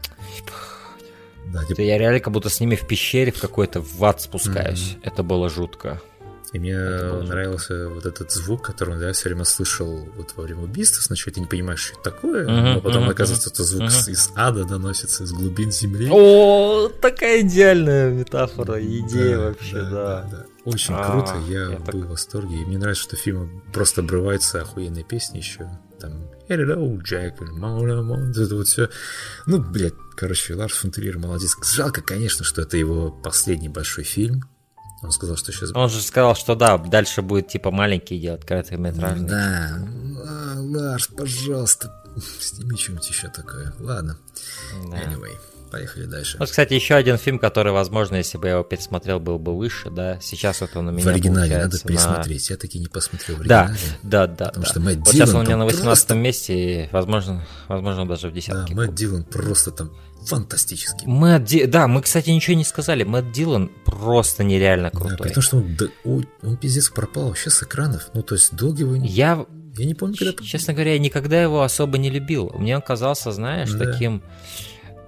[1.53, 4.97] Да, это я реально как будто с ними в пещере в какой-то в ад спускаюсь.
[5.03, 6.01] Это было жутко.
[6.53, 10.63] И мне нравился вот этот звук, который он, да, все время слышал вот во время
[10.63, 11.03] убийства.
[11.03, 14.09] Сначала ты не понимаешь, что это такое, Мгм, но потом мгм, оказывается, это звук с-
[14.09, 16.09] из ада доносится, из глубин земли.
[16.11, 20.47] О, такая идеальная метафора, идея Да, вообще, да.
[20.65, 22.57] Очень А, круто, я, я так- был в восторге.
[22.63, 25.69] И мне нравится, что фильм просто обрывается охуенной песни еще.
[26.01, 28.89] Там Hello, Jack, это вот все.
[29.47, 31.57] Ну, блядь, короче, Ларс фон Триер молодец.
[31.75, 34.43] Жалко, конечно, что это его последний большой фильм.
[35.03, 39.29] Он сказал, что сейчас Он же сказал, что да, дальше будет типа маленький делать короткометражный.
[39.29, 39.79] Да,
[40.27, 41.95] а, Ларс, пожалуйста,
[42.41, 43.73] сними что-нибудь еще такое.
[43.79, 44.19] Ладно.
[44.91, 44.97] Да.
[45.03, 45.37] Anyway,
[45.71, 46.37] поехали дальше.
[46.39, 49.89] Вот, кстати, еще один фильм, который, возможно, если бы я его пересмотрел, был бы выше,
[49.91, 50.19] да.
[50.21, 52.51] Сейчас вот он у меня в оригинале надо получается на- пересмотреть.
[52.51, 53.81] Я таки не посмотрел в Да, оригинале.
[54.03, 54.47] да, да.
[54.47, 54.71] Потому да.
[54.71, 58.09] что Мэтт вот сейчас Дилан он у меня на 18 просто- месте, и, возможно, возможно,
[58.09, 58.75] даже в Да, десятке.
[58.75, 59.93] Мэтт Дилан просто там
[60.29, 61.07] фантастический.
[61.07, 63.05] Мэтт Ди- Да, мы, кстати, ничего не сказали.
[63.05, 65.19] Мэтт Дилан просто нереально Да, крутой.
[65.29, 68.11] при том, что он, да, он, он пиздец пропал вообще с экранов.
[68.15, 68.97] Ну, то есть долго его...
[68.97, 69.45] не- Я,
[69.77, 70.33] Я не помню, когда...
[70.45, 72.51] честно говоря, я никогда его особо не любил.
[72.55, 73.85] Мне он казался, знаешь, Да.
[73.93, 74.23] таким...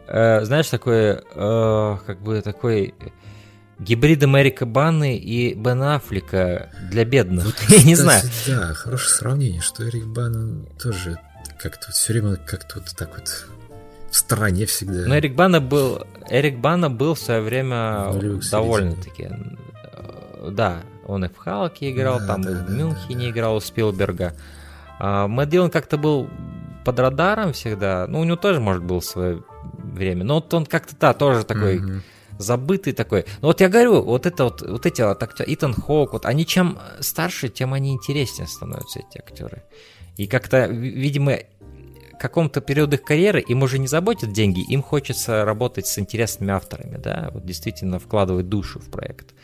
[0.09, 1.19] э, знаешь, такой...
[1.35, 2.95] э, как бы такой...
[3.79, 7.47] Гибрид Америка Баны и Бен Аффлека для бедных.
[7.47, 8.23] Вот, я не знаю.
[8.47, 11.19] Да, хорошее сравнение, что Эрик Баннон тоже
[11.59, 13.47] как-то вот все время как-то вот так вот
[14.11, 15.07] в стороне всегда.
[15.07, 18.13] Но Эрик Бана был, Эрик Бана был в свое время
[18.51, 19.29] довольно-таки.
[19.31, 23.57] э, Да, он и в Халке играл, Да, там да, и да, в Мюнхене играл
[23.57, 24.35] у Спилберга.
[24.99, 26.29] А Мэтт Дилан как-то был
[26.85, 28.07] под радаром всегда.
[28.09, 29.43] Ну, у него тоже, может, было свое
[29.79, 30.25] время.
[30.25, 32.03] Но вот он как-то, да, тоже такой Мгм.
[32.39, 33.25] забытый такой.
[33.43, 36.47] Ну вот я говорю, вот это вот, вот эти вот актеры, Итан Хоук, вот они
[36.47, 39.63] чем старше, тем они интереснее становятся, эти актеры.
[40.17, 41.39] И как-то, ви- видимо,
[42.21, 46.99] каком-то периоду их карьеры им уже не заботят деньги, им хочется работать с интересными авторами,
[46.99, 49.35] да, вот действительно вкладывать душу в проект.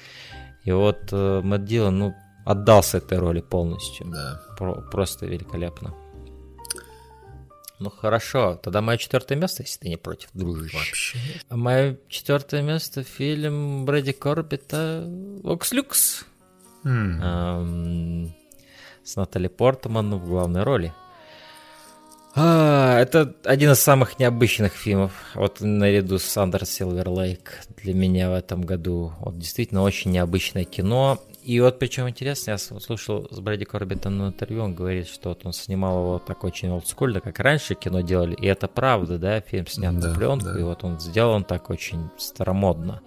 [0.64, 2.14] И вот э, Мэтт Дилан, ну,
[2.44, 4.06] отдался этой роли полностью.
[4.06, 4.42] Да.
[4.58, 5.94] Про- просто великолепно.
[7.78, 10.76] Ну хорошо, тогда мое четвертое место, если ты не против, дружище.
[10.76, 11.18] Вообще.
[11.48, 15.08] А Мое четвертое место фильм Брэди Корбита
[15.44, 16.24] «Окс Люкс»
[16.84, 17.22] М.
[17.22, 18.34] Эм,
[19.04, 20.92] с Натали Портман в главной роли.
[22.38, 25.12] А, это один из самых необычных фильмов.
[25.34, 29.12] Вот наряду с Андер Силвер Лейк для меня в этом году.
[29.20, 31.18] Вот действительно очень необычное кино.
[31.42, 35.46] И вот причем интересно, я слушал с Брэди Корбитом на интервью, он говорит, что вот
[35.46, 38.34] он снимал его так очень олдскульно, как раньше кино делали.
[38.34, 40.58] И это правда, да, фильм снят Да, на пленку, да.
[40.58, 43.00] и вот он сделан так очень старомодно.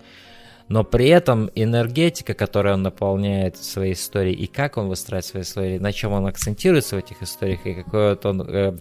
[0.69, 5.77] Но при этом энергетика, которой он наполняет свои истории, и как он выстраивает свои истории,
[5.77, 8.77] на чем он акцентируется в этих историях, и какой вот он э,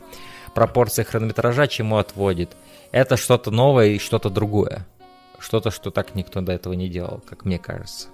[0.59, 2.57] пропорции хронометража чему отводит,
[2.91, 4.89] это что-то новое и что-то другое.
[5.39, 8.09] Что-то, что так никто до этого не делал, как мне кажется.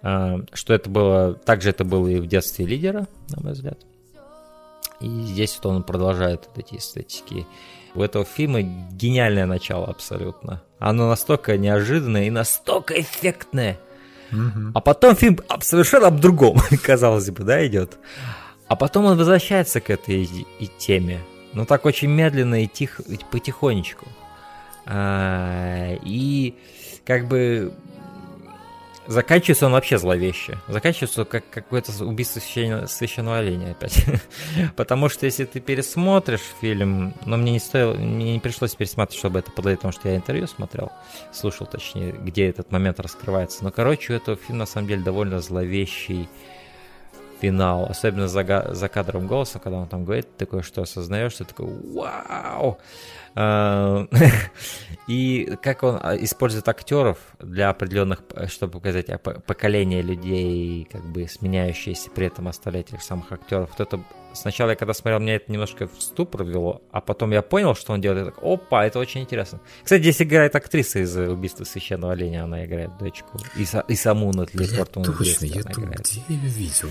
[0.00, 3.80] А, Что это было, также это было и в детстве лидера, на мой взгляд.
[5.00, 7.44] И здесь вот он продолжает вот эти эстетики.
[7.96, 10.62] У этого фильма гениальное начало абсолютно.
[10.78, 13.80] Оно настолько неожиданное и настолько эффектное.
[14.30, 14.70] Мгм.
[14.76, 17.98] А потом фильм совершенно об другом, казалось бы, да, идет.
[18.68, 21.18] А потом он возвращается к этой и теме.
[21.54, 24.06] Но так очень медленно и тихо, потихонечку.
[24.86, 26.54] А, и
[27.04, 27.72] как бы
[29.06, 30.58] заканчивается он вообще зловеще.
[30.68, 34.04] Заканчивается как какое-то убийство священ- священного оленя опять.
[34.76, 39.38] Потому что если ты пересмотришь фильм, но мне не стоило, мне не пришлось пересматривать, чтобы
[39.38, 40.90] это подловить, потому что я интервью смотрел,
[41.32, 43.64] слушал точнее, где этот момент раскрывается.
[43.64, 46.28] Но, короче, у этого фильма на самом деле довольно зловещий
[47.44, 51.66] финал, особенно за, за кадровым голосом, когда он там говорит, такое, что осознаешь, ты такой,
[51.66, 52.78] вау!
[53.36, 54.06] А,
[55.08, 59.10] и как он а, использует актеров для определенных, чтобы показать
[59.46, 63.70] поколение людей, как бы сменяющиеся, при этом оставлять тех самых актеров.
[63.76, 64.00] Вот это
[64.34, 67.92] сначала я когда смотрел, меня это немножко в ступор ввело, а потом я понял, что
[67.92, 68.26] он делает.
[68.26, 69.60] Я так, опа, это очень интересно.
[69.82, 73.38] Кстати, здесь играет актриса из «Убийства священного оленя», она играет дочку.
[73.56, 75.04] И, и саму Натали Портман.
[75.04, 76.88] Точно, я тут где ее видел?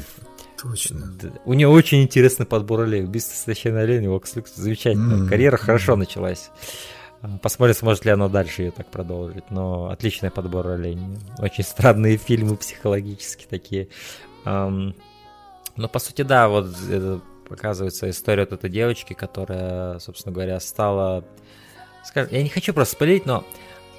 [0.64, 1.14] Точно.
[1.44, 3.03] У нее очень интересный подбор ролей.
[3.03, 5.27] Убийство священного оленя, Вокс замечательно.
[5.27, 6.52] Карьера хорошо началась.
[7.22, 9.44] А, посмотрим, сможет ли она дальше ее так продолжить.
[9.52, 10.98] Но отличный подбор ролей.
[11.38, 13.90] Очень странные фильмы психологические такие.
[14.45, 14.94] Но
[15.91, 16.69] по сути, да, вот
[17.49, 21.26] показывается история вот этой девочки, которая, собственно говоря, стала...
[22.06, 23.44] Скажем, я не хочу просто спалить, но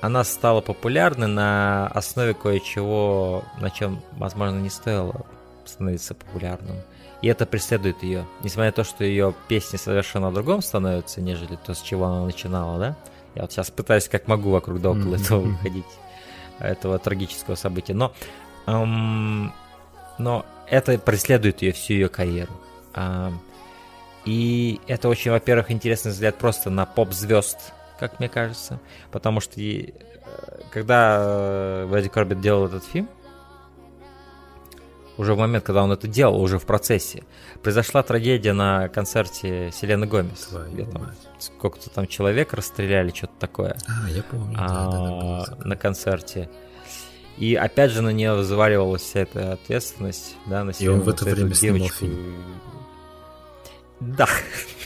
[0.00, 5.26] она стала популярной на основе кое-чего, на чем, возможно, не стоило
[5.68, 6.76] становиться популярным.
[7.22, 8.26] И это преследует ее.
[8.42, 12.78] Несмотря на то, что ее песни совершенно другом становятся, нежели то, с чего она начинала,
[12.78, 12.96] да?
[13.34, 15.84] Я вот сейчас пытаюсь как могу вокруг да около этого выходить,
[16.58, 17.94] этого трагического события.
[17.94, 18.12] Но,
[18.66, 19.52] эм,
[20.18, 22.52] но это преследует ее всю ее карьеру.
[22.94, 23.40] Эм,
[24.24, 28.80] и это очень, во-первых, интересный взгляд просто на поп-звезд, как мне кажется.
[29.10, 33.08] Потому что и, э, когда Вэдди Корбет делал этот фильм,
[35.16, 37.22] уже в момент, когда он это делал, уже в процессе,
[37.62, 40.50] произошла трагедия на концерте Селены Гомес.
[41.38, 43.76] сколько-то там человек расстреляли, что-то такое.
[43.86, 44.56] А, я помню.
[44.58, 46.48] А, да, да, да, на концерте.
[47.36, 50.86] И опять же на нее взваливалась вся эта ответственность, да, на себя.
[50.86, 51.58] И он в это время девочку.
[51.60, 52.44] снимал фильм.
[54.04, 54.28] Да.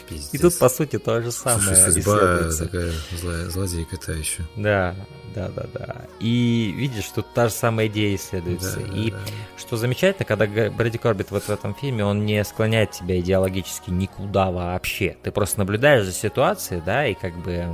[0.09, 0.35] Пиздец.
[0.35, 1.77] И тут, по сути, то же самое.
[1.77, 4.43] Слушай, судьба такая злая, злодейка та еще.
[4.57, 4.95] Да,
[5.35, 5.97] да, да, да.
[6.19, 8.81] И видишь, тут та же самая идея исследуется.
[8.81, 9.33] Да, и да, да.
[9.59, 14.51] что замечательно, когда Брэди Корбит вот в этом фильме, он не склоняет тебя идеологически никуда
[14.51, 15.17] вообще.
[15.23, 17.67] Ты просто наблюдаешь за ситуацией, да, и как бы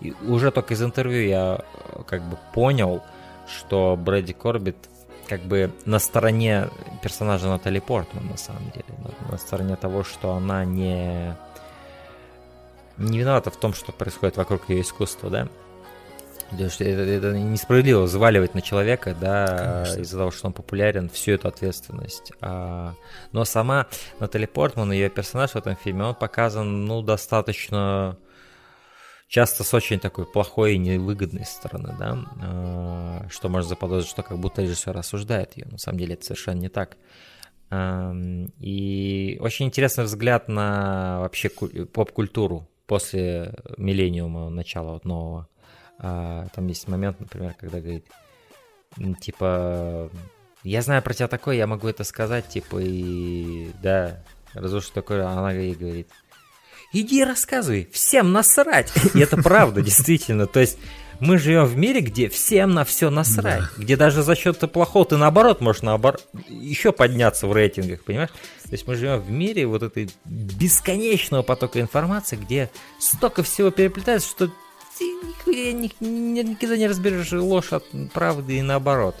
[0.00, 3.02] и уже только из интервью я э, как бы понял,
[3.48, 4.76] что Брэди Корбит
[5.28, 6.68] как бы на стороне
[7.02, 8.86] персонажа Натали Портман, на самом деле.
[8.98, 11.36] На, на стороне того, что она не,
[12.96, 15.48] не виновата в том, что происходит вокруг ее искусства, да.
[16.50, 21.32] Потому что это, это несправедливо взваливать на человека, да, из-за того, что он популярен, всю
[21.32, 22.32] эту ответственность.
[22.40, 22.94] А,
[23.32, 23.86] но сама
[24.18, 28.16] Натали Портман, ее персонаж в этом фильме, он показан, ну, достаточно
[29.28, 34.38] часто с очень такой плохой и невыгодной стороны, да, а, что можно заподозрить, что как
[34.38, 35.66] будто режиссер осуждает ее.
[35.70, 36.96] На самом деле это совершенно не так.
[37.70, 45.48] И очень интересный взгляд на вообще поп-культуру после миллениума, начала вот нового.
[45.98, 48.06] А, там есть момент, например, когда говорит,
[49.20, 50.10] типа,
[50.62, 54.24] я знаю про тебя такое, я могу это сказать, типа, и да,
[54.54, 56.08] разрушить такое, она ей говорит,
[56.92, 58.92] иди рассказывай, всем насрать.
[59.14, 60.46] И это правда, действительно.
[60.46, 60.78] То есть
[61.20, 63.82] мы живем в мире, где всем на все насрать, да.
[63.82, 68.30] где даже за счет плохого ты наоборот можешь наоборот еще подняться в рейтингах, понимаешь?
[68.62, 72.70] То есть мы живем в мире вот этой бесконечного потока информации, где
[73.00, 74.50] столько всего переплетается, что
[75.44, 79.16] ты никогда не разберешь ложь от правды и наоборот.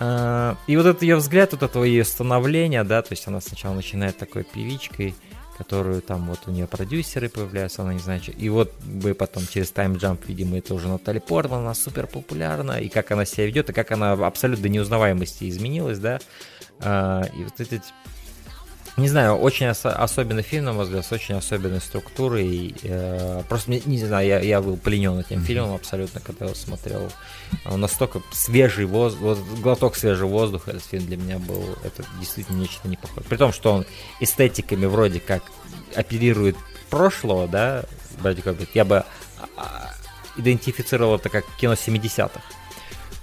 [0.00, 3.74] А, и вот этот ее взгляд, вот этого ее становления, да, то есть она сначала
[3.74, 5.14] начинает такой певичкой,
[5.60, 8.32] которую там вот у нее продюсеры появляются, она не знает, что.
[8.32, 12.88] И вот вы потом через Jump, видимо, это уже Натали Портман, она супер популярна, и
[12.88, 16.18] как она себя ведет, и как она абсолютно до неузнаваемости изменилась, да.
[16.78, 17.82] А, и вот эти
[19.00, 22.74] не знаю, очень ос- особенный фильм, на мой взгляд, с очень особенной структурой.
[22.82, 27.10] Э, просто, не, не знаю, я, я был пленен этим фильмом абсолютно, когда его смотрел.
[27.64, 32.88] Он настолько свежий воздух, глоток свежего воздуха этот фильм для меня был, это действительно нечто
[32.88, 33.26] не похоже.
[33.28, 33.86] При том, что он
[34.20, 35.42] эстетиками вроде как
[35.94, 36.56] оперирует
[36.88, 37.84] прошлого, да,
[38.20, 38.98] Брэди Корбит, я бы
[39.38, 39.90] а, а,
[40.36, 42.40] идентифицировал это как кино 70-х.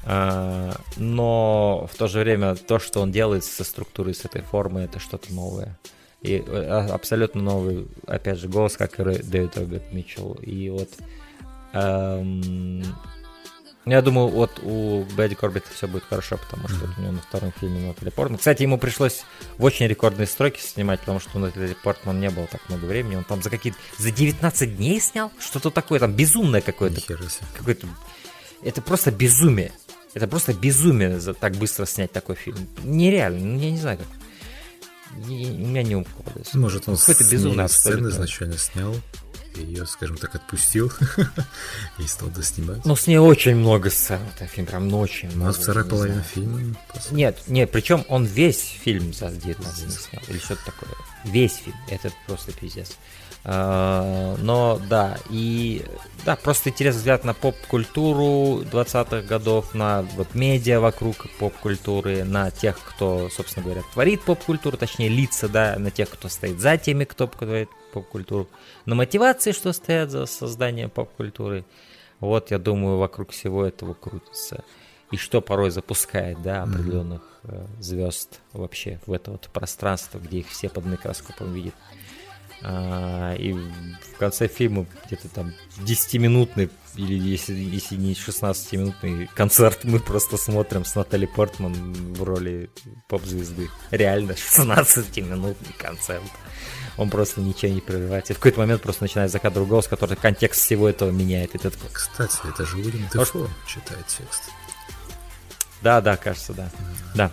[0.09, 4.85] А, но в то же время то, что он делает со структурой, с этой формой,
[4.85, 5.77] это что-то новое.
[6.21, 10.35] И а, абсолютно новый, опять же, голос, как и Дэвид Роберт Митчелл.
[10.41, 10.89] И вот
[11.73, 12.83] эм,
[13.85, 17.21] я думаю, вот у Бэдди Корбита все будет хорошо, потому что вот у него на
[17.21, 18.37] втором фильме Натали Портман.
[18.37, 19.25] Кстати, ему пришлось
[19.57, 23.17] в очень рекордные строки снимать, потому что у Натали Портман не было так много времени.
[23.17, 23.77] Он там за какие-то...
[23.97, 25.33] За 19 дней снял?
[25.37, 27.01] Что-то такое там безумное какое-то.
[27.57, 27.87] Какое-то...
[28.63, 29.73] Это просто безумие.
[30.17, 32.67] Это просто безумие за так быстро снять такой фильм.
[32.83, 34.07] Нереально, ну, я не знаю как.
[35.15, 36.57] у меня не укладывается.
[36.57, 38.95] Может, он какой-то безумный сцены изначально снял.
[39.53, 40.91] ее, скажем так, отпустил
[41.99, 42.83] и стал доснимать.
[42.83, 45.41] Ну, с ней очень много сцен, это фильм прям очень много.
[45.41, 46.75] У нас вторая половина фильма.
[47.11, 50.95] Нет, нет, причем он весь фильм за 19 не снял, или что-то такое.
[51.25, 52.97] Весь фильм, это просто пиздец.
[53.49, 55.81] А, но да, и
[56.25, 62.77] да, просто интересный взгляд на поп-культуру 20-х годов, на вот медиа вокруг поп-культуры, на тех,
[62.77, 67.25] кто, собственно говоря, творит поп-культуру, точнее лица, да, на тех, кто стоит за теми, кто
[67.27, 68.49] творит поп-культуру,
[68.85, 71.63] на мотивации, что стоят за создание поп-культуры.
[72.19, 74.65] Вот, я думаю, вокруг всего этого крутится.
[75.11, 77.33] И что порой запускает, да, определенных mm-hmm.
[77.49, 81.73] Э, звезд вообще в это вот пространство, где их все под микроскопом видят.
[82.63, 89.99] А, и в конце фильма где-то там 10-минутный или если, если не 16-минутный концерт мы
[89.99, 92.69] просто смотрим с Натали Портман в роли
[93.07, 93.69] поп-звезды.
[93.91, 96.23] Реально 16-минутный концерт.
[96.97, 98.29] Он просто ничего не прерывает.
[98.31, 101.53] И в какой-то момент просто начинает за кадр голос, который контекст всего этого меняет.
[101.53, 101.89] И ты такой...
[101.91, 104.49] Кстати, это же Уильям Дефо читает текст.
[105.83, 106.63] Да, да, кажется, да.
[106.63, 107.11] Mm-hmm.
[107.13, 107.31] Да.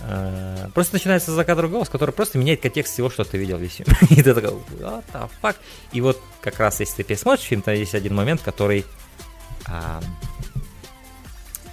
[0.00, 3.72] Э, просто начинается за кадр голос, который просто меняет контекст всего, что ты видел весь
[3.72, 3.88] фильм.
[4.10, 5.56] И ты такой, what the fuck?
[5.92, 8.84] И вот как раз, если ты пересмотришь фильм, то есть один момент, который,
[9.66, 10.00] а,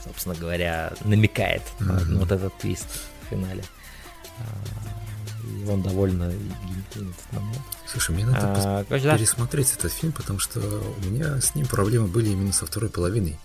[0.04, 2.06] собственно говоря, намекает mm-hmm.
[2.06, 2.88] на вот этот твист
[3.24, 3.64] в финале.
[4.40, 4.44] А,
[5.44, 6.32] и он довольно
[7.88, 9.18] Слушай, мне надо а, пос- да.
[9.18, 13.38] пересмотреть этот фильм, потому что у меня с ним проблемы были именно со второй половиной.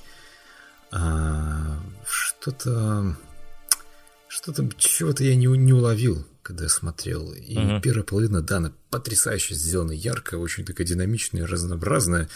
[0.92, 1.78] А,
[2.08, 3.16] что-то
[4.28, 7.32] что-то, чего-то я не, не уловил, когда я смотрел.
[7.32, 7.80] И uh-huh.
[7.80, 12.28] первая половина, да, она потрясающе сделана, яркая, очень такая динамичная, разнообразная.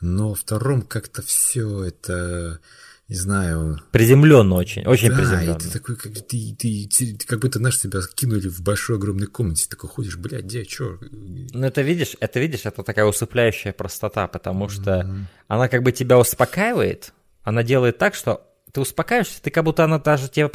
[0.00, 2.60] Но втором как-то все это
[3.08, 3.80] не знаю.
[3.92, 5.56] Приземленно очень, очень да, приземленно.
[5.56, 9.28] и ты такой, как, ты, ты, ты как будто, знаешь, тебя кинули в большой огромной
[9.28, 10.98] комнате, такой ходишь, блядь, где, чё?
[11.10, 15.24] Ну, это видишь, это видишь, это такая усыпляющая простота, потому что mm-hmm.
[15.46, 17.12] она как бы тебя успокаивает,
[17.44, 18.45] она делает так, что
[18.76, 20.50] ты успокаиваешься, ты как будто она даже тебе,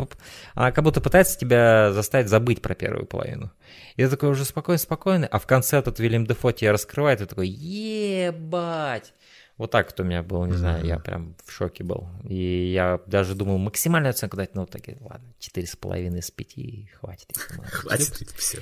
[0.54, 3.52] она как будто пытается тебя заставить забыть про первую половину.
[3.96, 7.24] И ты такой уже спокойный, спокойный, а в конце этот Вильям Дефо тебя раскрывает, и
[7.24, 9.16] ты такой, ебать.
[9.58, 10.58] Вот так вот у меня было, не mm-hmm.
[10.58, 12.10] знаю, я прям в шоке был.
[12.24, 16.92] И я даже думал максимальную оценку дать, ну, так, ладно, четыре с половиной из пяти,
[17.00, 17.36] хватит.
[17.72, 18.62] Хватит, все,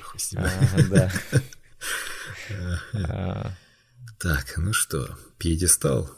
[2.94, 3.52] Да.
[4.18, 6.10] Так, ну что, пьедестал,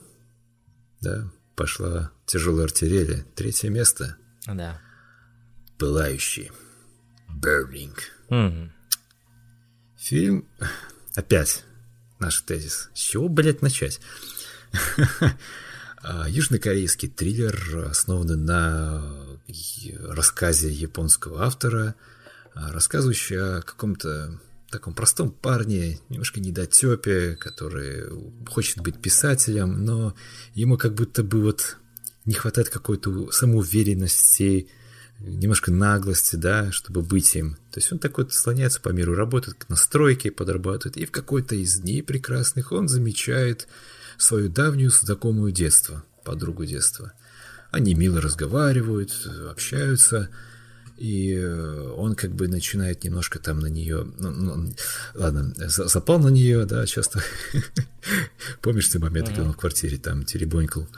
[1.01, 1.25] да,
[1.55, 3.25] пошла тяжелая артиллерия.
[3.35, 4.17] Третье место.
[4.47, 4.81] Да.
[5.79, 6.51] Пылающий.
[7.29, 7.99] Burning.
[8.29, 8.73] Угу.
[9.97, 10.49] Фильм...
[11.15, 11.65] Опять
[12.19, 12.89] наш тезис.
[12.95, 14.01] С чего, блядь, начать?
[16.05, 19.05] А, южнокорейский триллер, основанный на
[20.09, 21.95] рассказе японского автора,
[22.55, 24.41] а, рассказывающий о каком-то
[24.73, 28.05] таком простом парне, немножко недотепе, который
[28.49, 30.15] хочет быть писателем, но
[30.55, 31.77] ему как будто бы вот
[32.25, 34.69] не хватает какой-то самоуверенности,
[35.21, 37.57] немножко наглости, да, чтобы быть им.
[37.71, 41.77] То есть он такой слоняется по миру, работает на стройке, подрабатывает, и в какой-то из
[41.77, 43.69] дней прекрасных он замечает
[44.19, 47.13] свою давнюю знакомую детства, подругу детства.
[47.71, 49.13] Они мило разговаривают,
[49.51, 50.29] общаются,
[50.97, 54.75] и э, он как бы начинает немножко там на нее, ну, ну,
[55.15, 57.23] ладно, запал на нее, да, часто.
[58.63, 60.89] Помнишь ты момент, когда он в квартире там теребонькал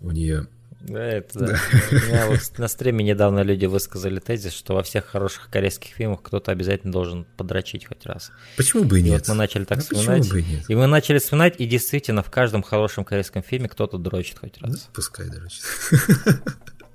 [0.00, 0.46] у нее
[0.86, 1.60] да, это да.
[1.90, 6.22] У меня вот на стриме недавно люди высказали тезис, что во всех хороших корейских фильмах
[6.22, 8.30] кто-то обязательно должен подрочить хоть раз.
[8.56, 9.12] Почему бы и нет?
[9.12, 10.30] И вот мы начали так ну, вспоминать.
[10.30, 10.64] Бы и, нет?
[10.68, 14.72] и мы начали вспоминать, и действительно в каждом хорошем корейском фильме кто-то дрочит хоть раз.
[14.72, 15.62] Ну, пускай дрочит.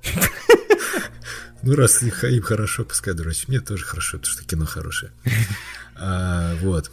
[1.61, 3.47] Ну, раз им хорошо, пускай дрочит.
[3.49, 5.11] Мне тоже хорошо, потому что кино хорошее.
[6.01, 6.89] А, вот.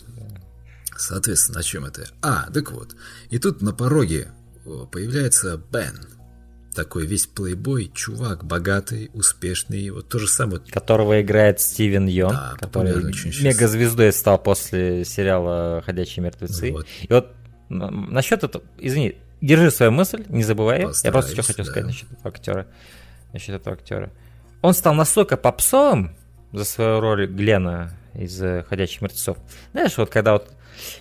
[0.97, 2.09] Соответственно, о чем это?
[2.23, 2.97] А, так вот.
[3.31, 4.33] И тут на пороге
[4.91, 6.01] появляется Бен.
[6.75, 10.61] Такой весь плейбой, чувак, богатый, успешный, вот то же самое.
[10.61, 12.95] Которого играет Стивен Йон, да, который
[13.43, 16.73] мегазвездой стал после сериала «Ходячие мертвецы».
[16.73, 16.87] Вот.
[17.01, 17.33] И вот
[17.69, 20.83] насчет этого, извини, держи свою мысль, не забывай.
[20.83, 21.71] Постараюсь, Я просто что хотел да.
[21.71, 22.67] сказать насчет этого актера.
[23.33, 24.13] Насчет этого актера.
[24.67, 26.11] Он стал настолько попсовым
[26.53, 29.37] за свою роль Глена из «Ходячих мертвецов».
[29.71, 30.51] Знаешь, вот когда вот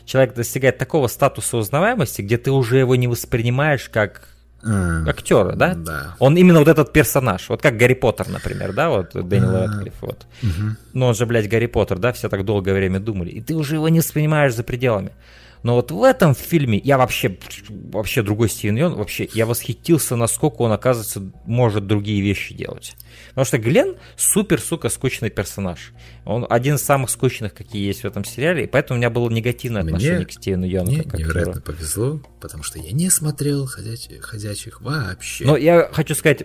[0.06, 4.28] человек достигает такого статуса узнаваемости, где ты уже его не воспринимаешь как
[4.62, 5.10] mm.
[5.10, 5.74] актера, да?
[5.74, 6.16] Да.
[6.20, 9.62] Он именно вот этот персонаж, вот как Гарри Поттер, например, да, вот Дэниел mm.
[9.64, 10.28] Рэдклифф, вот.
[10.44, 10.72] Mm-hmm.
[10.94, 13.78] Но он же, блядь, Гарри Поттер, да, все так долгое время думали, и ты уже
[13.78, 15.10] его не воспринимаешь за пределами.
[15.66, 17.40] Но вот в этом фильме я вообще,
[17.70, 22.96] вообще другой Стивен Йон, вообще я восхитился, насколько он, оказывается, может другие вещи делать.
[23.30, 25.92] Потому что Глен супер, сука, скучный персонаж.
[26.24, 29.28] Он один из самых скучных, какие есть в этом сериале, и поэтому у меня было
[29.28, 30.92] негативное мне, отношение к Стивену Йону.
[30.92, 31.64] Мне как невероятно герою.
[31.64, 35.46] повезло, потому что я не смотрел ходячих, ходячих вообще.
[35.46, 36.44] Но я хочу сказать,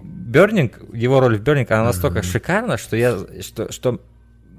[0.00, 2.32] Бернинг, его роль в Бернинг, она настолько mm-hmm.
[2.32, 4.00] шикарна, что я, что, что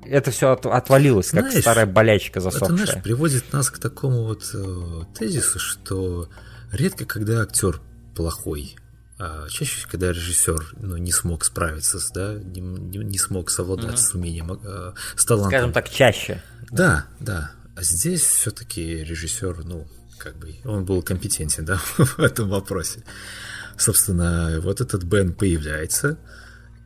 [0.05, 2.75] это все от, отвалилось, знаешь, как старая болячка засохшая.
[2.75, 6.29] Это, знаешь, приводит нас к такому вот э, тезису, что
[6.71, 7.81] редко когда актер
[8.15, 8.75] плохой,
[9.19, 13.95] а чаще, когда режиссер ну, не смог справиться, с, да, не, не, не смог совладать
[13.95, 13.97] mm-hmm.
[13.97, 15.51] с умением, э, с талантом.
[15.51, 16.41] Скажем так, чаще.
[16.71, 17.51] Да, да.
[17.75, 19.87] А здесь все-таки режиссер, ну,
[20.17, 23.03] как бы, он был компетентен, да, в этом вопросе.
[23.77, 26.17] Собственно, вот этот Бен появляется,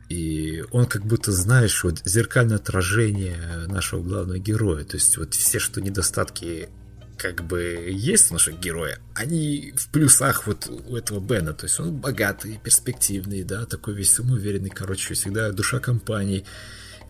[0.08, 4.84] и он как будто, знаешь, вот зеркальное отражение нашего главного героя.
[4.84, 6.68] То есть вот все, что недостатки
[7.16, 11.54] как бы есть у наших героя, они в плюсах вот у этого Бена.
[11.54, 16.44] То есть он богатый, перспективный, да, такой весь самоуверенный, короче, всегда душа компании.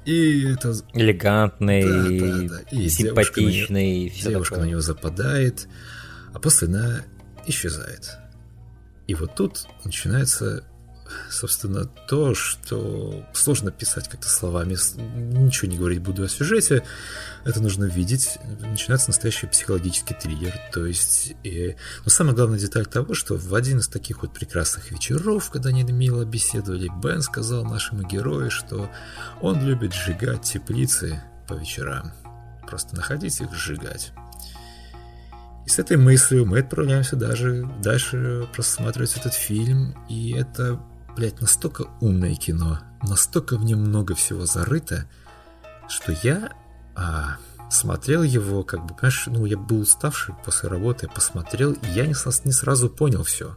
[0.04, 0.74] И это...
[0.94, 2.60] Элегантный, да, да, да.
[2.70, 4.08] И симпатичный.
[4.08, 4.64] Девушка, на, него, девушка такое.
[4.64, 5.68] на него западает,
[6.32, 7.04] а после она
[7.46, 8.10] исчезает.
[9.08, 10.64] И вот тут начинается
[11.30, 16.84] собственно, то, что сложно писать как-то словами, ничего не говорить буду о сюжете,
[17.44, 23.14] это нужно видеть, начинается настоящий психологический триллер, то есть, и, но самая главная деталь того,
[23.14, 28.02] что в один из таких вот прекрасных вечеров, когда они мило беседовали, Бен сказал нашему
[28.02, 28.90] герою, что
[29.40, 32.12] он любит сжигать теплицы по вечерам,
[32.66, 34.12] просто находить их, сжигать.
[35.66, 40.80] И с этой мыслью мы отправляемся даже дальше просматривать этот фильм, и это
[41.16, 45.08] блядь, настолько умное кино, настолько в нем много всего зарыто,
[45.88, 46.52] что я
[46.94, 47.38] а,
[47.70, 52.14] смотрел его, как бы, понимаешь, ну, я был уставший после работы, посмотрел, и я не,
[52.44, 53.56] не сразу понял все.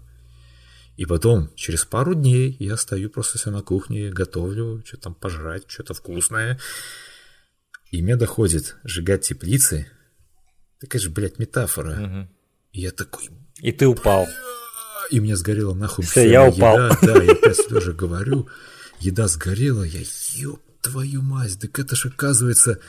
[0.95, 5.63] И потом, через пару дней, я стою просто себе на кухне, готовлю, что там пожрать,
[5.67, 6.59] что-то вкусное.
[7.91, 9.89] И мне доходит сжигать теплицы.
[10.79, 12.01] Такая же, блядь, метафора.
[12.01, 12.29] Угу.
[12.73, 13.29] И я такой...
[13.61, 14.27] И ты упал
[15.09, 16.75] и мне сгорела нахуй Все, я упал.
[16.75, 16.97] еда.
[17.01, 18.47] Да, я опять тоже говорю,
[18.99, 20.01] еда сгорела, я,
[20.35, 22.79] ёб твою мать, так это ж оказывается...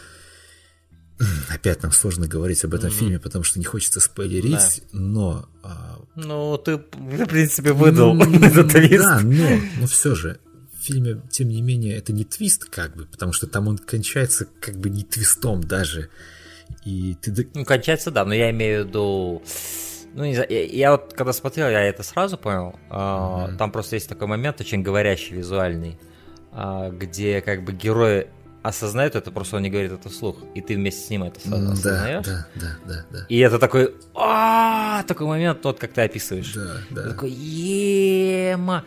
[1.50, 2.98] Опять нам сложно говорить об этом mm-hmm.
[2.98, 4.98] фильме, потому что не хочется спойлерить, да.
[4.98, 5.48] но...
[5.62, 5.98] А...
[6.16, 9.04] Ну, ты, в принципе, выдал этот твист.
[9.04, 10.40] Да, но, но все же,
[10.72, 14.46] в фильме, тем не менее, это не твист, как бы, потому что там он кончается
[14.60, 16.08] как бы не твистом даже.
[16.86, 17.46] И ты...
[17.52, 19.42] Ну, кончается, да, но я имею в виду
[20.14, 22.74] ну, не знаю, я, я вот когда смотрел, я это сразу понял.
[22.90, 23.56] Mm-hmm.
[23.56, 25.98] Там просто есть такой момент, очень говорящий, визуальный,
[26.52, 28.28] а, где как бы герои
[28.62, 32.26] осознают это, просто он не говорит это вслух, и ты вместе с ним это осознаешь.
[32.26, 36.52] Да, да, да, да, И это такой, а такой момент, тот, как ты описываешь.
[36.52, 37.10] Да, да.
[37.10, 38.84] Такой, ема.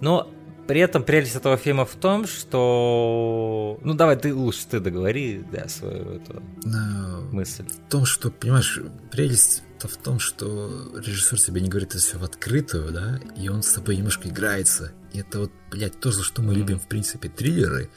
[0.00, 0.30] Но
[0.66, 3.78] при этом прелесть этого фильма в том, что...
[3.82, 7.20] Ну, давай, ты лучше ты договори, да, свою эту Но...
[7.32, 7.64] мысль.
[7.64, 8.80] В том, что, понимаешь,
[9.10, 13.48] прелесть то в том, что режиссер себе не говорит это все в открытую, да, и
[13.48, 14.92] он с тобой немножко играется.
[15.12, 17.90] И это вот, блядь, то, за что мы любим, в принципе, триллеры,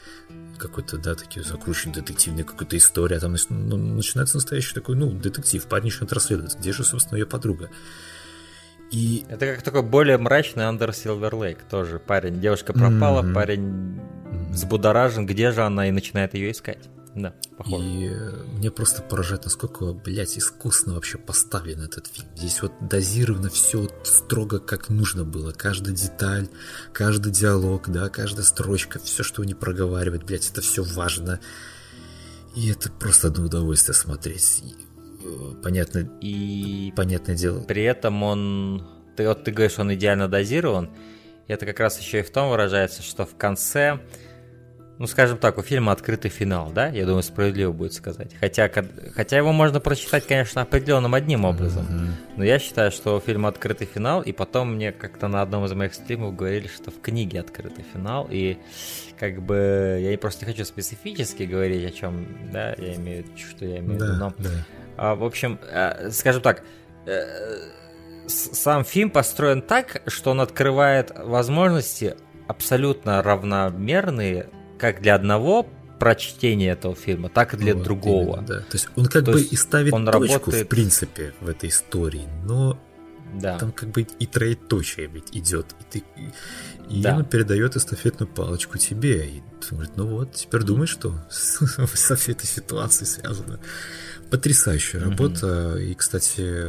[0.58, 5.86] какой-то, да, такие закрученные детективные какая-то история, там ну, начинается настоящий такой, ну, детектив, парень
[5.86, 7.70] начинает расследовать, где же, собственно, ее подруга.
[8.90, 9.24] И...
[9.28, 11.98] Это как такой более мрачный Under Silver Lake тоже.
[11.98, 13.34] Парень, девушка пропала, mm-hmm.
[13.34, 14.00] парень
[14.50, 16.88] взбудоражен, где же она, и начинает ее искать.
[17.14, 17.84] Да, похоже.
[17.84, 22.28] И э, мне просто поражает, насколько, блядь, искусно вообще поставлен этот фильм.
[22.36, 25.50] Здесь вот дозировано все строго как нужно было.
[25.52, 26.48] Каждая деталь,
[26.92, 31.40] каждый диалог, да, каждая строчка, все, что они проговаривают, блядь, это все важно.
[32.54, 34.62] И это просто одно удовольствие смотреть.
[35.22, 36.10] Э, понятно.
[36.20, 37.60] И понятное дело.
[37.60, 38.86] При этом он,
[39.16, 40.90] ты вот ты говоришь, он идеально дозирован.
[41.48, 44.00] Это как раз еще и в том выражается, что в конце
[45.00, 46.88] ну, скажем так, у фильма открытый финал, да?
[46.88, 48.36] Я думаю, справедливо будет сказать.
[48.38, 48.70] Хотя,
[49.14, 51.86] хотя его можно прочитать, конечно, определенным одним образом.
[51.86, 52.36] Mm-hmm.
[52.36, 55.72] Но я считаю, что у фильма открытый финал, и потом мне как-то на одном из
[55.72, 58.58] моих стримов говорили, что в книге открытый финал, и
[59.18, 63.78] как бы я просто не хочу специфически говорить о чем, да, я имею, что я
[63.78, 64.50] имею в виду, но, да.
[64.98, 66.62] а, в общем, а, скажем так,
[67.06, 67.22] э,
[68.26, 72.16] сам фильм построен так, что он открывает возможности
[72.48, 74.50] абсолютно равномерные
[74.80, 75.66] как для одного
[75.98, 78.38] прочтения этого фильма, так и для вот, другого.
[78.38, 78.58] Именно, да.
[78.60, 80.66] То есть он как То бы и ставит он точку, работает...
[80.66, 82.80] в принципе, в этой истории, но
[83.34, 83.58] да.
[83.58, 86.04] там как бы и троеточие ведь идет, и ты
[86.88, 87.16] и да.
[87.16, 92.46] он передает эстафетную палочку тебе, и говорит, ну вот, теперь думай, что со всей этой
[92.46, 93.60] ситуацией связано.
[94.28, 95.76] Потрясающая работа.
[95.76, 96.64] И, кстати,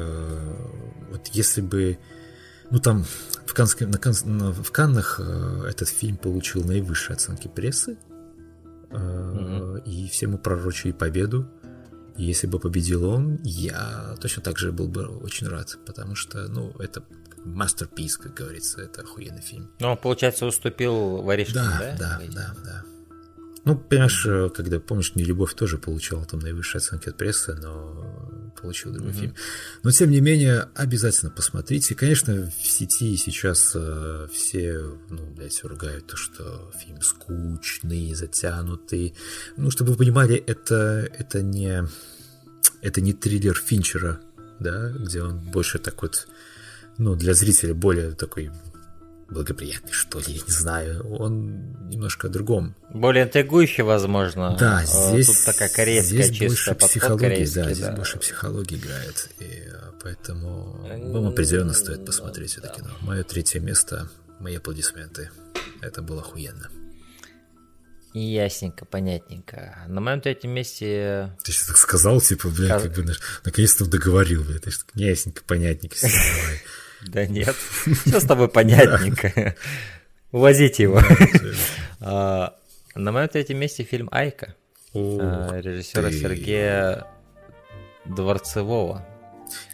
[1.10, 1.98] вот если бы...
[2.72, 3.04] Ну, там
[3.46, 7.98] в, Канском, на, в Каннах этот фильм получил наивысшие оценки прессы.
[8.90, 9.84] Mm-hmm.
[9.86, 11.50] И все ему пророчили победу.
[12.18, 16.48] И если бы победил он, я точно так же был бы очень рад, потому что,
[16.48, 17.04] ну, это
[17.46, 19.72] masterpiece, как говорится, это охуенный фильм.
[19.80, 21.96] Ну, получается, уступил Воришкин, да?
[21.98, 22.84] Да, да, да, да.
[23.64, 28.21] Ну, понимаешь, э, когда, помнишь, «Не любовь» тоже получал там наивысшие оценки от прессы, но
[28.62, 29.20] получил другой mm-hmm.
[29.20, 29.36] фильм.
[29.84, 31.96] Но, тем не менее, обязательно посмотрите.
[31.96, 39.16] Конечно, в сети сейчас э, все, ну, блядь, ругают то, что фильм скучный, затянутый.
[39.58, 41.88] Ну, чтобы вы понимали, это, это не...
[42.82, 44.20] Это не триллер Финчера,
[44.60, 46.28] да, где он больше так вот,
[46.98, 48.52] ну, для зрителя более такой
[49.32, 51.08] благоприятный, что ли, я не знаю.
[51.18, 52.76] Он немножко о другом.
[52.94, 54.56] Более интригующий, возможно.
[54.60, 59.30] Да, здесь, Тут такая корейская здесь больше психологии, да, да, здесь больше психологии играет.
[59.40, 62.90] И э, поэтому вам определенно стоит посмотреть это кино.
[63.02, 64.10] Мое третье место,
[64.40, 65.32] мои аплодисменты.
[65.82, 66.70] Это было охуенно.
[68.14, 69.86] Ясненько, понятненько.
[69.88, 71.34] На моем третьем месте...
[71.44, 73.06] Ты сейчас так сказал, типа, бля, как бы,
[73.46, 75.96] наконец-то договорил, бля, ты что ясненько, понятненько.
[77.08, 79.56] Да нет, все с тобой понятненько.
[80.32, 81.00] Увозите его.
[82.04, 82.56] А,
[82.96, 84.56] на моем третьем месте фильм «Айка»
[84.94, 87.06] режиссера Сергея
[88.06, 89.06] Дворцевого.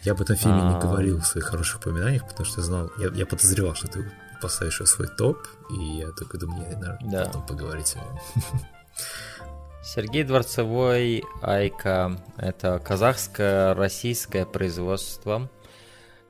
[0.02, 0.78] Я об этом фильме не а.
[0.78, 4.10] говорил в своих хороших упоминаниях, потому что знал, я, подозревал, что ты
[4.42, 8.62] поставишь его в свой топ, и я только думаю, наверное, потом поговорить о нем.
[9.82, 15.48] Сергей Дворцевой, Айка, это казахское, российское производство.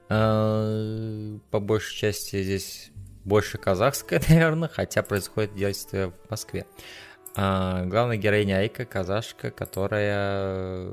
[0.09, 2.90] Э, по большей части здесь
[3.24, 6.66] больше казахское, наверное, хотя происходит действие в Москве.
[7.36, 10.90] А главная героиня Айка, казашка, которая,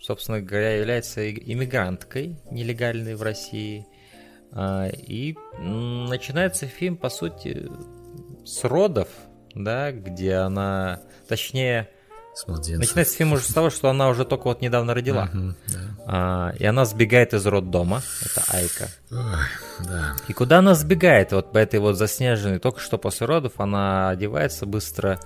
[0.00, 3.86] собственно говоря, является иммигранткой нелегальной в России.
[4.50, 7.70] А, и начинается фильм, по сути,
[8.44, 9.08] с родов,
[9.54, 11.90] да, где она, точнее,
[12.34, 15.30] с Начинается фильм уже с того, что она уже только вот недавно родила.
[15.32, 15.52] Да.
[16.06, 18.02] а, и она сбегает из роддома.
[18.24, 18.88] Это Айка.
[19.12, 20.16] Ой, да.
[20.26, 21.30] И куда она сбегает?
[21.32, 25.20] Вот по этой вот заснеженной, только что после родов, она одевается быстро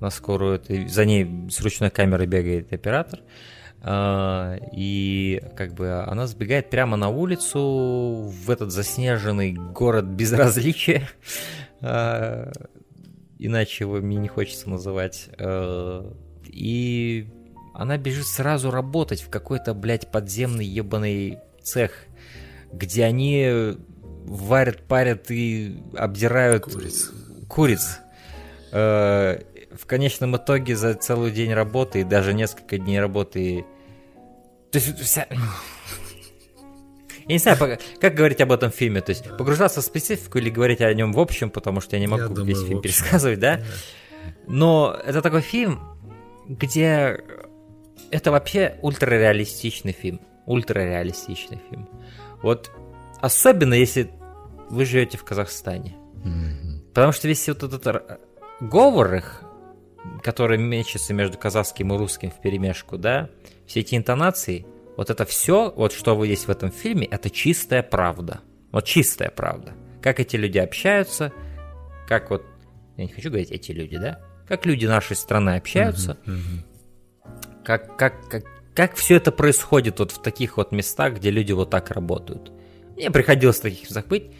[0.00, 0.62] на скорую.
[0.88, 3.20] За ней с ручной камерой бегает оператор.
[3.80, 11.08] А, и как бы она сбегает прямо на улицу в этот заснеженный город безразличия.
[11.84, 12.52] А,
[13.40, 15.28] иначе его мне не хочется называть.
[16.52, 17.28] И
[17.74, 21.92] она бежит сразу работать в какой-то, блядь, подземный ебаный цех,
[22.72, 23.76] где они
[24.24, 27.10] варят, парят и обдирают куриц.
[27.48, 27.98] куриц.
[28.72, 29.40] Э,
[29.74, 33.64] в конечном итоге за целый день работы и даже несколько дней работы...
[34.70, 35.26] То есть вся...
[37.26, 37.56] Я не знаю,
[38.00, 41.20] как говорить об этом фильме, то есть погружаться в специфику или говорить о нем в
[41.20, 43.60] общем, потому что я не могу я думаю, весь фильм пересказывать, да?
[44.48, 45.80] Но это такой фильм,
[46.52, 47.20] где
[48.10, 50.20] это вообще ультрареалистичный фильм.
[50.46, 51.88] Ультрареалистичный фильм.
[52.42, 52.70] Вот
[53.20, 54.10] особенно если
[54.68, 55.96] вы живете в Казахстане.
[56.24, 56.88] Mm-hmm.
[56.94, 58.20] Потому что весь вот этот
[58.60, 59.42] говор их,
[60.22, 63.30] который мечется между казахским и русским в перемешку, да,
[63.66, 64.66] все эти интонации,
[64.96, 68.40] вот это все, вот что вы есть в этом фильме, это чистая правда.
[68.72, 69.72] Вот чистая правда.
[70.02, 71.32] Как эти люди общаются,
[72.08, 72.44] как вот,
[72.96, 74.20] я не хочу говорить эти люди, да,
[74.52, 77.64] как люди нашей страны общаются, uh-huh, uh-huh.
[77.64, 81.70] Как, как, как, как все это происходит вот в таких вот местах, где люди вот
[81.70, 82.52] так работают.
[82.94, 84.30] Мне приходилось в таких местах быть,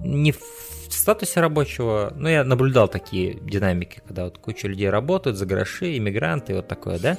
[0.00, 0.42] не в
[0.90, 6.54] статусе рабочего, но я наблюдал такие динамики, когда вот куча людей работают за гроши, иммигранты,
[6.54, 7.16] вот такое, да.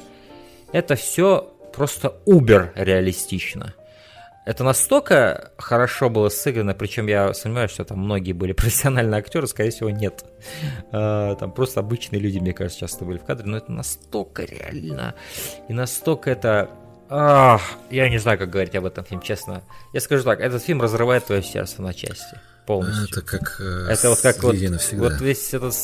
[0.71, 3.73] Это все просто убер реалистично
[4.49, 9.69] это настолько хорошо было сыграно, причем я сомневаюсь, что там многие были профессиональные актеры, скорее
[9.69, 10.25] всего, нет.
[10.91, 15.13] А, там просто обычные люди, мне кажется, часто были в кадре, но это настолько реально,
[15.67, 16.71] и настолько это...
[17.11, 17.61] Ах,
[17.91, 19.61] я не знаю, как говорить об этом фильме, честно.
[19.93, 23.07] Я скажу так, этот фильм разрывает твое сердце на части полностью.
[23.07, 24.55] Это как э, это вот как вот,
[24.93, 25.75] вот весь этот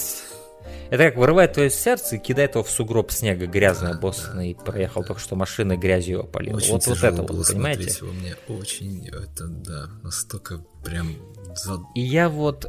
[0.90, 4.62] это как вырывает твое сердце и кидает его в сугроб снега грязный, да, обоссанный, да,
[4.62, 5.08] и проехал да.
[5.08, 6.58] только что машина грязью опалила.
[6.58, 7.98] Очень вот, вот это вот, понимаете?
[8.02, 11.16] Его мне очень, это, да, настолько прям...
[11.96, 12.66] И я вот,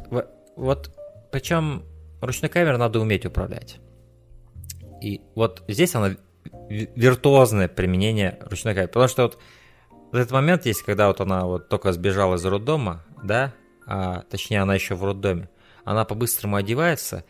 [0.55, 0.91] вот,
[1.31, 1.83] причем
[2.21, 3.77] ручной камерой надо уметь управлять.
[5.01, 6.15] И вот здесь она
[6.69, 8.87] виртуозное применение ручной камеры.
[8.87, 9.37] Потому что вот,
[10.11, 13.53] вот этот момент есть, когда вот она вот только сбежала из роддома, да,
[13.85, 15.49] а, точнее она еще в роддоме,
[15.83, 17.23] она по-быстрому одевается,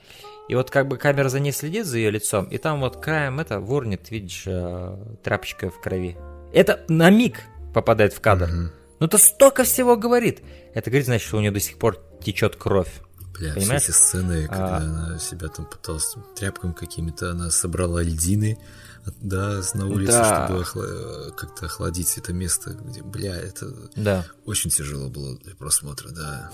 [0.47, 3.39] И вот как бы камера за ней следит, за ее лицом, и там вот краем
[3.39, 6.17] это ворнит, видишь, э, тряпочка в крови.
[6.53, 7.41] Это на миг
[7.73, 8.45] попадает в кадр.
[8.45, 8.71] Угу.
[8.99, 10.41] Ну это столько всего говорит.
[10.73, 12.91] Это говорит, значит, что у нее до сих пор течет кровь.
[13.37, 13.83] Бля, Понимаешь?
[13.83, 14.81] все эти сцены, когда а...
[14.81, 18.57] она себя там пыталась тряпками какими-то, она собрала льдины,
[19.21, 20.47] да, на улице, да.
[20.47, 24.25] чтобы охла- как-то охладить это место, где, бля, это да.
[24.45, 26.51] очень тяжело было для просмотра, да.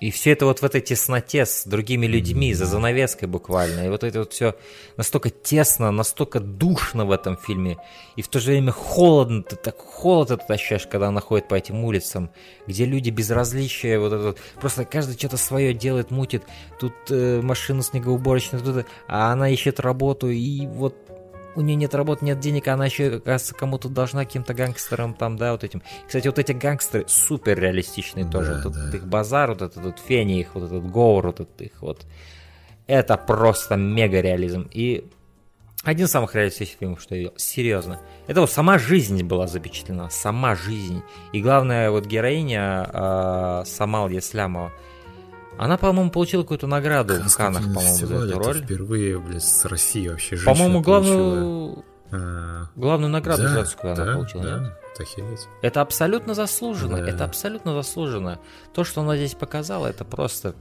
[0.00, 3.86] И все это вот в этой тесноте с другими людьми, за занавеской буквально.
[3.86, 4.54] И вот это вот все
[4.96, 7.78] настолько тесно, настолько душно в этом фильме.
[8.16, 11.54] И в то же время холодно, ты так холод этот ощущаешь, когда она ходит по
[11.54, 12.30] этим улицам,
[12.66, 16.44] где люди безразличия, вот это просто каждый что-то свое делает, мутит.
[16.78, 21.07] Тут э, машина снегоуборочная, тут, а она ищет работу, и вот
[21.58, 25.50] у нее нет работы, нет денег, она еще, оказывается, кому-то должна каким-то гангстерам там, да,
[25.52, 25.82] вот этим.
[26.06, 28.62] Кстати, вот эти гангстеры супер реалистичные да, тоже.
[28.62, 28.96] Тут да.
[28.96, 32.06] их базар, вот этот вот фени их, вот этот говор, вот этот их вот.
[32.86, 34.68] Это просто мега реализм.
[34.70, 35.10] И
[35.82, 37.34] один из самых реалистичных фильмов, что я видел.
[37.36, 38.00] Серьезно.
[38.28, 40.10] Это вот сама жизнь была запечатлена.
[40.10, 41.02] Сама жизнь.
[41.32, 44.72] И главная вот героиня э, Самал Яслямова–
[45.58, 48.62] она, по-моему, получила какую-то награду в Каннах, по-моему, за эту роль.
[48.62, 51.84] впервые, блядь, с России вообще По-моему, главную...
[52.10, 52.68] А...
[52.74, 54.72] Главную награду да, женскую да, она получила, да, нет?
[54.94, 55.48] Это охереть.
[55.60, 57.06] Это абсолютно заслуженно, да.
[57.06, 58.38] это абсолютно заслуженно.
[58.72, 60.54] То, что она здесь показала, это просто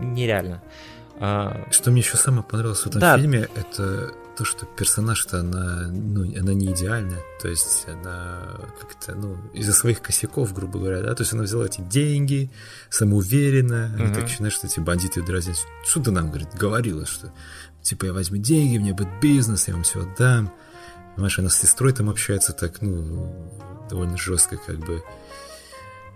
[0.00, 0.60] нереально.
[1.20, 1.66] А...
[1.70, 3.16] Что мне еще самое понравилось в этом да.
[3.16, 8.38] фильме, это то, что персонаж-то она, ну, она не идеальная, то есть она
[8.80, 12.48] как-то, ну, из-за своих косяков, грубо говоря, да, то есть она взяла эти деньги,
[12.88, 14.12] самоуверенно, uh-huh.
[14.12, 15.56] и так знаешь, что эти бандиты дразнят.
[15.84, 17.32] Что ты нам, говорит, говорила, что,
[17.82, 20.52] типа, я возьму деньги, мне будет бизнес, я вам все отдам.
[21.16, 23.34] Понимаешь, она с сестрой там общается так, ну,
[23.90, 25.02] довольно жестко, как бы.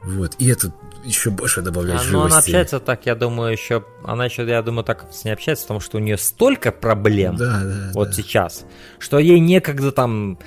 [0.05, 0.73] Вот, и это
[1.05, 2.17] еще больше добавляет а, живости.
[2.17, 3.85] Ну, она общается так, я думаю, еще...
[4.05, 7.61] Она еще, я думаю, так с ней общается, потому что у нее столько проблем да,
[7.63, 8.13] да, вот да.
[8.15, 8.65] сейчас,
[8.99, 10.39] что ей некогда там,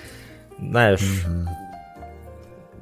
[0.59, 1.01] знаешь...
[1.01, 1.49] Угу.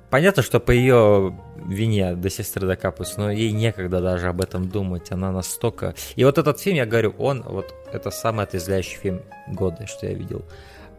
[0.10, 1.36] Понятно, что по ее
[1.66, 5.12] вине до сестры докапываются, но ей некогда даже об этом думать.
[5.12, 5.96] Она настолько...
[6.16, 10.14] И вот этот фильм, я говорю, он, вот это самый отрезвляющий фильм года, что я
[10.14, 10.46] видел.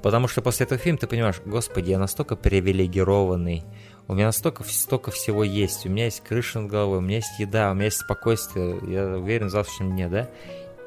[0.02, 3.64] Потому что после этого фильма ты понимаешь, господи, я настолько привилегированный,
[4.06, 5.86] у меня столько, столько всего есть.
[5.86, 8.78] У меня есть крыша над головой, у меня есть еда, у меня есть спокойствие.
[8.86, 10.28] Я уверен в завтрашнем дне, да?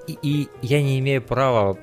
[0.07, 1.77] И, и я не имею права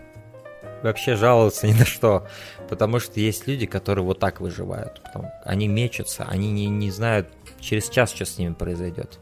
[0.83, 2.27] вообще жаловаться ни на что.
[2.69, 5.01] Потому что есть люди, которые вот так выживают.
[5.03, 7.29] Потом, они мечутся, они не, не знают
[7.59, 9.19] через час, что с ними произойдет.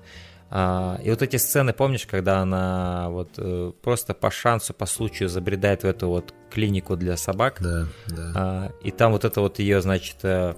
[0.54, 5.30] А, и вот эти сцены, помнишь, когда она вот э, просто по шансу, по случаю
[5.30, 7.56] забредает в эту вот клинику для собак.
[7.60, 8.32] Да, да.
[8.34, 10.54] А, и там вот это вот ее, значит, э,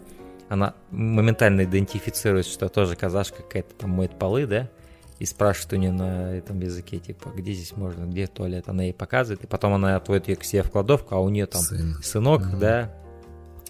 [0.54, 4.70] она моментально идентифицирует, что тоже казашка какая-то там моет полы, да,
[5.18, 8.94] и спрашивает у нее на этом языке, типа, где здесь можно, где туалет, она ей
[8.94, 11.94] показывает, и потом она отводит ее к себе в кладовку, а у нее там Сын.
[12.02, 12.56] сынок, угу.
[12.56, 12.92] да,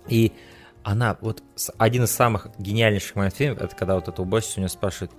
[0.09, 0.33] и
[0.83, 1.43] она, вот
[1.79, 5.13] один из самых гениальнейших моментов фильма, это когда вот эта уборщица у нее спрашивает,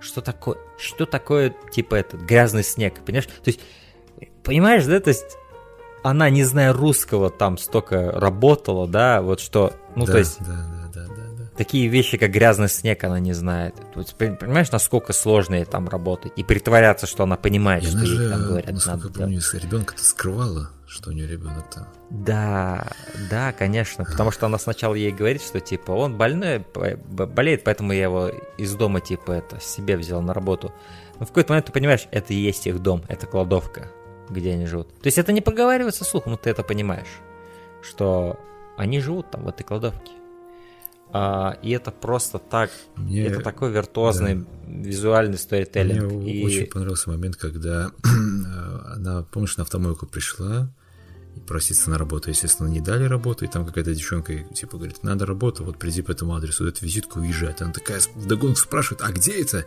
[0.00, 3.26] что такое, что такое, типа, этот грязный снег, понимаешь?
[3.26, 3.60] То есть,
[4.44, 5.36] понимаешь, да, то есть
[6.04, 10.38] она, не зная русского, там столько работала, да, вот что, ну, да, то есть...
[10.40, 10.77] Да, да
[11.58, 13.74] такие вещи, как грязный снег, она не знает.
[13.92, 16.32] Тут, понимаешь, насколько сложно ей там работать?
[16.36, 18.70] И притворяться, что она понимает, и что ей там говорят.
[18.70, 21.88] Насколько надо помню, ребенка-то скрывала, что у нее ребенок-то.
[22.10, 22.86] Да,
[23.28, 24.04] да, конечно.
[24.04, 26.64] Потому что она сначала ей говорит, что типа он больной,
[27.08, 30.72] болеет, поэтому я его из дома типа это себе взял на работу.
[31.18, 33.90] Но в какой-то момент ты понимаешь, это и есть их дом, это кладовка,
[34.30, 34.88] где они живут.
[35.00, 37.18] То есть это не проговаривается слухом, но ты это понимаешь,
[37.82, 38.38] что
[38.76, 40.12] они живут там в этой кладовке.
[41.10, 46.12] А, и это просто так, мне, это такой виртуозный да, визуальный сторителлинг.
[46.12, 46.44] Мне и...
[46.44, 47.92] очень понравился момент, когда
[48.94, 50.70] она, помнишь, на автомойку пришла
[51.34, 52.28] и проситься на работу.
[52.28, 56.12] Естественно, не дали работу, и там какая-то девчонка типа говорит, надо работу, вот приди по
[56.12, 57.62] этому адресу, эту визитку уезжает.
[57.62, 59.64] Она такая вдогонку спрашивает, а где это?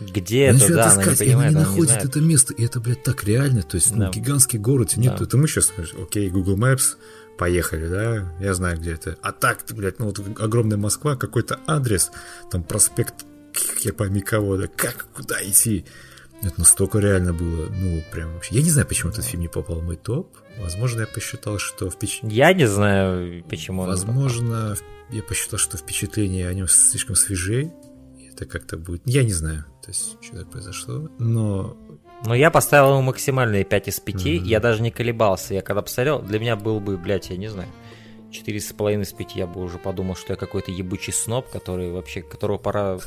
[0.00, 2.80] Где это, да, она не понимает, и она не находит не это место, и это,
[2.80, 4.06] блядь, так реально, то есть, ну, да.
[4.06, 5.24] ну, гигантский город, нет, да.
[5.24, 6.96] это мы сейчас, окей, Google Maps,
[7.36, 9.18] поехали, да, я знаю, где это.
[9.22, 12.10] А так, блядь, ну вот огромная Москва, какой-то адрес,
[12.50, 13.24] там проспект,
[13.80, 15.84] я пойми кого, да, как, куда идти?
[16.42, 18.56] Это настолько реально было, ну, прям вообще.
[18.56, 20.36] Я не знаю, почему этот фильм не попал в мой топ.
[20.58, 22.36] Возможно, я посчитал, что впечатление...
[22.36, 24.76] Я не знаю, почему Возможно,
[25.10, 27.72] я посчитал, что впечатление о нем слишком свежее.
[28.30, 29.02] Это как-то будет...
[29.06, 31.08] Я не знаю, то есть, что так произошло.
[31.18, 31.76] Но
[32.24, 34.44] ну, я поставил ему максимальные 5 из 5, mm-hmm.
[34.44, 35.54] я даже не колебался.
[35.54, 37.68] Я когда посмотрел, для меня был бы, блядь, я не знаю,
[38.30, 42.58] 4,5 из 5 я бы уже подумал, что я какой-то ебучий сноб, который вообще, которого
[42.58, 42.98] пора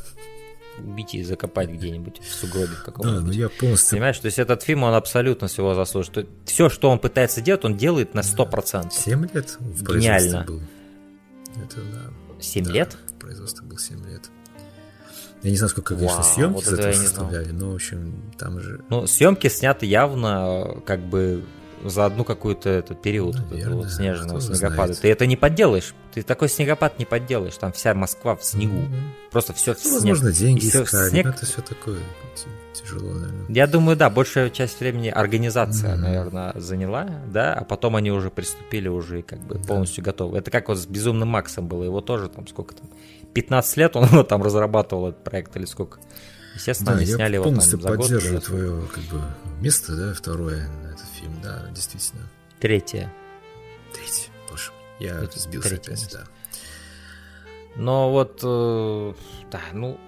[0.80, 3.16] убить и закопать где-нибудь в сугробе каком-то.
[3.16, 3.98] Да, ну я полностью...
[3.98, 6.30] Понимаешь, то есть этот фильм, он абсолютно всего заслуживает.
[6.46, 8.92] Все, что он пытается делать, он делает на 100%.
[8.92, 10.44] 7 лет в Гениально.
[10.44, 10.62] был.
[11.56, 12.40] Это да.
[12.40, 12.98] 7 да, лет?
[13.08, 14.30] В производстве был 7 лет.
[15.48, 18.60] Я не знаю, сколько, конечно, Вау, съемки вот из это составляли, но, в общем, там
[18.60, 18.82] же...
[18.90, 21.46] Ну, съемки сняты явно как бы
[21.86, 24.76] за одну какую-то этот период Наверное, этого вот снежного кто снегопада.
[24.88, 25.00] знает.
[25.00, 25.94] Ты это не подделаешь.
[26.14, 27.56] Ты такой снегопад не подделаешь.
[27.56, 28.76] Там вся Москва в снегу.
[28.80, 29.14] Мгм.
[29.32, 29.94] Просто все в Ну, снег.
[29.94, 31.26] возможно, деньги И всё в искали, снег.
[31.26, 32.00] но это все такое
[32.74, 33.46] тяжело, наверное.
[33.50, 36.02] Я думаю, да, большая часть времени организация, Мгм.
[36.02, 40.38] наверное, заняла, да, а потом они уже приступили, уже как бы полностью готовы.
[40.40, 42.90] Это как вот с Безумным Максом было, его тоже там сколько там,
[43.42, 46.00] 15 лет он там разрабатывал этот проект или сколько.
[46.56, 47.98] Естественно, Да, они сняли его там за год.
[47.98, 49.22] поддерживаю твое как бы,
[49.62, 52.24] место, да, второе на этот фильм, да, действительно.
[52.60, 53.14] Третье.
[53.94, 56.18] Третий, боже я Это сбился третье опять, место.
[56.18, 56.26] да.
[57.76, 59.14] Но вот, э,
[59.52, 60.00] да, ну...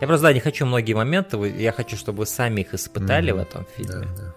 [0.00, 3.38] Я просто, да, не хочу многие моменты, я хочу, чтобы вы сами их испытали Мгм.
[3.38, 4.06] в этом фильме.
[4.16, 4.34] Да, да.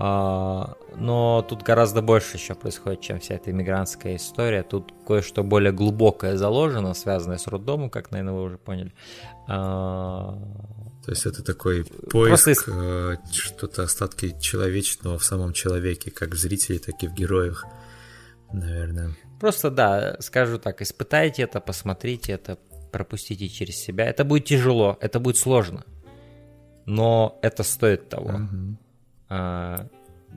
[0.00, 4.62] А, но тут гораздо больше еще происходит, чем вся эта иммигрантская история.
[4.62, 8.92] Тут кое-что более глубокое заложено, связанное с роддомом, как, наверное, вы уже поняли.
[9.48, 10.38] А,
[11.04, 16.36] То есть это такой Просто поиск э, что-то остатки человечного в самом человеке, как в
[16.36, 17.64] зрителе, так и в героях,
[18.52, 19.16] наверное.
[19.40, 22.56] просто, да, скажу так, испытайте это, посмотрите это,
[22.92, 24.06] пропустите через себя.
[24.06, 25.84] Это будет тяжело, это будет сложно,
[26.86, 28.30] но это стоит того.
[28.30, 28.78] Мгм.
[29.28, 29.88] А,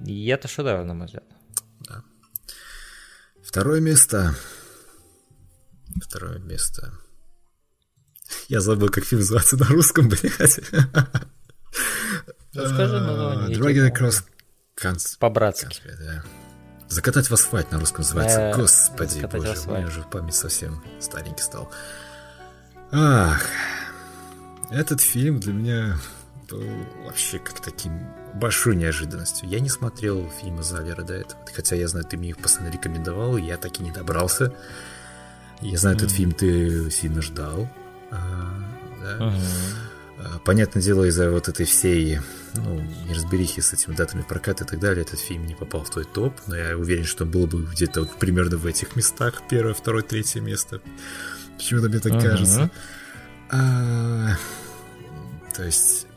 [0.05, 1.25] и это шедевр, на мой взгляд.
[3.43, 4.35] Второе место.
[6.01, 6.93] Второе место.
[8.47, 10.59] Я забыл, как фильм называется на русском, блядь.
[12.53, 14.23] Ну, скажи название, я Dragon тебе Across
[14.81, 15.81] Cons- По-братски.
[15.99, 16.23] Да.
[16.89, 18.53] Закатать в асфальт на русском называется.
[18.55, 19.77] Господи, «Закатать в боже, у асфальт».
[19.77, 21.71] меня уже память совсем старенький стал.
[22.91, 23.41] Ах,
[24.69, 25.97] этот фильм для меня
[26.49, 26.63] был
[27.05, 27.97] вообще как таким
[28.33, 29.47] большой неожиданностью.
[29.49, 33.37] Я не смотрел фильмы Завера до этого, хотя я знаю, ты мне их постоянно рекомендовал,
[33.37, 34.53] и я так и не добрался.
[35.61, 36.15] Я знаю, этот Мгм.
[36.17, 37.69] фильм ты сильно ждал.
[38.09, 38.17] А,
[39.01, 39.33] да.
[40.19, 42.19] А, Понятное дело, из-за вот этой всей
[42.55, 46.03] ну, неразберихи с этими датами проката и так далее, этот фильм не попал в твой
[46.05, 49.73] топ, но я уверен, что он был бы где-то вот примерно в этих местах, первое,
[49.73, 50.81] второе, третье место.
[51.57, 52.21] Почему-то мне так Мгм.
[52.21, 52.71] кажется.
[53.49, 54.35] А,
[55.55, 56.07] то есть,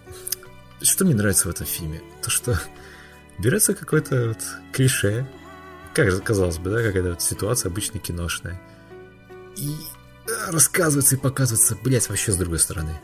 [0.84, 2.00] что мне нравится в этом фильме?
[2.22, 2.58] То, что
[3.38, 4.38] берется какое-то вот
[4.72, 5.26] клише,
[5.94, 8.60] как же казалось бы, да, какая-то вот ситуация обычно киношная,
[9.56, 9.74] и
[10.28, 12.94] а, рассказывается и показывается, блядь, вообще с другой стороны.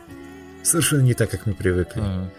[0.62, 2.00] Совершенно не так, как мы привыкли.
[2.00, 2.30] Мгм.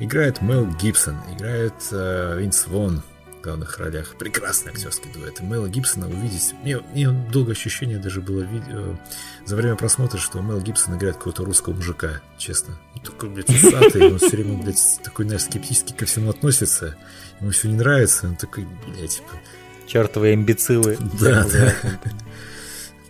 [0.00, 3.02] Играет Мел Гибсон, играет э, Винс Вон
[3.40, 4.16] главных ролях.
[4.18, 5.40] Прекрасный актерский дуэт.
[5.40, 6.54] И Мела Гибсона увидеть...
[6.62, 8.98] Мне, мне долгое ощущение даже было видео
[9.46, 12.78] за время просмотра, что Мел Гибсон играет какого-то русского мужика, честно.
[12.94, 16.96] Он такой, блядь, усатый, он все время, блядь, такой, знаешь, скептически ко всему относится.
[17.40, 19.30] Ему все не нравится, он такой, блядь, типа...
[19.86, 20.98] Чертовые имбецилы.
[21.20, 21.74] Да, да.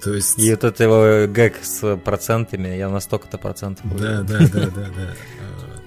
[0.03, 0.39] То есть...
[0.39, 3.85] И вот это его гэг с процентами, я на столько-то процентов.
[3.99, 5.15] Да, да, да, да, да.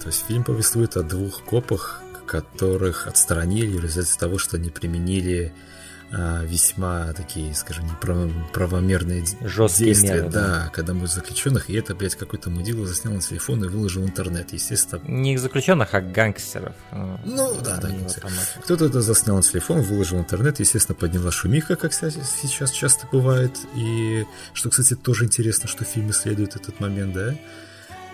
[0.02, 2.02] То есть фильм повествует о двух копах,
[2.32, 5.52] которых отстранили в результате того, что они применили
[6.14, 10.42] а, весьма такие, скажем, неправомерные Жесткие действия, меры, да.
[10.42, 14.06] да, когда мы заключенных, и это, блядь, какой-то мудила заснял на телефон и выложил в
[14.06, 15.02] интернет, естественно.
[15.06, 16.74] Не заключенных, а гангстеров.
[17.26, 18.32] Ну, да, да, гангстеров.
[18.32, 23.08] там Кто-то это заснял на телефон, выложил в интернет, естественно, подняла шумиха, как сейчас часто
[23.12, 23.58] бывает.
[23.76, 27.36] И что, кстати, тоже интересно, что фильм исследует этот момент, да?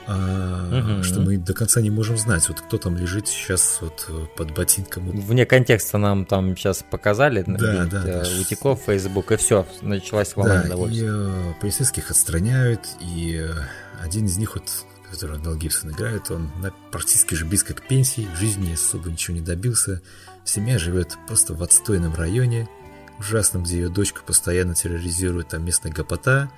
[0.07, 1.03] А, Мгм.
[1.03, 4.53] Что мы до конца не можем знать, вот кто там лежит сейчас вот э, под
[4.53, 5.09] ботинком.
[5.11, 8.41] Вне контекста нам там сейчас показали Да, где-нибудь, да, э, да.
[8.41, 11.05] утеков Facebook, и все, началась волна Да, и недовольства.
[11.07, 13.53] э, полицейских отстраняют, и э,
[14.01, 14.63] один из них, вот,
[15.11, 19.35] который Мел Гибсон играет, он на- практически же близко к пенсии, в жизни особо ничего
[19.35, 20.01] не добился.
[20.45, 22.69] Семья живет просто в отстойном районе,
[23.19, 26.49] ужасном, где ее дочка постоянно терроризирует там местная гопота,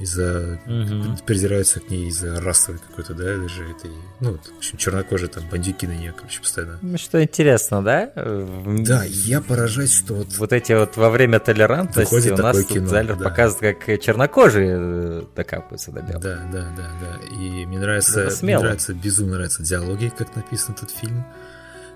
[0.00, 1.18] из-за Мгм.
[1.26, 3.90] придираются к ней из-за расовой какой-то, да, даже этой,
[4.20, 6.78] ну, вот, в общем, чернокожие там бандюки на нее, короче, постоянно.
[6.82, 8.12] Ну, Что интересно, да?
[8.14, 12.86] Да, я поражаюсь, что вот Вот эти вот во время толерантности у нас тут кино,
[12.86, 13.24] Зайлер да.
[13.24, 16.20] показывает, как чернокожие э, докапываются до белого.
[16.22, 17.34] Да, да, да, да.
[17.36, 21.24] И мне нравится, мне нравится, безумно нравятся диалоги, как написан этот фильм.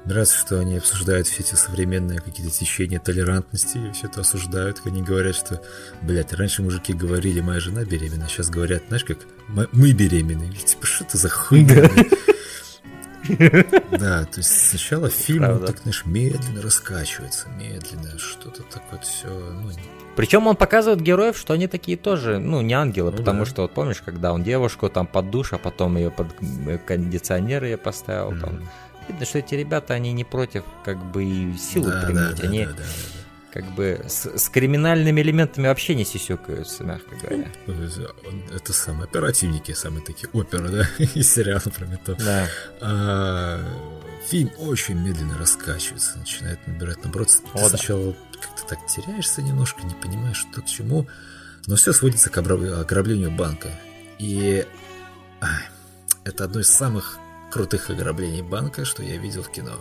[0.05, 5.35] Нравится, что они обсуждают все эти современные какие-то течения толерантности, все это осуждают, они говорят,
[5.35, 5.63] что,
[6.03, 9.19] блядь, раньше мужики говорили, моя жена беременна, сейчас говорят, знаешь, как,
[9.49, 10.53] «Мы- беременны.
[10.53, 11.91] И Типа, что это за хуйня?
[13.91, 19.71] Да, то есть сначала фильм, он так, знаешь, медленно раскачивается, медленно, что-то такое все, ну,
[20.17, 23.51] причем он показывает героев, что они такие тоже, ну, не ангелы, ну, потому да.
[23.51, 26.29] что, вот помнишь, когда он девушку там под душ, а потом ее под
[26.69, 28.41] э, кондиционер ее поставил, mm-hmm.
[28.41, 28.71] там,
[29.09, 32.65] видно, что эти ребята, они не против, как бы, силы да, применить, да, они...
[32.67, 32.85] Да, да, да,
[33.55, 37.47] как бы с, с криминальными элементами вообще не сисюкаются, мягко говоря.
[38.53, 42.19] Это самые оперативники, самые такие оперы, да, из сериала про метод.
[42.19, 42.49] Да.
[42.81, 43.61] А,
[44.27, 47.69] фильм очень медленно раскачивается, начинает набирать, наоборот, О, ты да.
[47.69, 51.07] сначала как-то так теряешься немножко, не понимаешь, что к чему,
[51.69, 53.71] но все сводится к ограблению банка.
[54.19, 54.67] И
[56.25, 57.21] это одно из самых
[57.55, 59.79] крутых ограблений банка, что я видел в кино.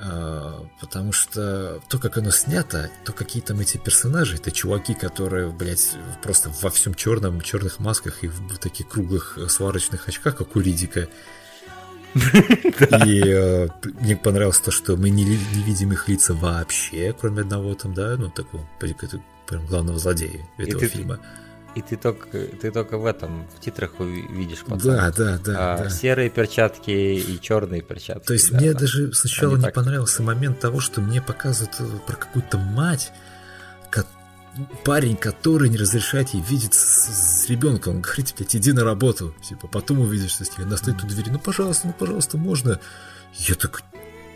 [0.00, 5.50] А, потому что то, как оно снято, то какие там эти персонажи, это чуваки, которые,
[5.50, 10.60] блядь, просто во всем черном, черных масках и в таких круглых сварочных очках, как у
[10.60, 11.08] Ридика.
[13.06, 13.68] И э,
[14.00, 18.16] мне понравилось то, что мы не, не видим их лица вообще, кроме одного там, да,
[18.16, 21.20] ну, такого, прям главного злодея этого фильма.
[21.74, 24.78] И ты только, ты только в этом, в титрах увидишь потом.
[24.78, 25.90] Да, да, да, а, да.
[25.90, 28.26] Серые перчатки и черные перчатки.
[28.26, 28.80] То есть да, мне да.
[28.80, 33.12] даже сначала Они не понравился момент того, что мне показывают э, про какую-то мать,
[34.84, 37.96] парень, который не разрешает ей видеться с, с ребенком.
[37.96, 39.34] Он говорит, блядь, иди на работу.
[39.42, 40.64] Типа, потом увидишься с ней.
[40.64, 41.30] Она стоит у двери.
[41.30, 42.80] Ну, пожалуйста, ну, пожалуйста, можно.
[43.34, 43.80] Я такой,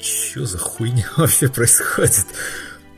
[0.01, 2.27] что за хуйня вообще происходит?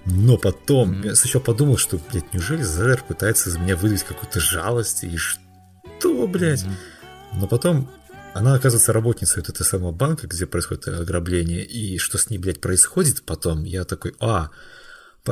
[0.07, 1.07] Но потом, mm-hmm.
[1.07, 5.05] я сначала подумал, что, блядь, неужели Зелер пытается из меня выдать какую-то жалость?
[5.05, 6.65] И что, блядь?
[6.65, 7.39] Mm-hmm.
[7.39, 7.91] Но потом
[8.35, 12.61] она оказывается работницей вот этого самого банка, где происходит ограбление, и что с ней, блядь,
[12.61, 14.51] происходит потом, я такой, а,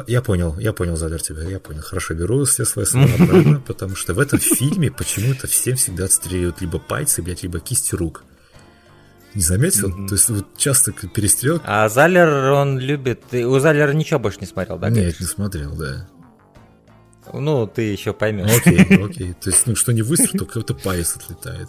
[0.07, 1.83] я понял, я понял, Залер, тебя, я понял.
[1.83, 6.61] Хорошо, беру все свои слова обратно, потому что в этом фильме почему-то всем всегда отстреливают
[6.61, 8.23] либо пальцы, блядь, либо кисти рук.
[9.35, 9.91] Не заметил?
[9.91, 10.09] Mm-hmm.
[10.09, 11.65] То есть вот часто перестрелка.
[11.67, 13.23] А Залер, он любит...
[13.33, 14.89] У Залера ничего больше не смотрел, да?
[14.89, 15.23] Нет, конечно?
[15.23, 16.09] не смотрел, да.
[17.33, 18.51] Ну, ты еще поймешь.
[18.59, 19.33] Окей, окей.
[19.35, 21.69] То есть, ну, что не выстрел, то какой-то палец отлетает.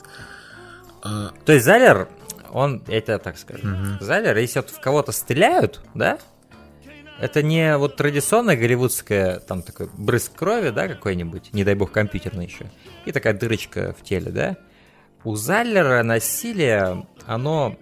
[1.01, 1.31] А...
[1.45, 2.07] То есть Залер,
[2.51, 4.03] он, я тебе так скажу, угу.
[4.03, 6.19] Залер, если вот в кого-то стреляют, да,
[7.19, 12.45] это не вот традиционная голливудская, там такой брызг крови, да, какой-нибудь, не дай бог компьютерный
[12.45, 12.71] еще,
[13.05, 14.57] и такая дырочка в теле, да.
[15.25, 17.77] У Заллера насилие, оно,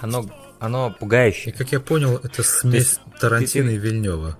[0.00, 0.24] оно,
[0.60, 1.52] оно пугающее.
[1.52, 4.38] И, как я понял, это смесь Тарантино и Вильнева.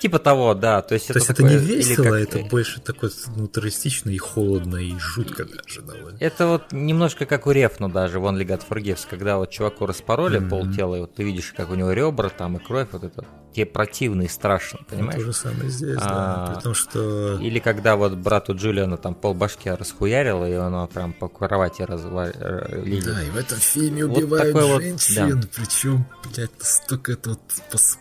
[0.00, 0.80] Типа того, да.
[0.82, 2.14] То есть, То это, есть это не весело, как...
[2.14, 6.16] это больше такое ну, туристично и холодно, и жутко даже довольно.
[6.18, 10.48] Это вот немножко как у Рефну даже, вон Легат Форгевс, когда вот чуваку распороли mm-hmm.
[10.48, 13.66] полтела, и вот ты видишь, как у него ребра там и кровь, вот это тебе
[13.66, 15.18] противно и страшно, ну, понимаешь?
[15.18, 16.54] Ну, то же самое здесь, а, да.
[16.54, 17.38] Потому что...
[17.40, 22.36] Или когда вот брату Джулиана там пол башки расхуярило, и оно прям по кровати развалили.
[22.38, 25.48] Э, да, и в этом фильме убивают вот женщин, вот, да.
[25.54, 27.40] причем, блядь, настолько это вот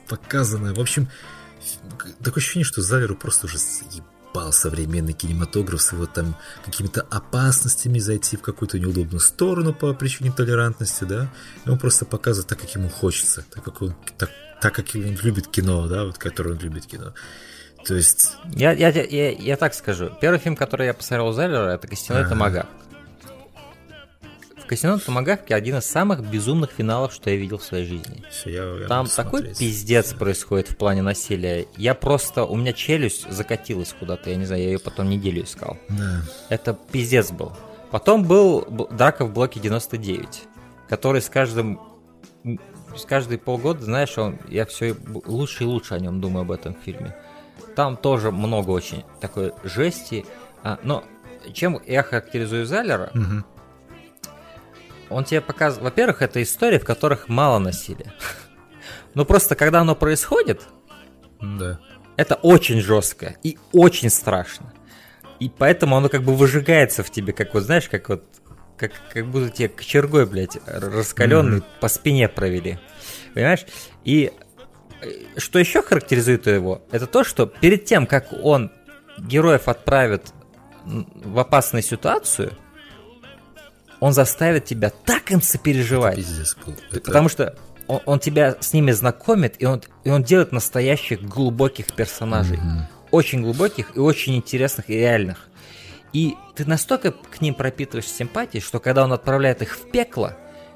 [0.07, 0.73] показано.
[0.73, 1.07] В общем,
[2.23, 6.35] такое ощущение, что Заверу просто уже заебал современный кинематограф с его там
[6.65, 11.31] какими-то опасностями зайти в какую-то неудобную сторону по причине толерантности, да,
[11.65, 14.29] и он просто показывает так, как ему хочется, так, как он, так,
[14.61, 17.13] так как он любит кино, да, вот, которое он любит кино.
[17.85, 18.33] То есть...
[18.45, 20.11] Я, я, я, я так скажу.
[20.19, 22.29] Первый фильм, который я посмотрел у Зеллера, это «Костяной ага.
[22.29, 22.67] томагавк».
[24.69, 28.23] Казино Томагавки один из самых безумных финалов, что я видел в своей жизни.
[28.29, 29.57] Все, я, я Там такой смотреть.
[29.57, 30.15] пиздец Все.
[30.15, 31.65] происходит в плане насилия.
[31.75, 35.75] Я просто, у меня челюсть закатилась куда-то, я не знаю, я ее потом неделю искал.
[35.89, 36.21] Да.
[36.49, 37.51] Это пиздец был.
[37.89, 40.43] Потом был драка в блоке 99,
[40.87, 41.81] который с каждым
[42.95, 46.75] с каждые полгода, знаешь, он, я все лучше и лучше о нем думаю об этом
[46.75, 47.15] фильме.
[47.75, 50.27] Там тоже много очень такой жести.
[50.63, 51.03] А, но
[51.53, 53.43] чем я характеризую Залера, угу
[55.09, 55.83] он тебе показывает...
[55.83, 58.13] Во-первых, это истории, в которых мало насилия.
[59.13, 60.61] Но просто когда оно происходит,
[61.41, 61.79] да.
[62.15, 64.73] это очень жестко и очень страшно.
[65.39, 68.23] И поэтому оно как бы выжигается в тебе, как вот, знаешь, как вот
[68.79, 71.79] как, как будто тебе кочергой, блядь, раскаленный mm-hmm.
[71.81, 72.79] по спине провели.
[73.33, 73.65] Понимаешь?
[74.05, 74.31] И
[75.01, 78.71] э, что еще характеризует его, это то, что перед тем, как он
[79.17, 80.33] героев отправит
[80.85, 82.53] в опасную ситуацию,
[83.99, 86.17] он заставит тебя так им сопереживать.
[86.17, 86.75] Это пиздец был.
[86.91, 87.01] Это...
[87.01, 87.55] Потому что
[87.87, 92.57] он, он тебя с ними знакомит, и он, и он делает настоящих глубоких персонажей.
[92.57, 92.81] Mm-hmm.
[93.11, 95.49] Очень глубоких и очень интересных и реальных.
[96.13, 100.33] И ты настолько к ним пропитываешь симпатии, что когда он отправляет их в пекло,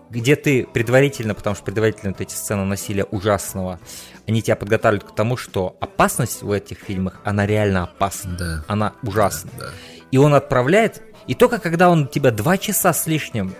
[0.09, 3.79] где ты предварительно, потому что предварительно вот эти сцены насилия ужасного,
[4.27, 8.37] они тебя подготавливают к тому, что опасность в этих фильмах, она реально опасна.
[8.37, 8.65] Да.
[8.67, 9.49] Она ужасна.
[9.57, 9.71] Да, да.
[10.11, 13.55] И он отправляет И только когда он тебя два часа с лишним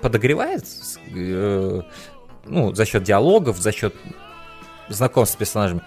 [0.00, 0.64] подогревает,
[1.14, 1.82] э,
[2.44, 3.94] ну, за счет диалогов, за счет
[4.88, 5.82] знакомств с персонажами,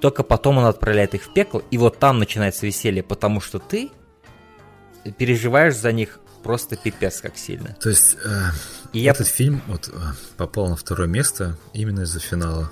[0.00, 3.90] только потом он отправляет их в пекло, и вот там начинается веселье, потому что ты
[5.16, 7.76] переживаешь за них просто пипец как сильно.
[7.80, 8.50] То есть э,
[8.92, 9.32] и этот я...
[9.32, 9.92] фильм вот, э,
[10.36, 12.70] попал на второе место именно из-за финала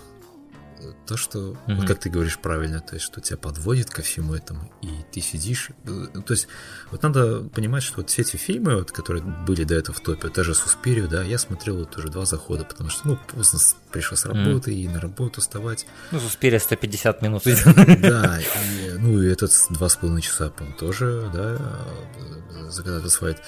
[1.06, 1.74] то, что, mm-hmm.
[1.76, 5.20] вот как ты говоришь правильно, то есть, что тебя подводит ко всему этому, и ты
[5.20, 5.70] сидишь.
[5.84, 6.48] Э, то есть,
[6.90, 10.28] вот надо понимать, что вот все эти фильмы, вот, которые были до этого в топе,
[10.28, 13.58] даже Суспирию, да, я смотрел вот уже два захода, потому что, ну, поздно
[13.90, 14.84] пришел с работы, mm-hmm.
[14.84, 15.86] и на работу вставать.
[16.10, 17.42] Ну, Суспирия 150 минут.
[18.06, 21.58] Да, и, ну, и этот два с половиной часа, по-моему, тоже, да,
[22.70, 23.38] загадать свайт.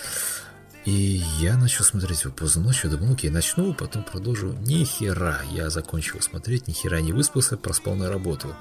[0.89, 4.55] И я начал смотреть его поздно ночью, думал, окей, начну, потом продолжу.
[4.61, 8.57] Ни хера, я закончил смотреть, ни хера не выспался, проспал на работу.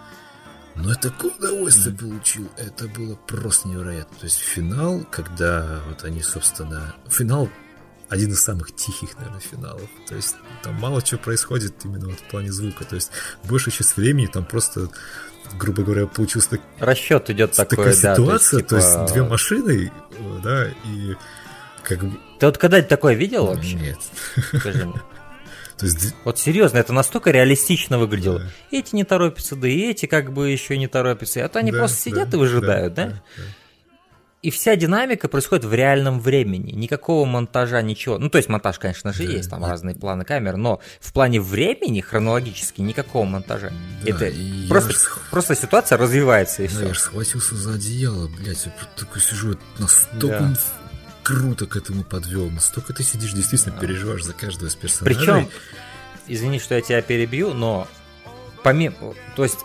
[0.76, 4.18] Но это удовольствие mm получил, это было просто невероятно.
[4.20, 6.94] То есть финал, когда вот они, собственно...
[7.08, 7.48] Финал
[8.10, 9.90] один из самых тихих, наверное, финалов.
[10.10, 12.84] То есть там мало чего происходит именно вот в плане звука.
[12.84, 13.10] То есть
[13.46, 14.90] большая часть времени там просто,
[15.58, 16.62] грубо говоря, получился так...
[16.80, 18.64] Расчет идет такой, такая да, ситуация.
[18.64, 18.96] То есть, типа...
[18.98, 19.92] то есть две машины,
[20.44, 21.16] да, и
[21.88, 22.00] как.
[22.40, 23.76] Ты вот когда-нибудь такое видел вообще?
[23.76, 23.98] Нет.
[24.60, 25.02] Скажи мне.
[25.78, 26.16] То есть...
[26.24, 28.40] Вот серьезно, это настолько реалистично выглядело.
[28.40, 28.46] Да.
[28.72, 31.46] Эти не торопятся, да и эти как бы еще не торопятся.
[31.46, 33.06] А то они да, просто сидят да, и выжидают, да?
[33.06, 33.12] да?
[33.12, 33.44] да?
[34.44, 36.72] И вся динамика происходит в реальном времени.
[36.72, 38.18] Никакого монтажа, ничего.
[38.18, 39.70] Ну, то есть монтаж, конечно же, да, есть, там да.
[39.70, 43.72] разные планы камер, но в плане времени хронологически никакого монтажа.
[44.04, 44.34] Да, это
[44.70, 44.98] просто, ж...
[45.32, 46.88] просто ситуация развивается и да, все.
[46.88, 50.58] Я же схватился за одеяло, блядь, я такой сижу, настолько да
[51.28, 52.50] круто к этому подвел.
[52.50, 53.82] Настолько ты сидишь, действительно да.
[53.82, 55.18] переживаешь за каждого из персонажей.
[55.18, 55.50] Причем,
[56.26, 57.86] извини, что я тебя перебью, но
[58.64, 59.60] помимо, то есть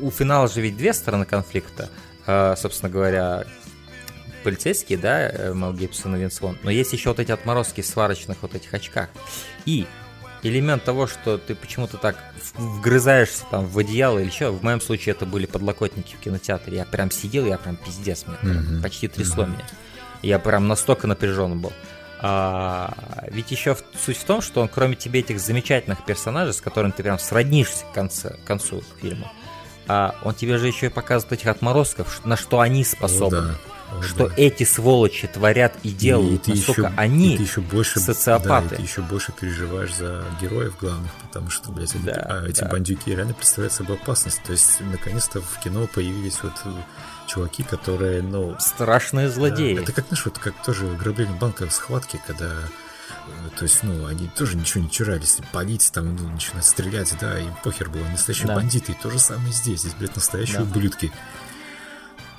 [0.00, 1.90] у финала же ведь две стороны конфликта,
[2.24, 3.46] э, собственно говоря,
[4.44, 7.86] полицейские, да, э, Мел Гибсон и Винс Вон, но есть еще вот эти отморозки в
[7.86, 9.08] сварочных вот этих очках.
[9.64, 9.88] И
[10.44, 12.16] элемент того, что ты почему-то так
[12.54, 16.84] вгрызаешься там в одеяло или что, в моем случае это были подлокотники в кинотеатре, я
[16.84, 18.82] прям сидел, я прям пиздец, мне mm-hmm.
[18.82, 19.50] почти трясло mm-hmm.
[19.50, 19.66] меня.
[20.22, 21.72] Я прям настолько напряжен был.
[22.20, 22.94] А,
[23.28, 27.02] ведь еще суть в том, что он, кроме тебе этих замечательных персонажей, с которыми ты
[27.02, 29.30] прям сроднишься к, конце, к концу фильма,
[29.86, 33.38] а, он тебе же еще и показывает этих отморозков, на что они способны.
[33.38, 33.54] О, да.
[33.90, 34.34] О, что да.
[34.36, 38.68] эти сволочи творят и делают, и насколько еще, они и еще больше, социопаты.
[38.68, 42.60] Да, и ты еще больше переживаешь за героев главных, потому что, блядь, да, а, эти
[42.60, 42.68] да.
[42.68, 44.42] бандюки реально представляют собой опасность.
[44.42, 46.52] То есть, наконец-то в кино появились вот
[47.28, 48.56] чуваки, которые, ну...
[48.58, 49.76] Страшные злодеи.
[49.76, 53.82] Да, это как, знаешь, вот как тоже ограбление банка в схватке, когда э, то есть,
[53.82, 55.38] ну, они тоже ничего не чурались.
[55.52, 58.04] Палить, там, ну, начинать стрелять, да, им похер было.
[58.04, 58.56] Настоящие да.
[58.56, 58.92] бандиты.
[58.92, 59.80] И то же самое здесь.
[59.80, 60.62] Здесь, блядь, настоящие да.
[60.64, 61.12] ублюдки.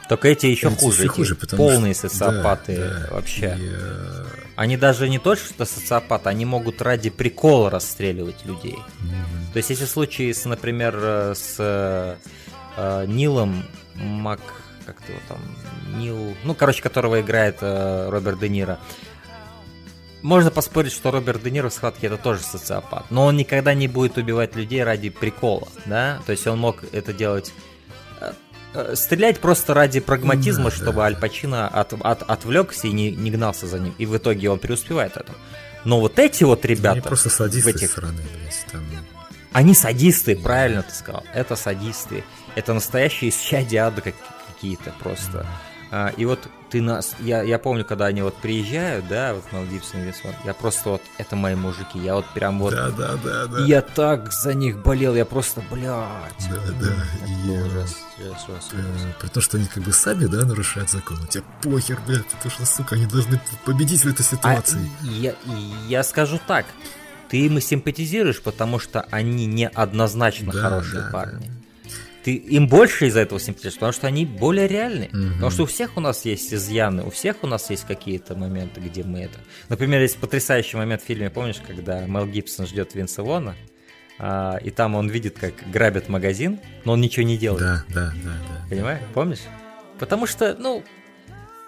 [0.10, 1.04] Только эти еще эти хуже.
[1.04, 2.10] Еще хуже полные что...
[2.10, 3.56] социопаты да, да, вообще.
[3.60, 4.26] И, э...
[4.56, 8.78] Они даже не то, что социопаты, они могут ради прикола расстреливать людей.
[8.78, 9.54] Mm-hmm.
[9.54, 13.64] То есть, если случаи, с, например, э, с э, Нилом
[13.96, 14.42] Мак
[14.94, 15.38] как его там,
[16.00, 18.80] Нил, ну, короче, которого играет э, Роберт Де Ниро.
[20.22, 23.88] Можно поспорить, что Роберт Де Ниро в схватке это тоже социопат, но он никогда не
[23.88, 27.54] будет убивать людей ради прикола, да, то есть он мог это делать
[28.20, 28.34] э,
[28.74, 31.04] э, стрелять просто ради прагматизма, да, чтобы да.
[31.04, 33.96] Аль Пачино от, от, отвлекся и не, не гнался за ним.
[33.98, 35.36] И в итоге он преуспевает в этом.
[35.86, 36.92] Но вот эти вот ребята...
[36.92, 37.92] Они просто садисты в этих...
[37.92, 38.84] стороны, блядь, там...
[39.52, 41.24] Они садисты, правильно ты сказал.
[41.34, 42.24] Это садисты.
[42.56, 44.16] Это настоящие исчадия ада, как,
[44.48, 45.46] какие-то просто.
[45.92, 50.02] А, и вот ты нас, я, я помню, когда они вот приезжают, да, вот Гибсон
[50.02, 50.14] и
[50.46, 53.66] я просто вот, это мои мужики, я вот прям вот, да, да, да, да.
[53.66, 55.88] я так за них болел, я просто, блядь.
[56.48, 59.16] Да, да, и, ужас, ужас, ужас, ужас.
[59.20, 62.52] При том, что они как бы сами, да, нарушают закон, у тебя похер, блядь, потому
[62.52, 64.92] что, сука, они должны победить в этой ситуации.
[65.02, 65.34] А, я,
[65.88, 66.68] я скажу так,
[67.30, 71.48] ты им симпатизируешь, потому что они неоднозначно да, хорошие да, парни.
[71.48, 71.54] Да
[72.24, 75.10] ты им больше из-за этого симпатизируешь, потому что они более реальны.
[75.14, 75.34] Угу.
[75.36, 78.82] Потому что у всех у нас есть изъяны, у всех у нас есть какие-то моменты,
[78.82, 79.40] где мы это...
[79.70, 83.56] Например, есть потрясающий момент в фильме, помнишь, когда Мел Гибсон ждет Винса Вона,
[84.18, 87.64] а, и там он видит, как грабят магазин, но он ничего не делает.
[87.64, 88.32] Да, да, да.
[88.32, 89.02] да Понимаешь?
[89.14, 89.42] Помнишь?
[89.98, 90.84] Потому что, ну,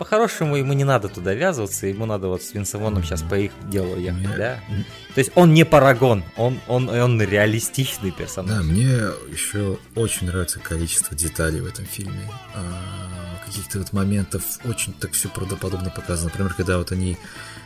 [0.01, 3.95] по-хорошему ему не надо туда ввязываться, ему надо вот с Винсовоном сейчас по их делу
[3.97, 4.59] ехать, да?
[5.13, 8.57] То есть он не парагон, он, он, он реалистичный персонаж.
[8.57, 8.87] Да, мне
[9.31, 12.27] еще очень нравится количество деталей в этом фильме.
[12.55, 16.31] А, каких-то вот моментов очень так все правдоподобно показано.
[16.31, 17.19] Например, когда вот они,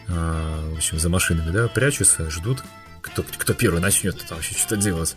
[0.10, 2.66] а, в общем, за машинами, да, прячутся, ждут,
[3.00, 5.16] кто, кто первый начнет там вообще что-то делать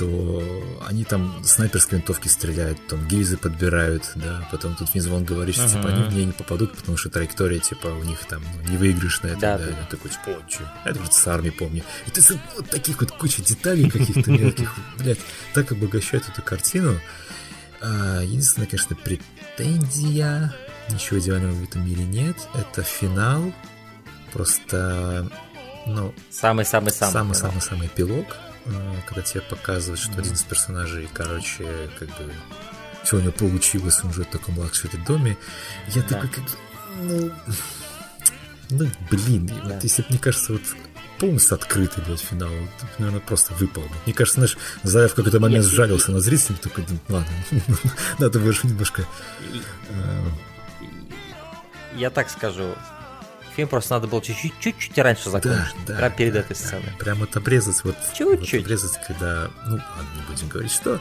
[0.00, 0.42] то
[0.88, 5.68] они там снайперской винтовки стреляют, там гильзы подбирают, да, потом тут Винс Вон говорит, что,
[5.68, 8.78] типа, они в ней не попадут, потому что траектория, типа, у них там ну, не
[8.78, 9.86] выигрышная, да, да, да.
[9.90, 10.64] такой, типа, о, что?
[10.84, 11.84] Это, говорит, с армией помню.
[12.06, 12.22] И ты
[12.56, 15.18] вот таких вот куча деталей каких-то мелких, блядь,
[15.52, 16.98] так обогащает эту картину.
[17.82, 20.54] А, единственная, конечно, претензия,
[20.88, 23.52] ничего идеального в этом мире нет, это финал,
[24.32, 25.30] просто,
[25.84, 26.14] ну...
[26.30, 27.12] Самый-самый-самый.
[27.12, 28.49] Самый-самый-самый эпилог, а,
[29.06, 32.32] когда тебе показывают, что один из персонажей, короче, как бы
[33.02, 35.36] все у него получилось, он живет в таком luxury доме.
[35.88, 36.08] Я да.
[36.08, 36.44] такой, как
[36.96, 37.30] ну,
[38.70, 39.74] ну, блин, да.
[39.74, 40.62] вот если бы, мне кажется, вот
[41.18, 42.50] полностью открытый, блядь, финал,
[42.98, 43.82] наверное, просто выпал.
[44.06, 47.30] Мне кажется, знаешь, Заев в какой-то момент Нет, сжалился на зрителей, такой, ладно,
[48.18, 49.04] надо больше немножко...
[49.90, 50.28] Э,
[51.96, 52.74] я так скажу,
[53.54, 55.74] фильм просто надо было чуть-чуть, раньше закончить.
[55.86, 56.92] Да, да, прямо перед этой сценой.
[56.98, 57.96] Прям вот обрезать вот...
[58.14, 58.52] Чуть-чуть.
[58.52, 59.50] Вот обрезать, когда...
[59.66, 61.00] Ну, ладно, не будем говорить, что...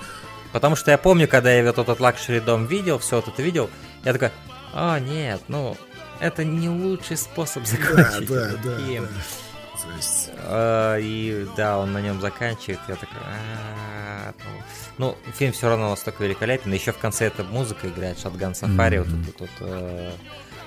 [0.51, 3.69] Потому что я помню, когда я вот этот luxury дом видел, все вот это видел,
[4.03, 4.31] я такой,
[4.73, 5.77] а, нет, ну,
[6.19, 9.03] это не лучший способ закончить да, да, фильм.
[9.03, 9.83] Да, да.
[9.83, 10.29] То есть...
[10.39, 14.33] а, и да, он на нем заканчивает, я такой, а,
[14.97, 18.97] ну, ну, фильм все равно настолько великолепен, еще в конце эта музыка играет, Шатган Сафари,
[18.97, 19.49] вот этот вот...
[19.61, 20.11] Э,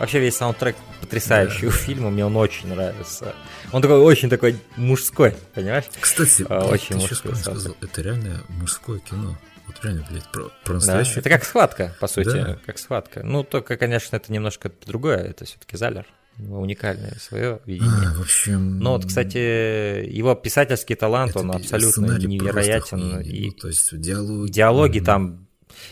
[0.02, 1.68] Вообще весь саундтрек потрясающий да.
[1.68, 3.36] у фильма, мне он очень нравится.
[3.70, 5.84] Он такой очень такой мужской, понимаешь?
[6.00, 7.36] Кстати, а, очень мужской.
[7.36, 9.38] Сказал, это реально мужское кино.
[9.68, 11.14] Вот реально, блядь, про, про настоящее.
[11.14, 12.58] Да, это как схватка, по сути, да.
[12.66, 13.22] как схватка.
[13.22, 16.04] Ну, только, конечно, это немножко другое, это все-таки Залер
[16.36, 18.08] уникальное свое видение.
[18.08, 18.80] А, в общем...
[18.80, 23.20] Но вот, кстати, его писательский талант, он абсолютно невероятен.
[23.20, 24.50] И ну, то есть диалоги...
[24.50, 25.04] Диалоги mm-hmm.
[25.04, 25.46] там...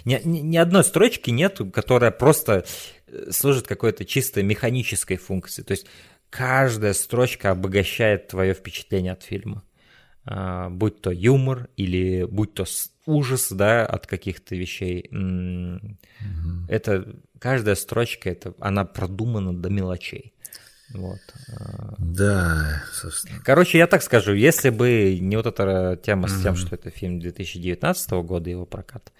[0.04, 2.64] Ни, ни, ни одной строчки нет, которая просто
[3.30, 5.62] служит какой-то чисто механической функции.
[5.62, 5.86] То есть
[6.30, 9.62] каждая строчка обогащает твое впечатление от фильма.
[10.26, 12.64] А, будь то юмор или будь то
[13.06, 15.08] ужас, да, от каких-то вещей.
[15.12, 16.66] Mm-hmm.
[16.68, 20.34] Это каждая строчка, это она продумана до мелочей.
[20.92, 21.20] Вот.
[21.56, 21.94] А.
[21.98, 23.40] Да, собственно.
[23.44, 26.56] Короче, я так скажу, если бы не вот эта тема с тем, mm-hmm.
[26.56, 29.12] что это фильм 2019 года, его прокат,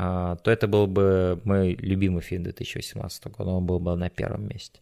[0.00, 4.80] то это был бы мой любимый фильм 2018 года, он был бы на первом месте.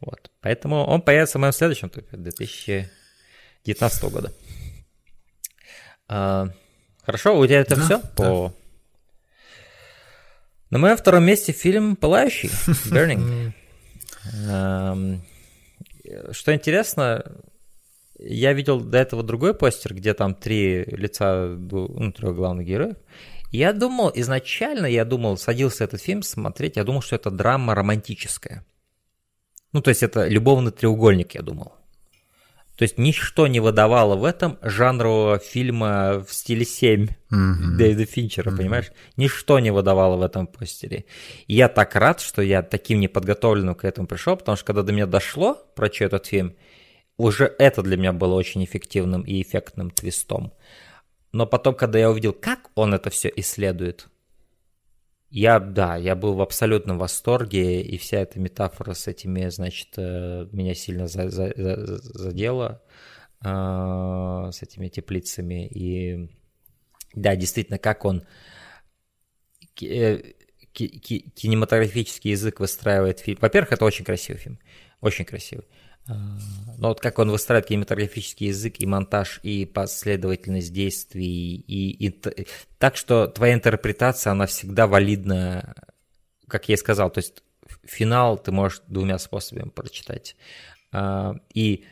[0.00, 0.30] Вот.
[0.40, 4.32] Поэтому он появится в моем следующем топе 2019 года.
[6.08, 6.48] А,
[7.02, 8.08] хорошо, у тебя это да, все да.
[8.16, 8.54] по...
[10.70, 12.48] На моем втором месте фильм «Пылающий»,
[12.90, 13.52] «Burning».
[16.32, 17.24] Что интересно,
[18.18, 22.96] я видел до этого другой постер, где там три лица, ну, трех главных героев,
[23.52, 28.64] я думал, изначально я думал, садился этот фильм смотреть, я думал, что это драма романтическая.
[29.72, 31.72] Ну, то есть это любовный треугольник, я думал.
[32.76, 37.76] То есть ничто не выдавало в этом жанрового фильма в стиле 7 mm-hmm.
[37.76, 38.56] Дэвида Финчера, mm-hmm.
[38.56, 38.92] понимаешь?
[39.16, 41.04] Ничто не выдавало в этом постере.
[41.46, 44.92] И я так рад, что я таким неподготовленным к этому пришел, потому что когда до
[44.92, 46.56] меня дошло про что этот фильм,
[47.18, 50.52] уже это для меня было очень эффективным и эффектным твистом.
[51.32, 54.08] Но потом, когда я увидел, как он это все исследует,
[55.30, 60.46] я, да, я был в абсолютном восторге, и вся эта метафора с этими, значит, э,
[60.52, 62.82] меня сильно за, за, за, задела,
[63.42, 65.66] э, с этими теплицами.
[65.68, 66.28] И
[67.14, 68.26] да, действительно, как он
[69.80, 70.34] э,
[70.74, 73.38] кинематографический язык выстраивает фильм.
[73.40, 74.58] Во-первых, это очень красивый фильм,
[75.00, 75.64] очень красивый.
[76.08, 76.14] А,
[76.78, 82.46] но вот как он выстраивает кинематографический язык и монтаж, и последовательность действий, и, и
[82.78, 85.74] так, что твоя интерпретация, она всегда валидна,
[86.48, 87.42] как я и сказал, то есть
[87.84, 90.36] финал ты можешь двумя способами прочитать.
[90.92, 91.84] А, и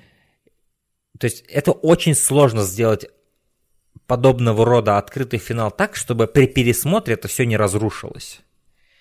[1.18, 3.06] то есть это очень сложно сделать
[4.06, 8.40] подобного рода открытый финал так, чтобы при пересмотре это все не разрушилось.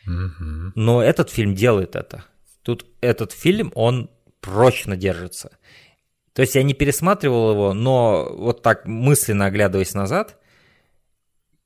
[0.07, 0.71] Mm-hmm.
[0.75, 2.25] Но этот фильм делает это.
[2.61, 4.09] Тут этот фильм, он
[4.41, 5.57] прочно держится.
[6.33, 10.37] То есть я не пересматривал его, но вот так мысленно оглядываясь назад,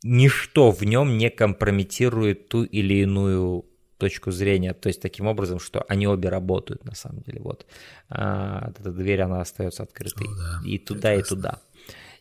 [0.03, 3.65] ничто в нем не компрометирует ту или иную
[3.97, 7.39] точку зрения, то есть таким образом, что они обе работают на самом деле.
[7.41, 7.65] Вот
[8.09, 10.69] а, эта дверь она остается открытой oh, да.
[10.69, 11.19] и туда Прекрасно.
[11.19, 11.61] и туда.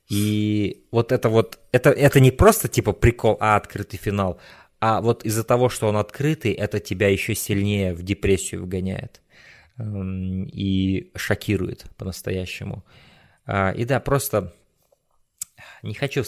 [0.08, 4.38] И вот это вот это это не просто типа прикол, а открытый финал,
[4.80, 9.22] а вот из-за того, что он открытый, это тебя еще сильнее в депрессию вгоняет.
[9.78, 12.84] И шокирует по-настоящему.
[13.46, 14.52] А, и да, просто
[15.82, 16.24] не хочу,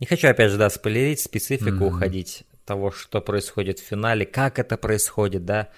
[0.00, 1.88] не хочу опять же, да, спойлерить, специфику mm-hmm.
[1.88, 5.68] уходить того, что происходит в финале, как это происходит, да.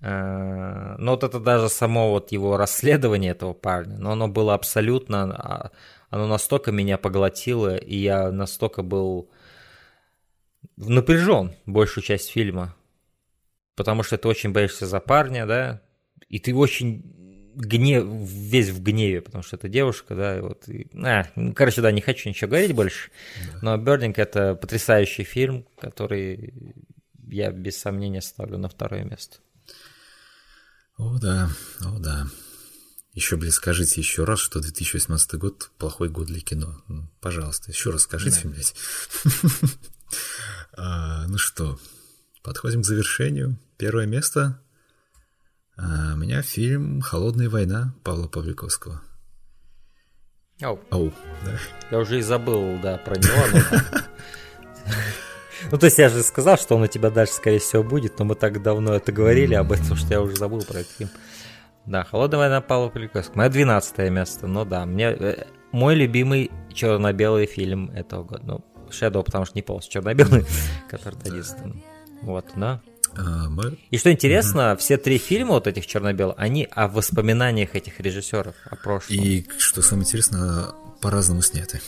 [0.00, 5.34] Э, но вот это даже само вот его расследование этого парня, но оно было абсолютно,
[5.34, 5.70] а,
[6.10, 9.30] оно настолько меня поглотило, и я настолько был
[10.76, 12.74] напряжен большую часть фильма,
[13.74, 15.82] потому что ты очень боишься за парня, да,
[16.28, 17.16] и ты очень
[17.56, 21.80] гнев, весь в гневе, потому что это девушка, да, и вот, и, а, ну, короче,
[21.80, 23.10] да, не хочу ничего говорить больше,
[23.62, 26.54] но «Бёрдинг»— это потрясающий фильм, который
[27.28, 29.38] я без сомнения ставлю на второе место.
[30.98, 32.26] О, да, о, да.
[33.12, 36.82] Еще, блин, скажите еще раз, что 2018 год плохой год для кино.
[36.88, 38.50] Ну, пожалуйста, еще раз скажите, да.
[38.50, 38.74] блядь.
[40.76, 41.78] а, ну что,
[42.42, 43.58] подходим к завершению.
[43.78, 44.60] Первое место.
[45.78, 49.02] А, у меня фильм «Холодная война» Павла Павликовского.
[50.62, 50.80] Ау.
[50.90, 51.12] Ау,
[51.44, 51.58] да.
[51.90, 53.62] Я уже и забыл, да, про него.
[55.70, 58.26] Ну, то есть я же сказал, что он у тебя дальше, скорее всего, будет, но
[58.26, 61.10] мы так давно это говорили об этом, что я уже забыл про этот фильм.
[61.86, 63.38] Да, «Холодная война» Павла Павликовского.
[63.38, 65.06] Мое 12 место, ну да, мне...
[65.06, 68.42] Э, мой любимый черно-белый фильм этого года.
[68.44, 70.44] Ну, Shadow, потому что не полностью черно-белый,
[70.90, 71.56] который 11
[72.22, 72.80] Вот, да.
[73.90, 74.80] И что интересно, угу.
[74.80, 79.16] все три фильма вот этих черно-белых, они о воспоминаниях этих режиссеров, о прошлом.
[79.16, 80.66] И что самое интересное,
[81.00, 81.80] по-разному сняты.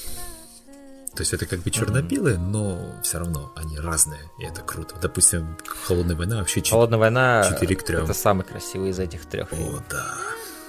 [1.15, 2.51] То есть это как бы черно-белые, mm-hmm.
[2.51, 4.95] но все равно они разные, и это круто.
[5.03, 7.97] Допустим, Холодная война вообще 4, Холодная война 4 к 3.
[8.05, 9.53] Это самый красивый из этих трех.
[9.53, 10.15] О, да.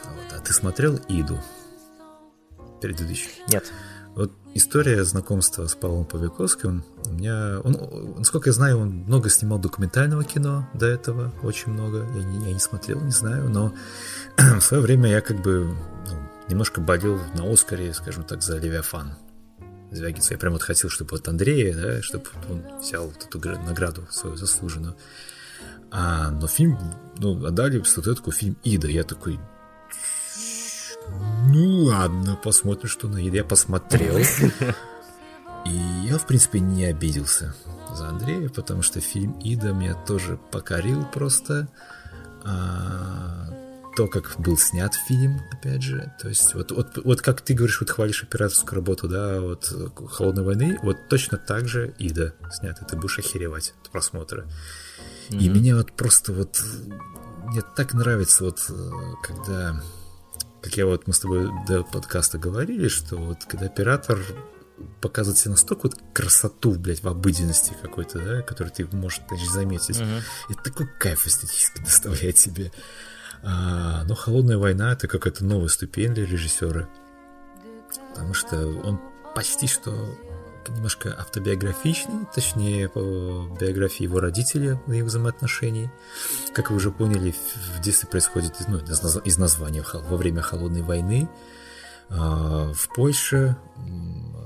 [0.06, 0.34] Вот.
[0.34, 1.40] А ты смотрел Иду?
[2.82, 3.30] Предыдущий?
[3.48, 3.72] Нет.
[4.16, 7.60] Вот история знакомства с Павлом Павликовским у меня...
[7.64, 12.08] Он, насколько я знаю, он много снимал документального кино до этого, очень много.
[12.16, 13.74] Я не, я не смотрел, не знаю, но
[14.38, 15.76] в свое время я как бы
[16.08, 16.16] ну,
[16.50, 19.14] немножко болел на Оскаре, скажем так, за Левиафан.
[19.92, 20.34] Звягинцева.
[20.34, 24.36] Я прям вот хотел, чтобы вот Андрея, да, чтобы он взял вот эту награду свою
[24.36, 24.96] заслуженную.
[25.92, 26.78] А, но фильм,
[27.18, 28.88] ну, отдали статуэтку фильм Ида.
[28.88, 29.40] Я такой,
[31.48, 33.38] ну ладно, посмотрим, что на Ида.
[33.38, 34.18] Я посмотрел.
[35.66, 35.76] И
[36.06, 37.54] я, в принципе, не обиделся
[37.94, 41.68] за Андрея, потому что фильм Ида меня тоже покорил просто.
[42.46, 43.50] А,
[43.96, 46.14] то, как был снят фильм, опять же.
[46.22, 49.74] То есть, вот, вот, вот как ты говоришь, вот хвалишь операторскую работу, да, вот
[50.12, 54.48] «Холодной войны», вот точно так же «Ида» снят, и ты будешь охеревать от просмотра.
[55.30, 55.40] Mm-hmm.
[55.40, 56.64] И меня вот просто вот...
[57.48, 58.72] Мне так нравится вот,
[59.22, 59.82] когда...
[60.62, 64.20] Как я вот, мы с тобой до подкаста говорили, что вот когда оператор
[65.02, 69.98] показывает себе настолько вот красоту, блядь, в обыденности какой-то, да, который ты можешь даже заметить.
[69.98, 70.22] Mm-hmm.
[70.50, 72.72] Это такой кайф эстетически доставляет себе.
[73.42, 76.90] А, но «Холодная война»— это какая-то новая ступень для режиссера.
[78.10, 79.00] Потому что он
[79.36, 80.18] почти что
[80.70, 85.90] немножко автобиографичный, точнее, по биографии его родителей и их взаимоотношений.
[86.54, 87.34] Как вы уже поняли,
[87.78, 91.30] в детстве происходит ну, из названия во время Холодной войны.
[92.10, 93.56] А, в Польше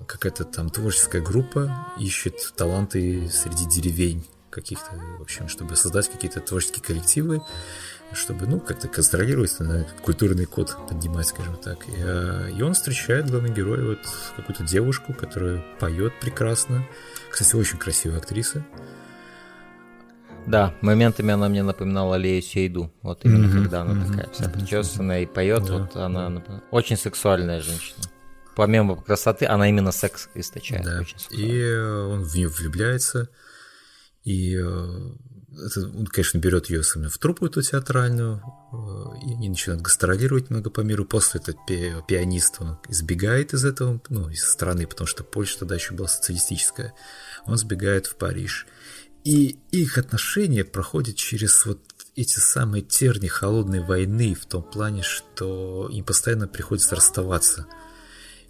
[0.08, 6.84] какая-то там творческая группа ищет таланты среди деревень каких-то, в общем, чтобы создать какие-то творческие
[6.84, 7.42] коллективы
[8.12, 11.88] чтобы, ну, как-то контролировать, на культурный код поднимать, скажем так.
[11.88, 14.00] И, а, и он встречает главный герой, вот
[14.36, 16.86] какую-то девушку, которая поет прекрасно.
[17.30, 18.64] Кстати, очень красивая актриса.
[20.46, 22.92] Да, моментами она мне напоминала Лею Сейду.
[23.02, 26.62] Вот именно mm-hmm, когда она mm-hmm, такая вся причесанная и поет, да, вот она да.
[26.70, 28.04] очень сексуальная женщина.
[28.56, 30.84] Помимо красоты, она именно секс источает.
[30.84, 31.02] Да.
[31.32, 33.30] и он в нее влюбляется.
[34.24, 35.12] И э,
[35.58, 40.50] это, он, конечно, берет ее сами в труппу эту театральную, э, и они начинают гастролировать
[40.50, 41.06] много по миру.
[41.06, 45.76] После этот пи пианист он избегает из этого, ну, из страны, потому что Польша тогда
[45.76, 46.94] еще была социалистическая.
[47.46, 48.68] Он сбегает в Париж.
[49.24, 51.80] И их отношения проходят через вот
[52.16, 57.68] эти самые терни холодной войны в том плане, что им постоянно приходится расставаться–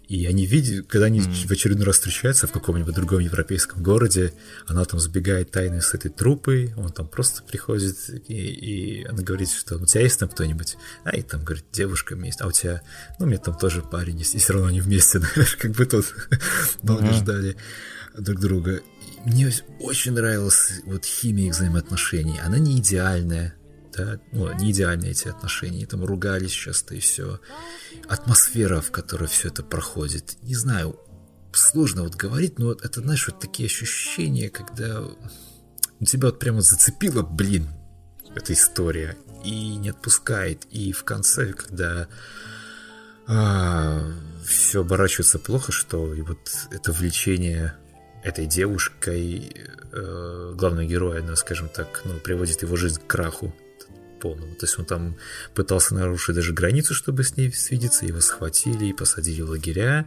[0.08, 1.48] и они видят, когда они mm-hmm.
[1.48, 4.34] в очередной раз встречаются в каком-нибудь другом европейском городе,
[4.66, 7.96] она там сбегает тайно с этой трупой, он там просто приходит,
[8.28, 10.76] и, и она говорит, что у тебя есть там кто-нибудь?
[11.04, 12.82] А и там, говорит, девушка есть, а у тебя,
[13.18, 15.20] ну, у меня там тоже парень есть, и все равно они вместе,
[15.58, 16.06] как бы тут
[16.82, 17.56] долго ждали
[18.16, 18.80] друг друга.
[19.24, 19.50] мне
[19.80, 22.38] очень нравилась вот химия их взаимоотношений.
[22.44, 23.54] Она не идеальная,
[23.96, 27.40] да, ну, не идеальные эти отношения, там ругались часто и все.
[28.08, 30.98] Атмосфера, в которой все это проходит, не знаю,
[31.52, 35.02] сложно вот говорить, но это, знаешь, вот такие ощущения, когда
[36.04, 37.68] тебя вот прямо зацепило, блин,
[38.34, 42.08] эта история, и не отпускает, и в конце, когда
[43.26, 44.02] а,
[44.44, 46.38] все оборачивается плохо, что и вот
[46.70, 47.74] это влечение
[48.22, 49.54] этой девушкой,
[49.92, 53.54] э, главного героя, она, скажем так, ну, приводит его жизнь к краху,
[54.24, 54.54] по-полному.
[54.54, 55.16] То есть он там
[55.54, 60.06] пытался нарушить даже границу, чтобы с ней свидеться, его схватили и посадили в лагеря.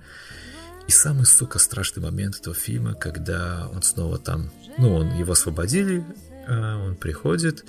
[0.87, 6.03] И самый, сука, страшный момент этого фильма, когда он снова там, ну, он его освободили,
[6.47, 7.65] а он приходит,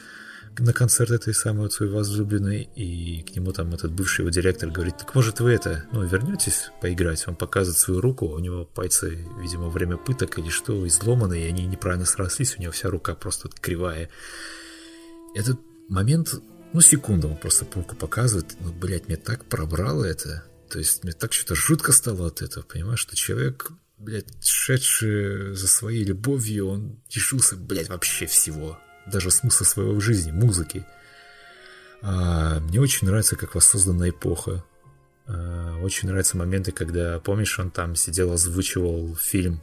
[0.60, 4.70] на концерт этой самой вот своей возлюбленной, и к нему там этот бывший его директор
[4.70, 7.28] говорит, так может вы это, ну, вернетесь поиграть?
[7.28, 11.46] Он показывает свою руку, у него пальцы, видимо, во время пыток или что, изломаны, и
[11.46, 14.10] они неправильно срослись, у него вся рука просто кривая.
[15.34, 16.34] Этот момент,
[16.72, 21.12] ну, секунду он просто руку показывает, ну, блядь, мне так пробрало это, то есть мне
[21.12, 27.00] так что-то жутко стало от этого, понимаешь, что человек блядь, шедший за своей любовью, он
[27.12, 30.86] лишился, блядь, вообще всего даже смысла своего жизни, музыки.
[32.02, 34.64] А, мне очень нравится, как воссоздана эпоха.
[35.26, 39.60] А, очень нравятся моменты, когда, помнишь, он там сидел, озвучивал фильм,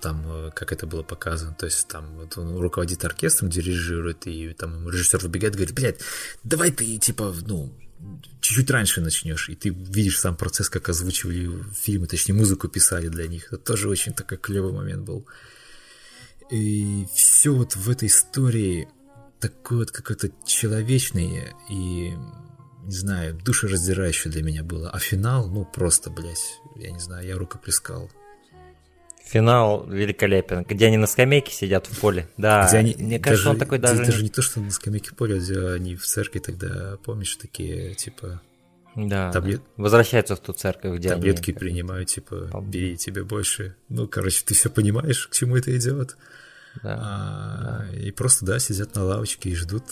[0.00, 4.52] там, э, как это было показано, то есть там вот он руководит оркестром, дирижирует, и
[4.54, 6.00] там режиссер выбегает, говорит, блядь,
[6.44, 7.72] давай ты, типа, ну,
[8.40, 13.26] чуть-чуть раньше начнешь, и ты видишь сам процесс, как озвучивали фильмы, точнее, музыку писали для
[13.26, 13.48] них.
[13.52, 15.26] Это тоже очень такой клевый момент был.
[16.50, 18.88] И все вот в этой истории
[19.40, 22.12] такое вот какое-то человечное и,
[22.84, 24.90] не знаю, душераздирающее для меня было.
[24.90, 28.10] А финал, ну просто, блядь, я не знаю, я рукоплескал.
[29.28, 32.30] Финал великолепен, где они на скамейке сидят в поле.
[32.38, 34.02] Да, где они, мне кажется, даже, он такой даже...
[34.02, 38.40] Даже не то, что на скамейке поля, где они в церкви тогда, помнишь, такие, типа...
[38.96, 39.60] Да, таблет...
[39.76, 41.58] возвращаются в ту церковь, где Таблетки они...
[41.58, 43.76] принимают, типа, бери тебе больше.
[43.90, 46.16] Ну, короче, ты все понимаешь, к чему это идет.
[46.82, 47.98] Да, а, да.
[47.98, 49.84] И просто, да, сидят на лавочке и ждут,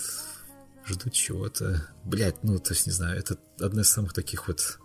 [0.87, 1.87] ждут чего-то.
[2.05, 4.79] Блять, ну, то есть, не знаю, это одна из самых таких вот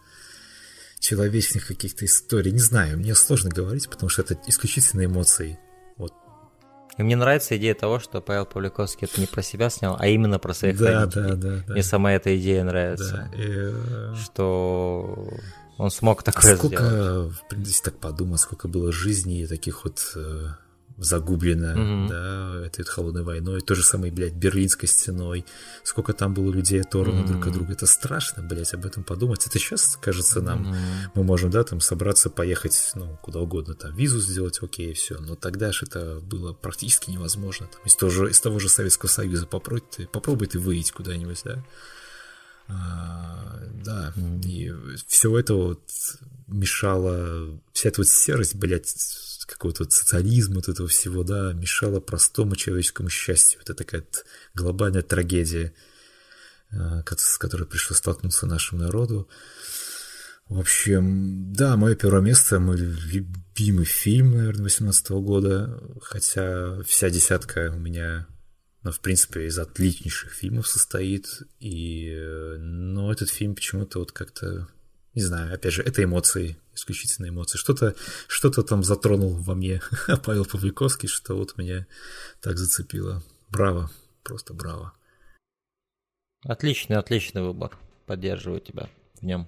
[1.01, 2.51] человечных каких-то историй.
[2.51, 5.59] Не знаю, мне сложно говорить, потому что это исключительно эмоции.
[5.97, 6.13] Вот.
[6.97, 10.37] И мне нравится идея того, что Павел Павликовский это не про себя снял, а именно
[10.39, 11.29] про своих да, родителей.
[11.29, 11.73] Да, да, да.
[11.73, 13.29] Мне сама эта идея нравится.
[13.31, 13.47] Да, и...
[13.47, 15.27] Э, что
[15.77, 17.33] он смог такое сколько, сделать.
[17.33, 20.49] в принципе, так подумать, сколько было жизней таких вот э,
[21.03, 22.07] загублено, mm-hmm.
[22.09, 25.45] да, этой холодной войной, то же самое, блядь, Берлинской стеной,
[25.83, 27.27] сколько там было людей оторвано mm-hmm.
[27.27, 31.11] друг от друга, это страшно, блядь, об этом подумать, это сейчас, кажется, нам, mm-hmm.
[31.15, 35.35] мы можем, да, там, собраться, поехать, ну, куда угодно, там, визу сделать, окей, все, но
[35.35, 39.47] тогда же это было практически невозможно, там, из того же, из того же Советского Союза
[39.47, 41.63] попробуй ты, попробуй ты выйти куда-нибудь, да,
[42.67, 44.47] а, да, mm-hmm.
[44.47, 44.73] и
[45.07, 45.81] все это вот
[46.47, 48.87] мешало, вся эта вот серость, блядь,
[49.51, 53.59] какого-то социализма, вот этого всего, да, мешало простому человеческому счастью.
[53.61, 54.05] Это такая
[54.53, 55.73] глобальная трагедия,
[56.71, 59.29] э, с которой пришлось столкнуться нашему народу.
[60.47, 67.71] В общем, да, мое первое место, мой любимый фильм, наверное, 18 года, хотя вся десятка
[67.73, 68.27] у меня,
[68.83, 74.67] ну, в принципе, из отличнейших фильмов состоит, и, э, но этот фильм почему-то вот как-то
[75.13, 77.57] не знаю, опять же, это эмоции, исключительно эмоции.
[77.57, 77.95] Что-то
[78.27, 79.81] что там затронул во мне
[80.25, 81.85] Павел Павликовский, что вот меня
[82.41, 83.21] так зацепило.
[83.49, 83.91] Браво,
[84.23, 84.93] просто браво.
[86.43, 87.77] Отличный, отличный выбор.
[88.05, 88.89] Поддерживаю тебя
[89.19, 89.47] в нем.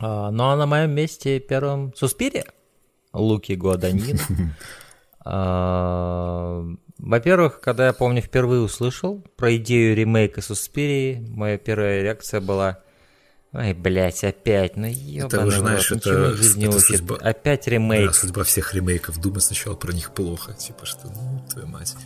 [0.00, 2.46] А, ну а на моем месте первым Суспирия
[3.12, 4.18] Луки Гуаданин.
[5.24, 6.62] а,
[6.98, 12.82] во-первых, когда я помню впервые услышал про идею ремейка Суспирии, моя первая реакция была
[13.52, 17.16] Ой, блядь, опять, ну ёбаный Это уже, знаешь, рот, это, жизни это судьба...
[17.16, 18.08] Опять ремейк.
[18.08, 19.18] Да, судьба всех ремейков.
[19.18, 20.52] Думать сначала про них плохо.
[20.52, 21.96] Типа, что, ну, твою мать.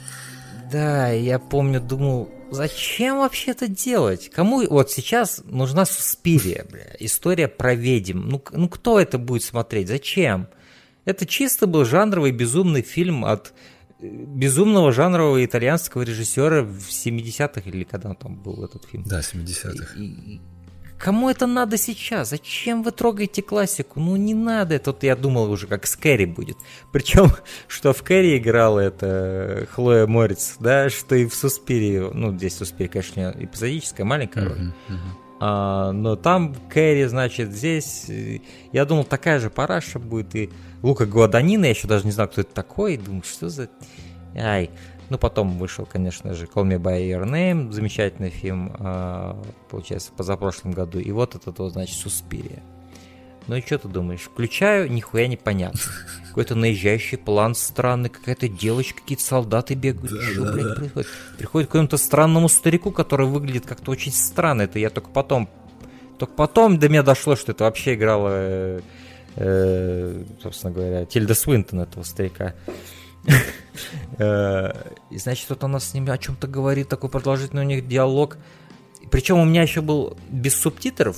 [0.71, 4.31] Да, я помню, думал, зачем вообще это делать?
[4.31, 8.21] Кому вот сейчас нужна Суспирия, бля, история про ведьм.
[8.29, 9.89] Ну, ну кто это будет смотреть?
[9.89, 10.49] Зачем?
[11.05, 13.53] Это чисто был жанровый безумный фильм от
[13.99, 19.03] э, безумного жанрового итальянского режиссера в 70-х или когда там был этот фильм.
[19.05, 19.99] Да, 70-х.
[19.99, 20.41] И,
[21.03, 22.31] Кому это надо сейчас?
[22.31, 23.99] Зачем вы трогаете классику?
[23.99, 24.79] Ну не надо.
[24.79, 26.57] Тут я думал уже, как с Кэрри будет.
[26.93, 27.27] Причем,
[27.67, 32.09] что в Кэрри играла это Хлоя Морец, да, что и в Суспире.
[32.15, 34.59] Ну, здесь Суспире, конечно, эпизодическая, маленькая роль.
[34.59, 35.39] Uh-huh, uh-huh.
[35.41, 38.05] А, но там Кэрри, значит, здесь...
[38.09, 38.39] Э,
[38.71, 40.37] я думал, такая же параша будет.
[40.37, 40.51] И
[40.83, 42.97] Лука Гуаданина, я еще даже не знал, кто это такой.
[42.97, 43.69] Думаю, что за...
[44.37, 44.71] Ай,
[45.13, 50.73] ну, потом вышел, конечно же, Call Me By Your Name, замечательный фильм, а, получается, позапрошлом
[50.73, 51.01] году.
[51.01, 52.63] И вот это вот, значит, Суспирия.
[53.47, 54.23] Ну и что ты думаешь?
[54.23, 55.81] Включаю, нихуя не понятно.
[56.29, 60.13] Какой-то наезжающий план странный, какая-то девочка, какие-то солдаты бегают.
[60.13, 60.75] Да, что, да, блядь, да.
[60.77, 61.09] происходит?
[61.37, 64.63] Приходит к какому-то странному старику, который выглядит как-то очень странно.
[64.63, 65.51] Это я только потом...
[66.19, 68.81] Только потом до меня дошло, что это вообще играла, э,
[69.37, 72.55] э, собственно говоря, Тильда Свинтон этого старика.
[74.19, 78.37] Э, и значит, вот она с ними о чем-то говорит, такой продолжительный у них диалог.
[79.11, 81.17] Причем у меня еще был без субтитров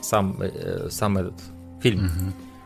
[0.00, 1.34] сам, э, сам этот
[1.82, 2.10] фильм.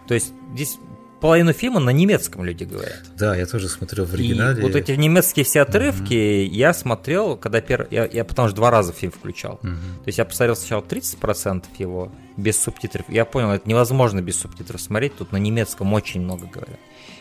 [0.06, 0.78] То есть здесь
[1.20, 3.02] половину фильма на немецком люди говорят.
[3.16, 4.60] Да, я тоже смотрел в оригинале.
[4.60, 6.46] И вот эти немецкие все отрывки mm-hmm.
[6.46, 7.88] я смотрел, когда первый...
[7.90, 9.60] Я, я потому что два раза фильм включал.
[9.62, 9.96] Mm-hmm.
[10.02, 13.04] То есть я посмотрел сначала 30% его без субтитров.
[13.08, 15.16] Я понял, это невозможно без субтитров смотреть.
[15.16, 16.78] Тут на немецком очень много говорят.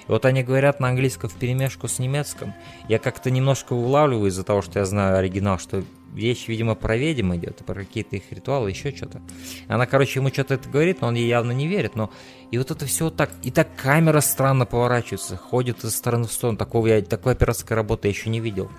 [0.09, 2.55] Вот они говорят на английском в перемешку с немецком.
[2.87, 5.83] Я как-то немножко улавливаю из-за того, что я знаю оригинал, что
[6.13, 9.21] вещь, видимо, про ведьм идет, про какие-то их ритуалы, еще что-то.
[9.67, 11.95] Она, короче, ему что-то это говорит, но он ей явно не верит.
[11.95, 12.11] Но
[12.49, 13.29] и вот это все вот так.
[13.43, 16.57] И так камера странно поворачивается, ходит из стороны в сторону.
[16.57, 18.71] Такого я, такой операторской работы я еще не видел.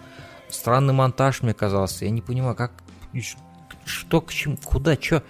[0.48, 2.06] Странный монтаж мне казался.
[2.06, 2.72] Я не понимаю, как...
[3.84, 5.22] Что к чему, куда, что...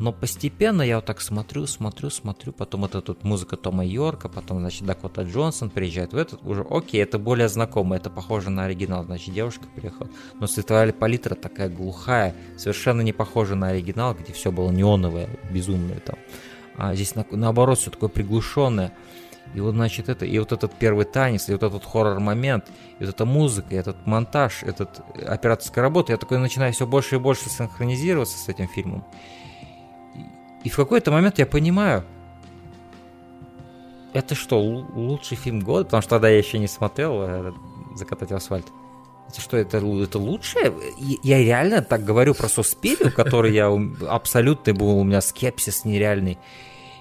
[0.00, 4.60] Но постепенно я вот так смотрю, смотрю, смотрю, потом это тут музыка Тома Йорка, потом,
[4.60, 9.04] значит, Дакота Джонсон приезжает в этот, уже, окей, это более знакомо, это похоже на оригинал,
[9.04, 10.08] значит, девушка приехала.
[10.40, 16.00] Но световая палитра такая глухая, совершенно не похожа на оригинал, где все было неоновое, безумное
[16.00, 16.16] там.
[16.78, 18.94] А здесь на, наоборот все такое приглушенное.
[19.54, 22.64] И вот, значит, это, и вот этот первый танец, и вот этот хоррор-момент,
[23.00, 27.16] и вот эта музыка, и этот монтаж, этот операторская работа, я такой начинаю все больше
[27.16, 29.04] и больше синхронизироваться с этим фильмом.
[30.64, 32.04] И в какой-то момент я понимаю,
[34.12, 35.84] это что, лучший фильм года?
[35.84, 37.52] Потому что тогда я еще не смотрел э,
[37.94, 38.66] «Закатать в асфальт».
[39.28, 40.72] Это что, это, это лучшее?
[41.22, 43.70] Я реально так говорю про Суспирию, который я
[44.08, 46.38] абсолютно был, у меня скепсис нереальный.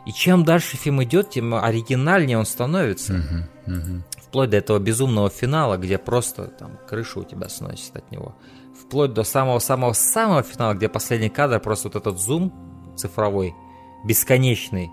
[0.06, 3.14] И чем дальше фильм идет, тем оригинальнее он становится.
[3.14, 4.02] Uh-huh, uh-huh.
[4.27, 8.36] Вплоть до этого безумного финала, где просто там крышу у тебя сносит от него.
[8.80, 12.69] Вплоть до самого-самого-самого финала, где последний кадр, просто вот этот зум
[13.00, 13.56] цифровой,
[14.04, 14.92] бесконечный,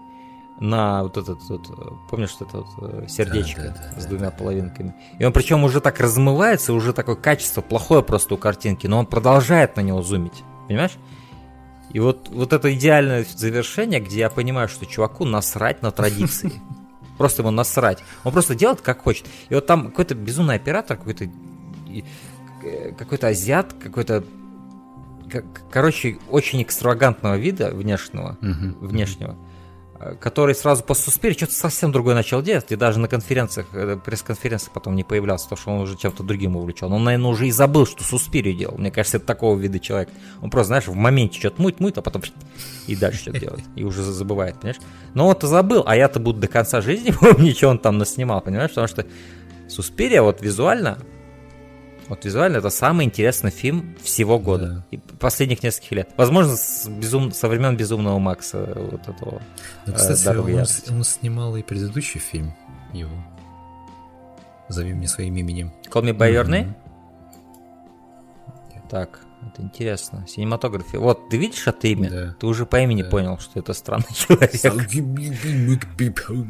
[0.59, 4.95] на вот этот, вот, помнишь, вот это вот сердечко да, да, да, с двумя половинками.
[5.19, 9.07] И он причем уже так размывается, уже такое качество плохое просто у картинки, но он
[9.07, 10.97] продолжает на него зумить, понимаешь?
[11.91, 16.53] И вот, вот это идеальное завершение, где я понимаю, что чуваку насрать на традиции.
[17.19, 18.01] Просто ему насрать.
[18.24, 19.24] Он просто делает как хочет.
[19.49, 24.23] И вот там какой-то безумный оператор, какой-то э, какой-то азиат, какой-то
[25.70, 28.86] короче, очень экстравагантного вида внешнего, угу.
[28.86, 29.36] внешнего,
[29.98, 33.98] э, который сразу после Суспири что-то совсем другое начал делать, и даже на конференциях, э,
[34.05, 36.93] пресс-конференциях потом не появлялся, потому что он уже чем-то другим увлечен.
[36.93, 38.78] Он, наверное, уже и забыл, что Суспири делал.
[38.78, 40.09] Мне кажется, это такого вида человек.
[40.43, 42.23] Он просто, знаешь, в моменте что-то муть-муть, а потом
[42.86, 43.65] и дальше что-то делает.
[43.74, 44.81] И уже забывает, понимаешь?
[45.15, 48.70] Но он-то забыл, а я-то буду до конца жизни помнить, что он там наснимал, понимаешь?
[48.70, 49.07] Потому что
[49.69, 50.98] Суспирия вот визуально
[52.09, 54.66] вот визуально это самый интересный фильм всего года.
[54.66, 54.85] Да.
[54.91, 56.11] И последних нескольких лет.
[56.16, 57.33] Возможно, с безум...
[57.33, 59.43] со времен Безумного Макса вот этого.
[59.87, 62.55] Ну, кстати, э, он, он снимал и предыдущий фильм
[62.93, 63.11] его.
[64.69, 65.73] Зови мне своим именем.
[65.91, 66.74] Call Me By Your Name?
[68.89, 70.27] Так, это интересно.
[70.27, 70.98] Синематография.
[70.98, 72.10] Вот, ты видишь это имя?
[72.10, 72.36] Да.
[72.39, 73.10] Ты уже по имени да.
[73.10, 74.52] понял, что это странный человек.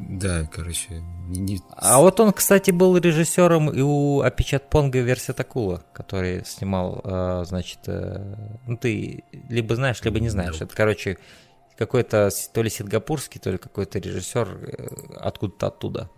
[0.09, 1.61] Да, короче, не...
[1.77, 7.45] А вот он, кстати, был режиссером и у Апичат Понга версия Такула, который снимал, э,
[7.47, 8.37] значит, э,
[8.67, 10.61] ну ты либо знаешь, либо не знаешь.
[10.61, 11.19] Это, короче,
[11.77, 14.87] какой-то то ли сингапурский, то ли какой-то режиссер э,
[15.17, 16.11] откуда-то оттуда,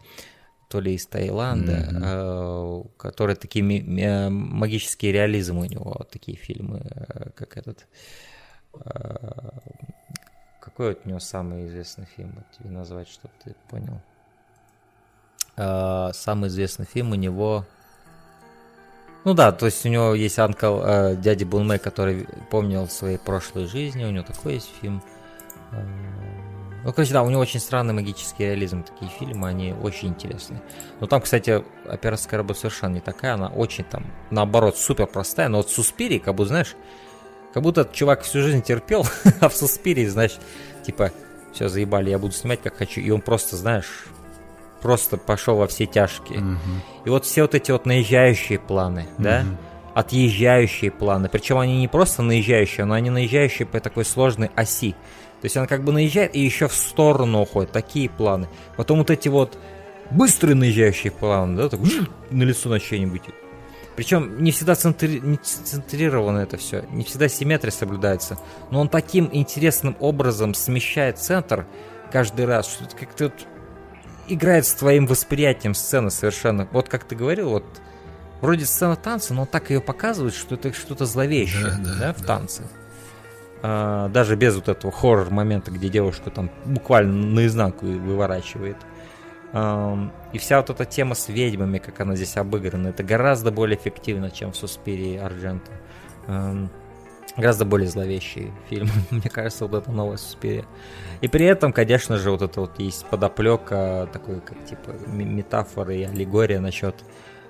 [0.69, 2.97] то ли из Таиланда, mm-hmm.
[2.97, 3.65] который такие
[4.31, 6.83] магические реализмы у него, такие фильмы,
[7.35, 7.87] как этот.
[10.61, 12.33] Какой от него самый известный фильм?
[12.37, 14.01] Вот тебе назвать, чтобы ты понял.
[15.59, 17.65] Э, самый известный фильм у него...
[19.25, 23.67] Ну да, то есть у него есть анкл э, дяди Бунмэй, который помнил свои прошлые
[23.67, 25.03] жизни, у него такой есть фильм.
[25.73, 25.85] Э,
[26.85, 30.63] ну, короче, да, у него очень странный магический реализм, такие фильмы, они очень интересные.
[31.01, 35.59] Но там, кстати, операторская работа совершенно не такая, она очень там, наоборот, супер простая, но
[35.59, 36.77] вот Суспири, как будто, знаешь,
[37.53, 39.07] как будто чувак всю жизнь терпел,
[39.41, 40.37] а в Суспири, знаешь,
[40.85, 41.13] типа,
[41.53, 44.07] все, заебали, я буду снимать как хочу, и он просто, знаешь,
[44.81, 46.39] просто пошел во все тяжкие.
[46.39, 46.59] Угу.
[47.07, 49.23] И вот все вот эти вот наезжающие планы, угу.
[49.25, 49.45] да,
[49.95, 54.95] отъезжающие планы, причем они не просто наезжающие, но они наезжающие по такой сложной оси.
[55.41, 58.49] То есть она как бы наезжает и еще в сторону уходит, такие планы.
[58.77, 59.59] Потом вот эти вот
[60.11, 61.81] быстрые наезжающие планы, да, так
[62.31, 63.23] на лицо на что-нибудь.
[63.95, 65.21] Причем не всегда центри...
[65.21, 68.39] не центрировано это все, не всегда симметрия соблюдается.
[68.71, 71.67] Но он таким интересным образом смещает центр
[72.13, 73.33] каждый раз, что как-то
[74.29, 76.69] играет с твоим восприятием сцены совершенно.
[76.71, 77.65] Вот как ты говорил, вот
[78.41, 82.13] вроде сцена танца, но он так ее показывает, что это что-то зловещее, да, да, да
[82.13, 82.27] в да.
[82.27, 82.63] танце.
[83.63, 88.77] А, даже без вот этого хоррор момента, где девушка там буквально наизнанку выворачивает.
[89.51, 94.31] И вся вот эта тема с ведьмами, как она здесь обыграна, это гораздо более эффективно,
[94.31, 95.73] чем в Суспирии Арджента.
[97.39, 100.67] Гораздо более зловещий фильм, мне кажется, вот это новая Суспирия.
[101.21, 106.03] И при этом, конечно же, вот это вот есть подоплека, такой как типа метафоры и
[106.03, 106.97] аллегория насчет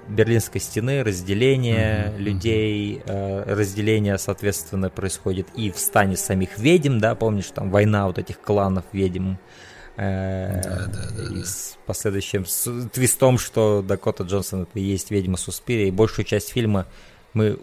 [0.09, 2.19] Берлинской стены, разделение mm-hmm.
[2.19, 8.19] людей, э, разделение, соответственно, происходит и в стане самих ведьм, да, помнишь, там война вот
[8.19, 9.35] этих кланов ведьм,
[9.97, 15.11] э, да, да, да, и с последующим с твистом, что Дакота Джонсон это и есть
[15.11, 16.87] ведьма Суспирия, и большую часть фильма
[17.35, 17.59] мы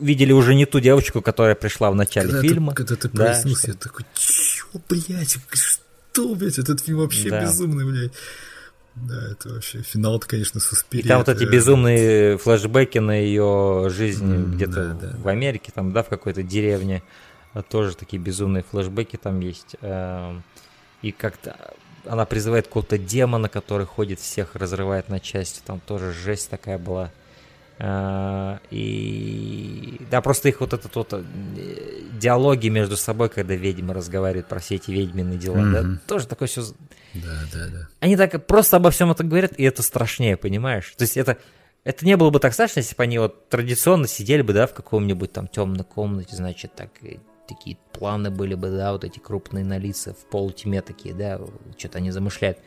[0.00, 2.72] видели уже не ту девочку, которая пришла в начале когда фильма.
[2.72, 3.70] Ты, когда ты да, проснулся, что...
[3.70, 7.42] я такой, чё, блядь, что, блядь, этот фильм вообще да.
[7.42, 8.12] безумный, блядь.
[8.94, 11.04] Да, это вообще финал, -то, конечно, Суспирия.
[11.04, 15.16] И там вот эти безумные флешбеки на ее жизнь mm, где-то да, да.
[15.16, 17.02] в Америке, там, да, в какой-то деревне.
[17.68, 19.76] Тоже такие безумные флешбеки там есть.
[19.80, 20.42] Эм,
[21.02, 21.56] и как-то
[22.04, 25.60] она призывает какого-то демона, который ходит всех, разрывает на части.
[25.64, 27.10] Там тоже жесть такая была.
[27.84, 31.24] Э, и да, просто их вот этот вот э,
[32.12, 35.82] диалоги между собой, когда ведьмы разговаривают про все эти ведьмины дела, mm-hmm.
[35.82, 36.62] да, тоже такое все.
[37.14, 37.88] Да, да, да.
[37.98, 40.94] Они так просто обо всем это говорят, и это страшнее, понимаешь?
[40.96, 41.38] То есть это
[41.82, 44.74] это не было бы так страшно, если бы они вот традиционно сидели бы, да, в
[44.74, 46.90] каком-нибудь там темной комнате, значит, так
[47.48, 51.40] такие планы были бы, да, вот эти крупные на лица в полутьме такие, да,
[51.76, 52.58] что-то они замышляют.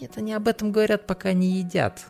[0.00, 2.06] Нет, они об этом говорят, пока не едят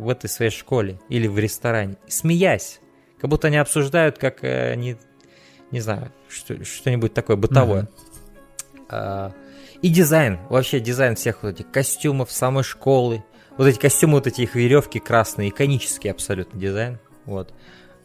[0.00, 2.80] в этой своей школе или в ресторане, смеясь,
[3.20, 4.96] как будто они обсуждают, как э, они,
[5.70, 7.82] не знаю, что, что-нибудь такое бытовое.
[7.82, 8.86] Mm-hmm.
[8.88, 9.32] А,
[9.82, 13.24] и дизайн, вообще дизайн всех вот этих костюмов самой школы,
[13.56, 17.52] вот эти костюмы, вот эти их веревки красные, иконический абсолютно дизайн, вот.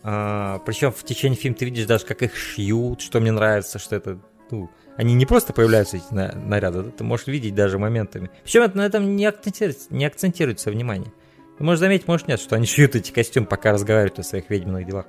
[0.04, 3.96] А, причем в течение фильма ты видишь даже, как их шьют, что мне нравится, что
[3.96, 4.20] это,
[4.52, 8.30] ну, они не просто появляются, эти наряды, ты можешь видеть даже моментами.
[8.44, 11.12] Причем это, на этом не акцентируется, не акцентируется внимание.
[11.60, 15.06] Можешь заметить, может нет, что они шьют эти костюмы, пока разговаривают о своих ведьминых делах.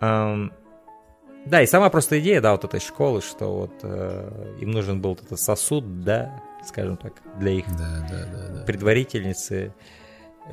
[0.00, 0.52] Um,
[1.48, 5.14] да, и сама просто идея, да, вот этой школы, что вот э, им нужен был
[5.14, 8.64] этот сосуд, да, скажем так, для их да, да, да, да.
[8.64, 9.72] предварительницы,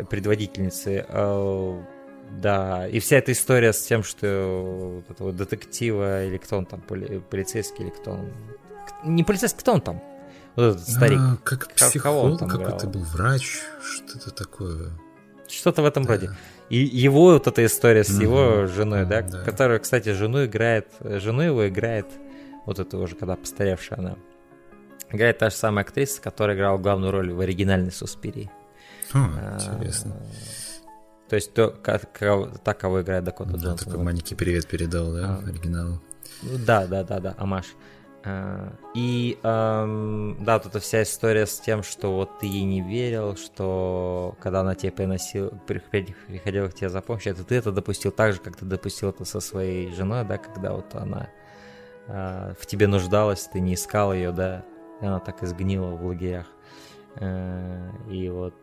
[0.09, 1.05] предводительницы.
[1.07, 1.83] Э,
[2.31, 6.81] да, и вся эта история с тем, что вот этого детектива, или кто он там,
[6.81, 8.31] поли, полицейский, или кто он...
[9.03, 10.01] Не полицейский, кто он там?
[10.55, 11.19] Вот этот старик.
[11.19, 14.91] А, как психолог, какой-то был врач, что-то такое.
[15.47, 16.13] Что-то в этом да.
[16.13, 16.29] роде.
[16.69, 18.23] И его вот эта история с mm-hmm.
[18.23, 22.07] его женой, да, да, которая, кстати, жену играет, жену его играет,
[22.65, 24.15] вот это уже когда постаревшая она,
[25.11, 28.49] играет та же самая актриса, которая играла главную роль в оригинальной Суспирии.
[29.13, 30.15] А, интересно.
[31.29, 33.91] То есть то, как, как, так, кого играет Дакота да, Джонсон.
[33.91, 36.01] Такой маленький привет передал, да, а, оригиналу.
[36.41, 37.65] Да, да, да, да, Амаш.
[37.65, 37.94] А,
[38.95, 44.35] и эм, да, тут вся история с тем, что вот ты ей не верил, что
[44.39, 48.39] когда она тебе приносила, приходила к тебе за помощью, это ты это допустил так же,
[48.39, 51.29] как ты допустил это со своей женой, да, когда вот она
[52.07, 54.65] э, в тебе нуждалась, ты не искал ее, да,
[55.01, 56.47] и она так изгнила в лагерях.
[57.17, 58.55] Э, и вот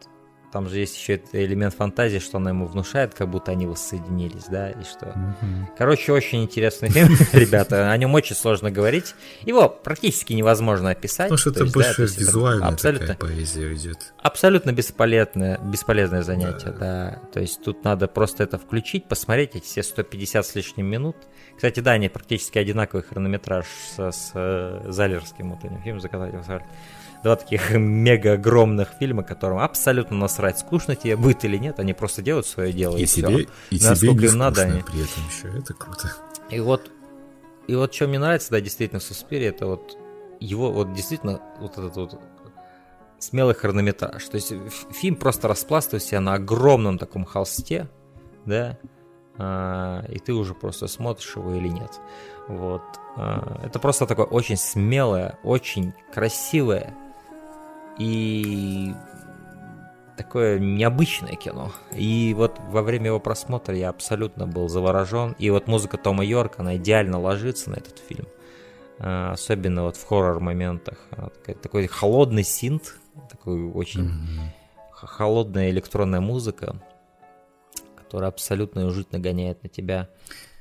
[0.52, 4.70] там же есть еще элемент фантазии, что она ему внушает, как будто они воссоединились, да,
[4.70, 5.06] и что...
[5.06, 5.66] Mm-hmm.
[5.78, 9.14] Короче, очень интересный фильм, ребята, о нем очень сложно говорить.
[9.42, 11.30] Его практически невозможно описать.
[11.30, 14.12] Потому что это есть, больше да, визуальная абсолютно, такая поэзия идет.
[14.18, 16.78] Абсолютно бесполезное, бесполезное занятие, да.
[16.78, 17.22] да.
[17.32, 21.16] То есть тут надо просто это включить, посмотреть эти все 150 с лишним минут.
[21.56, 26.42] Кстати, да, они практически одинаковый хронометраж с, с э, Залерским вот этим фильмом «Заказатель
[27.22, 32.22] два таких мега огромных фильма, которым абсолютно насрать, скучно тебе будет или нет, они просто
[32.22, 32.96] делают свое дело.
[32.96, 34.62] И, и себе, и Насколько тебе им надо.
[34.62, 34.82] Они...
[34.82, 36.12] При этом еще это круто.
[36.50, 36.90] И вот,
[37.66, 39.96] и вот что мне нравится, да, действительно, в Суспире, это вот
[40.40, 42.20] его, вот действительно, вот этот вот
[43.18, 44.24] смелый хронометраж.
[44.24, 44.52] То есть
[44.92, 47.88] фильм просто распластывает себя на огромном таком холсте,
[48.44, 48.78] да,
[49.38, 52.00] а, и ты уже просто смотришь его или нет.
[52.48, 52.82] Вот.
[53.16, 56.94] А, это просто такое очень смелое, очень красивое
[57.98, 58.94] и
[60.16, 61.72] такое необычное кино.
[61.94, 65.34] И вот во время его просмотра я абсолютно был заворожен.
[65.38, 68.26] И вот музыка Тома Йорка, она идеально ложится на этот фильм.
[68.98, 70.98] А, особенно вот в хоррор-моментах.
[71.10, 72.96] Такой, такой холодный синт,
[73.28, 74.92] такой очень mm-hmm.
[74.92, 76.76] холодная электронная музыка,
[77.96, 80.08] которая абсолютно жуть нагоняет на тебя.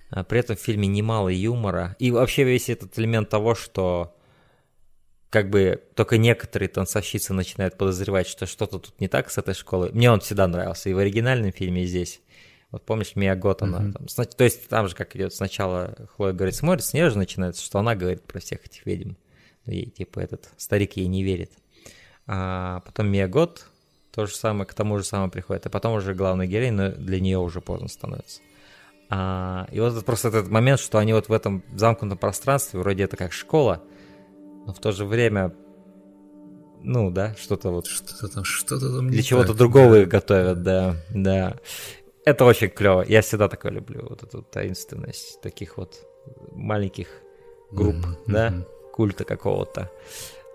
[0.10, 1.96] А при этом в фильме немало юмора.
[2.00, 4.14] И вообще весь этот элемент того, что
[5.32, 9.92] как бы только некоторые танцовщицы начинают подозревать, что что-то тут не так с этой школой.
[9.94, 12.22] Мне он всегда нравился и в оригинальном фильме, и здесь.
[12.70, 14.14] Вот помнишь, Мия Гот, она mm-hmm.
[14.16, 17.64] там, то есть там же как идет сначала Хлоя говорит, смотрит, с нее же начинается,
[17.64, 19.14] что она говорит про всех этих ведьм.
[19.66, 21.52] Ей, типа, этот старик ей не верит.
[22.28, 23.68] А потом Мия Гот
[24.12, 25.66] то же самое, к тому же самому приходит.
[25.66, 28.42] И потом уже главный герой, но для нее уже поздно становится.
[29.10, 33.16] А, и вот просто этот момент, что они вот в этом замкнутом пространстве, вроде это
[33.16, 33.82] как школа,
[34.66, 35.54] но в то же время,
[36.82, 37.88] ну да, что-то вот...
[37.88, 40.02] Что-то там, что-то там Для чего-то другого да.
[40.02, 41.58] их готовят, да, да.
[42.26, 43.04] Это очень клево.
[43.08, 46.06] Я всегда такое люблю, вот эту таинственность таких вот
[46.52, 47.08] маленьких
[47.72, 48.24] групп, mm-hmm.
[48.28, 48.54] да,
[48.94, 49.90] культа какого-то.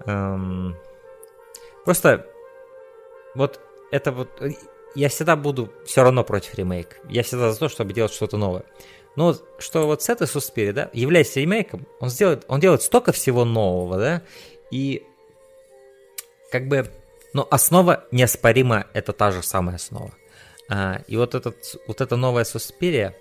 [0.04, 0.76] Эм...
[1.84, 2.26] Просто
[3.34, 3.60] вот
[3.92, 4.28] это вот
[4.94, 6.98] я всегда буду все равно против ремейк.
[7.08, 8.64] Я всегда за то, чтобы делать что-то новое.
[9.16, 13.44] Но что вот с этой Суспири, да, являясь ремейком, он, сделает, он делает столько всего
[13.44, 14.22] нового, да,
[14.70, 15.02] и
[16.50, 16.90] как бы,
[17.32, 20.12] ну, основа неоспоримо это та же самая основа.
[20.68, 23.16] А, и вот, этот, вот эта новая Суспирия,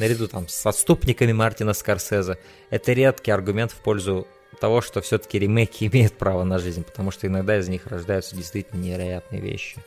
[0.00, 2.38] наряду там с отступниками Мартина Скорсезе,
[2.70, 4.26] это редкий аргумент в пользу
[4.60, 8.80] того, что все-таки ремейки имеют право на жизнь, потому что иногда из них рождаются действительно
[8.80, 9.82] невероятные вещи.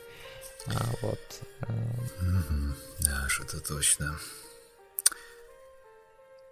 [0.66, 1.20] А, вот.
[1.62, 2.72] Mm-hmm.
[3.00, 4.18] Да, что-то точно.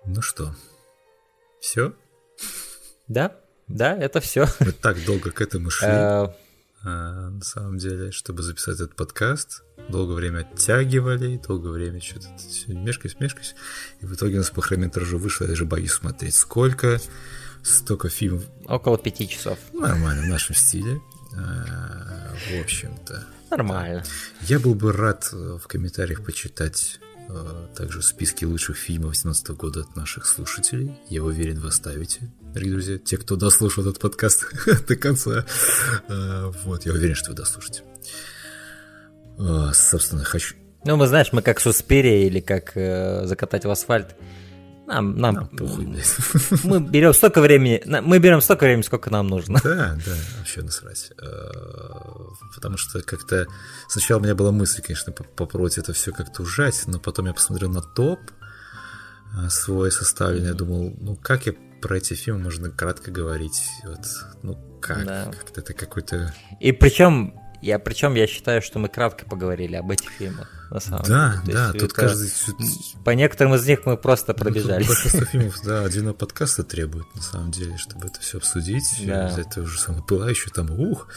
[0.07, 0.55] Ну что,
[1.61, 1.93] все?
[3.09, 4.47] Да, да, это все.
[4.61, 5.89] Мы так долго к этому шли.
[5.89, 6.29] Э,
[6.85, 12.29] а, на самом деле, чтобы записать этот подкаст, долгое время оттягивали, долгое время что-то
[12.69, 13.55] мешкаюсь, мешкаюсь.
[14.01, 17.01] И в итоге у нас по хронометражу вышло, я даже боюсь смотреть, сколько,
[17.63, 18.45] столько фильмов.
[18.67, 19.59] Около пяти часов.
[19.73, 21.01] Нормально, в нашем стиле.
[21.37, 23.27] А, в общем-то.
[23.51, 24.05] Нормально.
[24.43, 29.81] Я был бы рад э, в комментариях почитать э, также списки лучших фильмов 2018 года
[29.81, 30.99] от наших слушателей.
[31.09, 34.47] Я уверен, вы оставите, дорогие друзья, те, кто дослушал этот подкаст
[34.89, 35.45] до конца.
[36.09, 37.83] Э, вот, я уверен, что вы дослушаете.
[39.73, 40.57] Собственно, хочу...
[40.85, 44.17] Ну, мы знаешь, мы как Суспирия или как э, закатать в асфальт.
[44.89, 45.87] Нам, нам, нам похуй,
[46.65, 49.61] Мы берем столько времени, мы берем столько времени, сколько нам нужно.
[49.63, 51.13] Да, да, вообще насрать.
[51.21, 51.27] Э,
[52.55, 53.47] потому что как-то
[53.89, 57.71] сначала у меня была мысль, конечно, попробовать это все как-то ужать, но потом я посмотрел
[57.71, 58.19] на топ
[59.37, 61.53] э, свой составленный, я думал, ну как я
[61.83, 64.07] про эти фильмы можно кратко говорить, вот,
[64.43, 65.27] ну как, да.
[65.27, 66.35] как-то это какой-то...
[66.61, 71.05] И причем я причем я считаю, что мы кратко поговорили об этих фильмах, на самом
[71.07, 71.57] да, деле.
[71.57, 72.31] Да, да, тут каждый...
[73.05, 74.85] По некоторым из них мы просто пробежали.
[74.85, 79.03] Большинство фильмов, да, отдельного подкаста требует, на самом деле, чтобы это все обсудить.
[79.07, 79.35] Да.
[79.37, 81.09] Это уже самое пылающее, там, ух.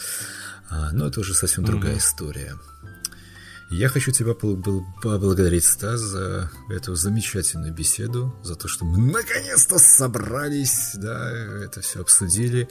[0.68, 1.98] А, но это уже совсем другая mm-hmm.
[1.98, 2.54] история.
[3.72, 10.90] Я хочу тебя поблагодарить, Стас, за эту замечательную беседу, за то, что мы наконец-то собрались,
[10.94, 11.30] да,
[11.64, 12.68] это все обсудили.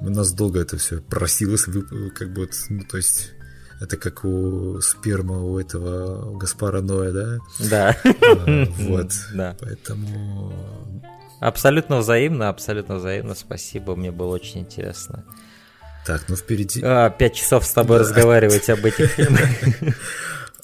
[0.00, 3.32] У нас долго это все просилось, как бы, вот, ну, то есть
[3.80, 7.38] это как у сперма у этого у Гаспара Ноя, да?
[7.60, 7.96] Да.
[8.04, 9.12] А, вот.
[9.34, 9.56] Да.
[9.60, 10.52] Поэтому...
[11.40, 13.34] Абсолютно взаимно, абсолютно взаимно.
[13.34, 15.24] Спасибо, мне было очень интересно.
[16.04, 16.80] Так, ну впереди...
[16.82, 18.04] А, пять часов с тобой да.
[18.04, 19.48] разговаривать об этих фильмах.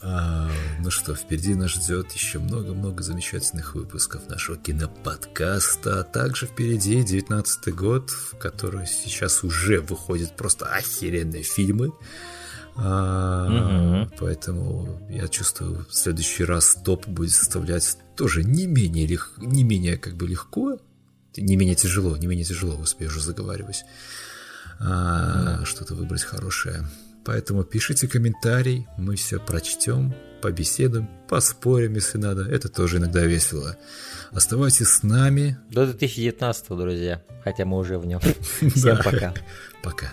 [0.07, 0.51] А,
[0.81, 6.01] ну что, впереди нас ждет еще много-много замечательных выпусков нашего киноподкаста.
[6.01, 11.93] А также впереди 19 год, в который сейчас уже выходят просто охеренные фильмы.
[12.77, 14.15] А, угу.
[14.19, 19.97] Поэтому я чувствую, в следующий раз топ будет составлять тоже не менее, лег, не менее
[19.97, 20.79] как бы легко,
[21.37, 23.85] не менее тяжело, не менее тяжело, господи, я уже заговариваюсь.
[24.81, 25.65] А, да.
[25.65, 26.85] Что-то выбрать хорошее.
[27.25, 32.43] Поэтому пишите комментарий, мы все прочтем, побеседуем, поспорим, если надо.
[32.43, 33.77] Это тоже иногда весело.
[34.31, 35.57] Оставайтесь с нами.
[35.71, 37.23] До 2019, друзья.
[37.43, 38.21] Хотя мы уже в нем.
[38.75, 39.35] Всем пока.
[39.83, 40.13] Пока.